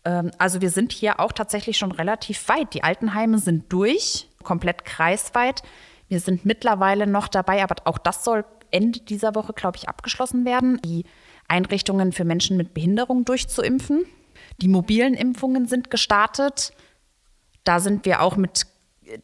Ähm, 0.04 0.32
also 0.38 0.62
wir 0.62 0.70
sind 0.70 0.92
hier 0.92 1.20
auch 1.20 1.32
tatsächlich 1.32 1.78
schon 1.78 1.92
relativ 1.92 2.50
weit. 2.50 2.74
Die 2.74 2.84
Altenheime 2.84 3.40
sind 3.40 3.72
durch, 3.72 4.28
komplett 4.44 4.86
kreisweit. 4.86 5.64
Wir 6.08 6.20
sind 6.20 6.46
mittlerweile 6.46 7.08
noch 7.08 7.28
dabei, 7.28 7.64
aber 7.64 7.76
auch 7.86 7.98
das 7.98 8.24
soll 8.24 8.46
Ende 8.72 9.00
dieser 9.00 9.36
Woche, 9.36 9.54
glaube 9.54 9.78
ich, 9.78 9.90
abgeschlossen 9.90 10.46
werden, 10.46 10.80
die 10.84 11.06
Einrichtungen 11.48 12.12
für 12.12 12.26
Menschen 12.26 12.58
mit 12.58 12.74
Behinderung 12.74 13.26
durchzuimpfen. 13.26 14.06
Die 14.62 14.68
mobilen 14.68 15.14
Impfungen 15.14 15.68
sind 15.68 15.90
gestartet. 15.90 16.72
Da 17.64 17.80
sind 17.80 18.06
wir 18.06 18.22
auch 18.22 18.38
mit 18.38 18.68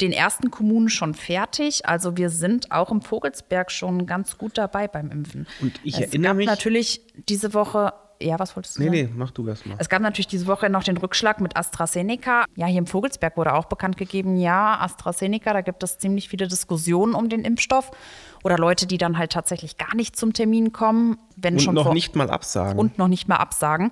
den 0.01 0.11
ersten 0.11 0.51
Kommunen 0.51 0.89
schon 0.89 1.13
fertig. 1.13 1.85
Also 1.85 2.17
wir 2.17 2.29
sind 2.29 2.71
auch 2.71 2.91
im 2.91 3.01
Vogelsberg 3.01 3.71
schon 3.71 4.05
ganz 4.05 4.37
gut 4.37 4.57
dabei 4.57 4.87
beim 4.87 5.11
Impfen. 5.11 5.47
Und 5.61 5.79
ich 5.83 5.95
es 5.95 6.01
erinnere 6.01 6.29
gab 6.29 6.37
mich 6.37 6.47
natürlich 6.47 7.01
diese 7.27 7.53
Woche 7.53 7.93
Ja, 8.23 8.39
was 8.39 8.55
wolltest 8.55 8.77
du 8.77 8.81
Nee, 8.81 8.85
sagen? 8.87 8.97
nee, 8.97 9.09
mach 9.15 9.31
du 9.31 9.47
erst 9.47 9.65
mal. 9.65 9.75
Es 9.79 9.89
gab 9.89 10.01
natürlich 10.01 10.27
diese 10.27 10.47
Woche 10.47 10.69
noch 10.69 10.83
den 10.83 10.97
Rückschlag 10.97 11.41
mit 11.41 11.55
AstraZeneca. 11.57 12.45
Ja, 12.55 12.65
hier 12.67 12.79
im 12.79 12.87
Vogelsberg 12.87 13.35
wurde 13.37 13.53
auch 13.53 13.65
bekannt 13.65 13.97
gegeben, 13.97 14.37
ja, 14.37 14.79
AstraZeneca, 14.79 15.53
da 15.53 15.61
gibt 15.61 15.83
es 15.83 15.97
ziemlich 15.97 16.29
viele 16.29 16.47
Diskussionen 16.47 17.13
um 17.13 17.29
den 17.29 17.41
Impfstoff. 17.41 17.91
Oder 18.43 18.57
Leute, 18.57 18.87
die 18.87 18.97
dann 18.97 19.17
halt 19.17 19.31
tatsächlich 19.31 19.77
gar 19.77 19.95
nicht 19.95 20.15
zum 20.15 20.33
Termin 20.33 20.71
kommen, 20.73 21.17
wenn 21.35 21.55
Und 21.55 21.59
schon 21.61 21.75
noch 21.75 21.83
vor 21.85 21.93
nicht 21.93 22.15
mal 22.15 22.29
absagen. 22.29 22.79
und 22.79 22.97
noch 22.97 23.07
nicht 23.07 23.27
mal 23.27 23.37
absagen. 23.37 23.91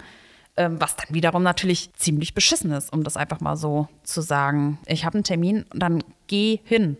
Ähm, 0.57 0.81
was 0.81 0.97
dann 0.97 1.07
wiederum 1.15 1.43
natürlich 1.43 1.93
ziemlich 1.93 2.33
beschissen 2.33 2.71
ist, 2.71 2.91
um 2.91 3.03
das 3.05 3.15
einfach 3.15 3.39
mal 3.39 3.55
so 3.55 3.87
zu 4.03 4.19
sagen. 4.21 4.79
Ich 4.85 5.05
habe 5.05 5.15
einen 5.15 5.23
Termin, 5.23 5.65
dann 5.73 6.03
geh 6.27 6.59
hin. 6.65 6.97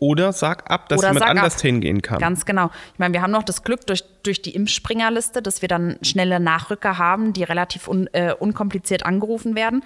Oder 0.00 0.32
sag 0.32 0.70
ab, 0.70 0.88
dass 0.88 1.00
Oder 1.00 1.08
jemand 1.08 1.30
anders 1.30 1.56
ab. 1.56 1.62
hingehen 1.62 2.02
kann. 2.02 2.20
Ganz 2.20 2.44
genau. 2.44 2.70
Ich 2.92 2.98
meine, 2.98 3.14
wir 3.14 3.22
haben 3.22 3.32
noch 3.32 3.42
das 3.42 3.64
Glück 3.64 3.86
durch, 3.86 4.04
durch 4.22 4.42
die 4.42 4.54
Impfspringerliste, 4.54 5.42
dass 5.42 5.60
wir 5.60 5.68
dann 5.68 5.98
schnelle 6.02 6.38
Nachrücker 6.38 6.98
haben, 6.98 7.32
die 7.32 7.42
relativ 7.42 7.88
un, 7.88 8.06
äh, 8.12 8.32
unkompliziert 8.32 9.04
angerufen 9.04 9.56
werden. 9.56 9.82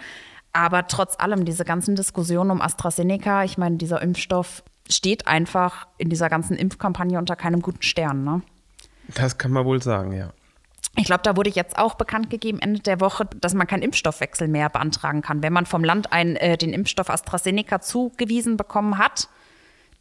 Aber 0.52 0.86
trotz 0.86 1.18
allem, 1.18 1.46
diese 1.46 1.64
ganzen 1.64 1.96
Diskussionen 1.96 2.50
um 2.50 2.60
AstraZeneca, 2.60 3.44
ich 3.44 3.56
meine, 3.56 3.76
dieser 3.78 4.02
Impfstoff 4.02 4.62
steht 4.88 5.26
einfach 5.26 5.86
in 5.96 6.10
dieser 6.10 6.28
ganzen 6.28 6.56
Impfkampagne 6.56 7.18
unter 7.18 7.36
keinem 7.36 7.62
guten 7.62 7.82
Stern. 7.82 8.22
Ne? 8.22 8.42
Das 9.14 9.38
kann 9.38 9.50
man 9.50 9.64
wohl 9.64 9.82
sagen, 9.82 10.12
ja. 10.12 10.30
Ich 10.96 11.04
glaube, 11.04 11.22
da 11.22 11.36
wurde 11.38 11.48
jetzt 11.48 11.78
auch 11.78 11.94
bekannt 11.94 12.28
gegeben 12.28 12.58
Ende 12.58 12.80
der 12.80 13.00
Woche, 13.00 13.24
dass 13.40 13.54
man 13.54 13.66
keinen 13.66 13.82
Impfstoffwechsel 13.82 14.46
mehr 14.46 14.68
beantragen 14.68 15.22
kann. 15.22 15.42
Wenn 15.42 15.54
man 15.54 15.64
vom 15.64 15.84
Land 15.84 16.12
ein, 16.12 16.36
äh, 16.36 16.58
den 16.58 16.74
Impfstoff 16.74 17.08
AstraZeneca 17.08 17.80
zugewiesen 17.80 18.58
bekommen 18.58 18.98
hat, 18.98 19.28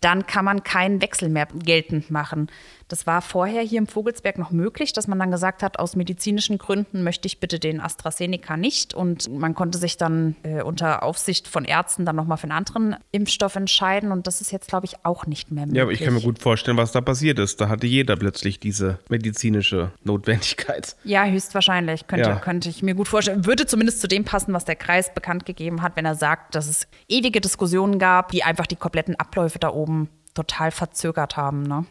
dann 0.02 0.26
kann 0.26 0.46
man 0.46 0.64
keinen 0.64 1.02
Wechsel 1.02 1.30
mehr 1.30 1.48
geltend 1.54 2.12
machen. 2.12 2.48
Das 2.92 3.08
war 3.08 3.22
vorher 3.22 3.62
hier 3.62 3.78
im 3.78 3.88
Vogelsberg 3.88 4.38
noch 4.38 4.52
möglich, 4.52 4.92
dass 4.92 5.08
man 5.08 5.18
dann 5.18 5.32
gesagt 5.32 5.64
hat, 5.64 5.80
aus 5.80 5.96
medizinischen 5.96 6.58
Gründen 6.58 7.04
möchte 7.04 7.26
ich 7.26 7.40
bitte 7.40 7.58
den 7.58 7.80
AstraZeneca 7.80 8.58
nicht. 8.58 8.94
Und 8.94 9.32
man 9.32 9.56
konnte 9.56 9.78
sich 9.78 9.96
dann 9.96 10.36
äh, 10.44 10.62
unter 10.62 11.02
Aufsicht 11.04 11.48
von 11.48 11.64
Ärzten 11.64 12.06
dann 12.06 12.18
nochmal 12.18 12.38
für 12.38 12.44
einen 12.44 12.52
anderen 12.52 12.98
Impfstoff 13.12 13.56
entscheiden. 13.56 14.12
Und 14.12 14.28
das 14.28 14.42
ist 14.42 14.52
jetzt, 14.52 14.68
glaube 14.68 14.88
ich, 14.88 15.06
auch 15.06 15.26
nicht 15.26 15.52
mehr 15.52 15.66
möglich. 15.66 15.78
Ja, 15.78 15.84
aber 15.84 15.94
ich 15.94 16.02
kann 16.02 16.14
mir 16.14 16.20
gut 16.22 16.40
vorstellen, 16.40 16.76
was 16.76 16.92
da 16.92 17.00
passiert 17.00 17.40
ist. 17.40 17.62
Da 17.62 17.70
hatte 17.70 17.88
jeder 17.88 18.18
plötzlich 18.18 18.60
diese 18.60 19.00
medizinische 19.08 19.92
Notwendigkeit. 20.04 20.98
Ja, 21.06 21.24
höchstwahrscheinlich. 21.26 22.08
Könnte, 22.08 22.30
Ja. 22.30 22.36
könnte 22.36 22.68
ich 22.68 22.84
mir 22.84 22.94
gut 22.96 23.08
vorstellen. 23.08 23.46
Würde 23.46 23.66
zumindest 23.68 24.02
zu 24.02 24.10
dem 24.10 24.26
passen, 24.26 24.54
was 24.54 24.66
der 24.66 24.76
Kreis 24.76 25.14
bekannt 25.14 25.46
gegeben 25.46 25.82
hat, 25.82 25.96
wenn 25.96 26.06
er 26.06 26.16
sagt, 26.16 26.56
dass 26.56 26.68
es 26.68 26.88
ewige 27.08 27.40
Diskussionen 27.40 28.00
gab, 28.00 28.32
die 28.34 28.44
einfach 28.44 28.68
die 28.68 28.76
kompletten 28.76 29.16
Abläufe 29.16 29.60
da 29.60 29.70
oben 29.70 30.10
total 30.34 30.72
verzögert 30.72 31.38
haben. 31.38 31.64
Ne? 31.64 31.86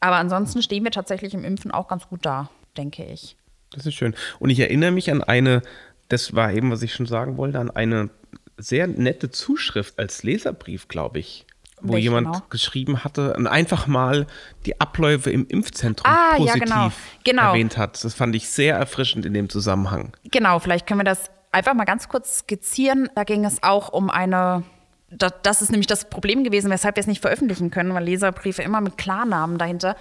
Aber 0.00 0.16
ansonsten 0.16 0.62
stehen 0.62 0.84
wir 0.84 0.90
tatsächlich 0.90 1.34
im 1.34 1.44
Impfen 1.44 1.70
auch 1.70 1.88
ganz 1.88 2.08
gut 2.08 2.24
da, 2.24 2.50
denke 2.76 3.04
ich. 3.04 3.36
Das 3.70 3.84
ist 3.84 3.94
schön. 3.94 4.14
Und 4.38 4.50
ich 4.50 4.60
erinnere 4.60 4.90
mich 4.90 5.10
an 5.10 5.22
eine, 5.22 5.62
das 6.08 6.34
war 6.34 6.52
eben, 6.52 6.70
was 6.70 6.82
ich 6.82 6.94
schon 6.94 7.06
sagen 7.06 7.36
wollte, 7.36 7.58
an 7.58 7.70
eine 7.70 8.10
sehr 8.56 8.86
nette 8.86 9.30
Zuschrift 9.30 9.98
als 9.98 10.22
Leserbrief, 10.22 10.88
glaube 10.88 11.18
ich. 11.18 11.46
Wo 11.80 11.92
Welche 11.92 12.04
jemand 12.08 12.26
genau? 12.26 12.42
geschrieben 12.50 13.04
hatte 13.04 13.34
und 13.34 13.46
einfach 13.46 13.86
mal 13.86 14.26
die 14.66 14.80
Abläufe 14.80 15.30
im 15.30 15.46
Impfzentrum 15.46 16.10
Ah, 16.10 16.32
ja, 16.32 16.36
positiv 16.38 16.64
genau. 16.64 16.92
Genau. 17.22 17.48
erwähnt 17.52 17.76
hat. 17.76 18.02
Das 18.02 18.14
fand 18.14 18.34
ich 18.34 18.48
sehr 18.48 18.76
erfrischend 18.76 19.24
in 19.24 19.32
dem 19.32 19.48
Zusammenhang. 19.48 20.12
Genau, 20.32 20.58
vielleicht 20.58 20.88
können 20.88 20.98
wir 21.00 21.04
das 21.04 21.30
einfach 21.52 21.74
mal 21.74 21.84
ganz 21.84 22.08
kurz 22.08 22.40
skizzieren. 22.40 23.08
Da 23.14 23.22
ging 23.22 23.44
es 23.44 23.62
auch 23.62 23.92
um 23.92 24.10
eine. 24.10 24.64
Da- 25.10 25.30
Das 25.42 25.62
ist 25.62 25.70
nämlich 25.70 25.86
das 25.86 26.08
Problem 26.08 26.44
gewesen, 26.44 26.70
weshalb 26.70 26.96
wir 26.96 27.00
es 27.00 27.06
nicht 27.06 27.20
veröffentlichen 27.20 27.70
können, 27.70 27.94
weil 27.94 28.04
Leserbriefe 28.04 28.62
immer 28.62 28.80
mit 28.80 28.98
Klarnamen 28.98 29.58
dahinter. 29.58 29.96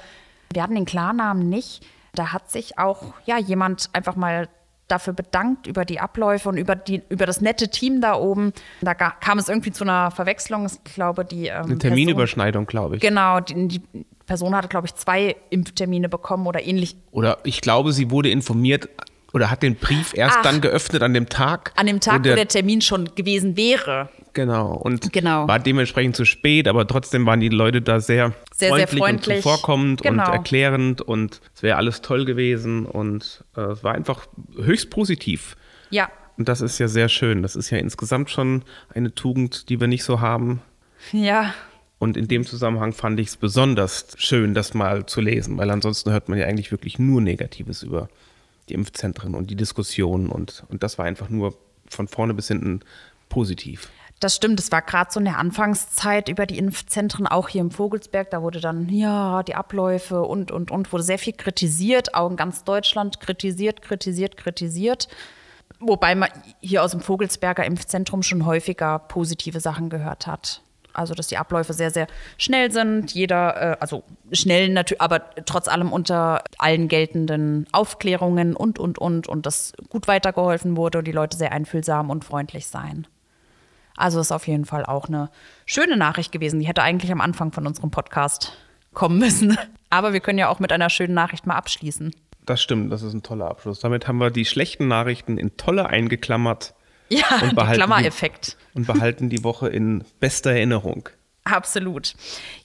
Wir 0.54 0.64
hatten 0.64 0.76
den 0.76 0.86
Klarnamen 0.86 1.50
nicht. 1.50 1.86
Da 2.14 2.34
hat 2.34 2.50
sich 2.50 2.78
auch 2.80 3.14
ja 3.26 3.38
jemand 3.38 3.90
einfach 3.94 4.16
mal 4.16 4.48
dafür 4.88 5.12
bedankt 5.14 5.68
über 5.68 5.84
die 5.84 6.00
Abläufe 6.00 6.48
und 6.48 6.58
über, 6.58 6.76
die, 6.76 7.02
über 7.10 7.26
das 7.26 7.42
nette 7.42 7.68
Team 7.70 8.00
da 8.00 8.16
oben. 8.16 8.54
Da 8.82 8.94
kam 8.94 9.38
es 9.38 9.50
irgendwie 9.50 9.72
zu 9.72 9.84
einer 9.84 10.12
Verwechslung. 10.12 10.66
Ich 10.66 10.94
glaube, 10.94 11.26
die 11.26 11.48
ähm, 11.48 11.64
Eine 11.66 11.78
Terminüberschneidung, 11.78 12.66
glaube 12.66 12.96
ich. 12.96 13.02
Genau, 13.02 13.42
die, 13.42 13.68
die 13.68 13.82
Person 14.26 14.56
hatte, 14.56 14.70
glaube 14.70 14.88
ich, 14.88 14.96
zwei 14.96 15.36
Impftermine 15.50 16.08
bekommen 16.10 16.48
oder 16.48 16.66
ähnlich 16.66 16.96
Oder 17.12 17.38
ich 17.44 17.60
glaube, 17.62 17.92
sie 17.92 18.12
wurde 18.12 18.30
informiert 18.30 18.88
oder 19.34 19.52
hat 19.52 19.62
den 19.62 19.76
Brief 19.76 20.14
erst 20.14 20.38
Ach. 20.40 20.44
dann 20.44 20.62
geöffnet 20.62 21.04
an 21.04 21.14
dem 21.14 21.28
Tag. 21.28 21.74
an 21.76 21.86
dem 21.86 22.00
Tag, 22.00 22.20
wo 22.20 22.24
der, 22.24 22.32
wo 22.32 22.36
der 22.38 22.48
Termin 22.48 22.80
schon 22.82 23.14
gewesen 23.14 23.58
wäre. 23.58 24.10
Genau. 24.34 24.74
Und 24.76 25.12
Genau. 25.14 25.48
war 25.48 25.60
dementsprechend 25.60 26.16
zu 26.16 26.26
spät, 26.26 26.68
aber 26.68 26.86
trotzdem 26.88 27.26
waren 27.26 27.40
die 27.40 27.50
Leute 27.50 27.82
da 27.82 28.00
sehr, 28.00 28.34
Sehr, 28.54 28.74
sehr 28.76 28.88
freundlich, 28.88 29.00
freundlich. 29.00 29.36
und 29.38 29.44
zuvorkommend 29.44 30.02
Genau. 30.04 30.26
und 30.28 30.34
erklärend 30.34 31.02
und 31.02 31.42
es 31.56 31.64
wäre 31.64 31.78
alles 31.78 32.02
toll 32.02 32.26
gewesen 32.26 32.86
und 32.86 33.44
äh, 33.56 33.62
es 33.62 33.84
war 33.84 33.94
einfach 33.96 34.28
höchst 34.58 34.90
positiv. 34.90 35.56
Ja, 35.90 36.10
Und 36.38 36.48
das 36.50 36.62
ist 36.62 36.78
ja 36.80 36.88
sehr 36.88 37.10
schön. 37.10 37.42
Das 37.42 37.56
ist 37.56 37.70
ja 37.72 37.78
insgesamt 37.80 38.30
schon 38.30 38.64
eine 38.94 39.16
Tugend, 39.16 39.70
die 39.70 39.80
wir 39.80 39.88
nicht 39.88 40.04
so 40.04 40.22
haben. 40.22 40.62
ja. 41.12 41.54
Und 42.00 42.16
in 42.16 42.28
dem 42.28 42.46
Zusammenhang 42.46 42.94
fand 42.94 43.20
ich 43.20 43.30
es 43.30 43.38
besonders 43.38 44.10
schön, 44.18 44.54
das 44.54 44.76
mal 44.76 45.08
zu 45.08 45.20
lesen, 45.20 45.58
weil 45.58 45.72
ansonsten 45.72 46.12
hört 46.12 46.30
man 46.30 46.38
ja 46.38 46.46
eigentlich 46.46 46.70
wirklich 46.70 47.00
nur 47.00 47.22
Negatives 47.22 47.82
über 47.82 48.08
die 48.70 48.76
Impfzentren 48.76 49.34
und 49.34 49.50
die 49.50 49.56
Diskussionen 49.56 50.30
und, 50.30 50.64
und 50.70 50.84
das 50.84 51.00
war 51.00 51.06
einfach 51.06 51.30
nur 51.30 51.56
von 51.90 52.08
vorne 52.08 52.36
bis 52.36 52.50
hinten 52.50 52.82
positiv. 53.30 53.90
Das 54.20 54.36
stimmt, 54.36 54.60
es 54.60 54.72
war 54.72 54.82
gerade 54.82 55.12
so 55.12 55.20
in 55.20 55.26
der 55.26 55.38
Anfangszeit 55.38 56.28
über 56.28 56.48
die 56.48 56.58
Impfzentren, 56.58 57.28
auch 57.28 57.50
hier 57.50 57.62
im 57.62 57.70
Vogelsberg. 57.70 58.32
Da 58.32 58.42
wurde 58.42 58.60
dann, 58.60 58.90
ja, 58.90 59.44
die 59.44 59.54
Abläufe 59.54 60.24
und, 60.24 60.52
und, 60.52 60.72
und, 60.72 60.92
wurde 60.92 61.04
sehr 61.04 61.20
viel 61.20 61.34
kritisiert, 61.34 62.16
auch 62.16 62.30
in 62.30 62.36
ganz 62.36 62.64
Deutschland 62.64 63.20
kritisiert, 63.20 63.84
kritisiert, 63.84 64.36
kritisiert. 64.36 65.08
Wobei 65.80 66.16
man 66.16 66.30
hier 66.62 66.84
aus 66.84 66.92
dem 66.92 67.02
Vogelsberger 67.02 67.64
Impfzentrum 67.64 68.24
schon 68.24 68.46
häufiger 68.48 68.98
positive 68.98 69.60
Sachen 69.60 69.90
gehört 69.90 70.26
hat. 70.26 70.62
Also, 70.94 71.14
dass 71.14 71.28
die 71.28 71.38
Abläufe 71.38 71.74
sehr, 71.74 71.92
sehr 71.92 72.08
schnell 72.40 72.72
sind. 72.72 73.12
Jeder, 73.14 73.74
äh, 73.74 73.78
also 73.80 74.04
schnell 74.32 74.70
natürlich, 74.70 75.00
aber 75.00 75.30
trotz 75.46 75.68
allem 75.68 75.94
unter 75.94 76.44
allen 76.58 76.88
geltenden 76.88 77.68
Aufklärungen 77.72 78.56
und, 78.56 78.80
und, 78.80 78.98
und. 78.98 79.28
Und 79.28 79.46
dass 79.46 79.74
gut 79.90 80.08
weitergeholfen 80.08 80.76
wurde 80.76 80.98
und 80.98 81.06
die 81.06 81.12
Leute 81.12 81.38
sehr 81.38 81.52
einfühlsam 81.52 82.10
und 82.10 82.26
freundlich 82.26 82.66
seien. 82.66 83.06
Also 83.98 84.20
ist 84.22 84.32
auf 84.32 84.48
jeden 84.48 84.64
Fall 84.66 84.86
auch 84.86 85.08
eine 85.10 85.30
schöne 85.66 85.98
Nachricht 85.98 86.32
gewesen. 86.32 86.60
Die 86.62 86.68
hätte 86.68 86.84
eigentlich 86.84 87.12
am 87.12 87.20
Anfang 87.20 87.52
von 87.52 87.68
unserem 87.68 87.92
Podcast 87.92 88.54
kommen 88.94 89.18
müssen. 89.20 89.58
Aber 89.90 90.14
wir 90.14 90.20
können 90.22 90.40
ja 90.40 90.48
auch 90.50 90.60
mit 90.60 90.72
einer 90.72 90.90
schönen 90.90 91.14
Nachricht 91.14 91.46
mal 91.46 91.56
abschließen. 91.56 92.16
Das 92.46 92.62
stimmt, 92.62 92.92
das 92.94 93.02
ist 93.02 93.14
ein 93.14 93.24
toller 93.24 93.50
Abschluss. 93.50 93.80
Damit 93.82 94.08
haben 94.08 94.20
wir 94.20 94.32
die 94.32 94.46
schlechten 94.46 94.88
Nachrichten 94.88 95.38
in 95.38 95.58
tolle 95.58 95.88
eingeklammert 95.88 96.74
Ja, 97.10 97.26
Und 97.42 97.56
behalten 97.56 97.72
die- 97.74 97.76
Klammereffekt. 97.78 98.58
und 98.74 98.88
behalten 98.88 99.30
die 99.30 99.44
Woche 99.44 99.68
in 99.68 100.06
bester 100.22 100.52
Erinnerung. 100.52 101.10
Absolut. 101.44 102.16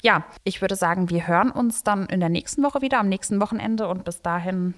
Ja, 0.02 0.24
ich 0.44 0.60
würde 0.60 0.74
sagen, 0.76 1.08
wir 1.10 1.26
hören 1.28 1.50
uns 1.50 1.82
dann 1.84 2.06
in 2.06 2.20
der 2.20 2.28
nächsten 2.28 2.62
Woche 2.62 2.80
wieder, 2.82 2.98
am 3.00 3.08
nächsten 3.08 3.40
Wochenende. 3.40 3.86
Und 3.88 4.04
bis 4.04 4.22
dahin, 4.22 4.74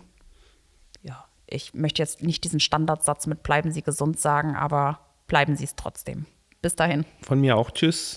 ja, 1.02 1.24
ich 1.46 1.72
möchte 1.74 2.02
jetzt 2.02 2.22
nicht 2.22 2.44
diesen 2.44 2.60
Standardsatz 2.60 3.26
mit 3.26 3.42
bleiben 3.42 3.72
Sie 3.72 3.82
gesund 3.82 4.20
sagen, 4.20 4.56
aber 4.56 5.00
bleiben 5.26 5.56
Sie 5.56 5.64
es 5.64 5.74
trotzdem. 5.76 6.26
Bis 6.64 6.74
dahin. 6.74 7.04
Von 7.20 7.42
mir 7.42 7.58
auch 7.58 7.70
Tschüss. 7.72 8.16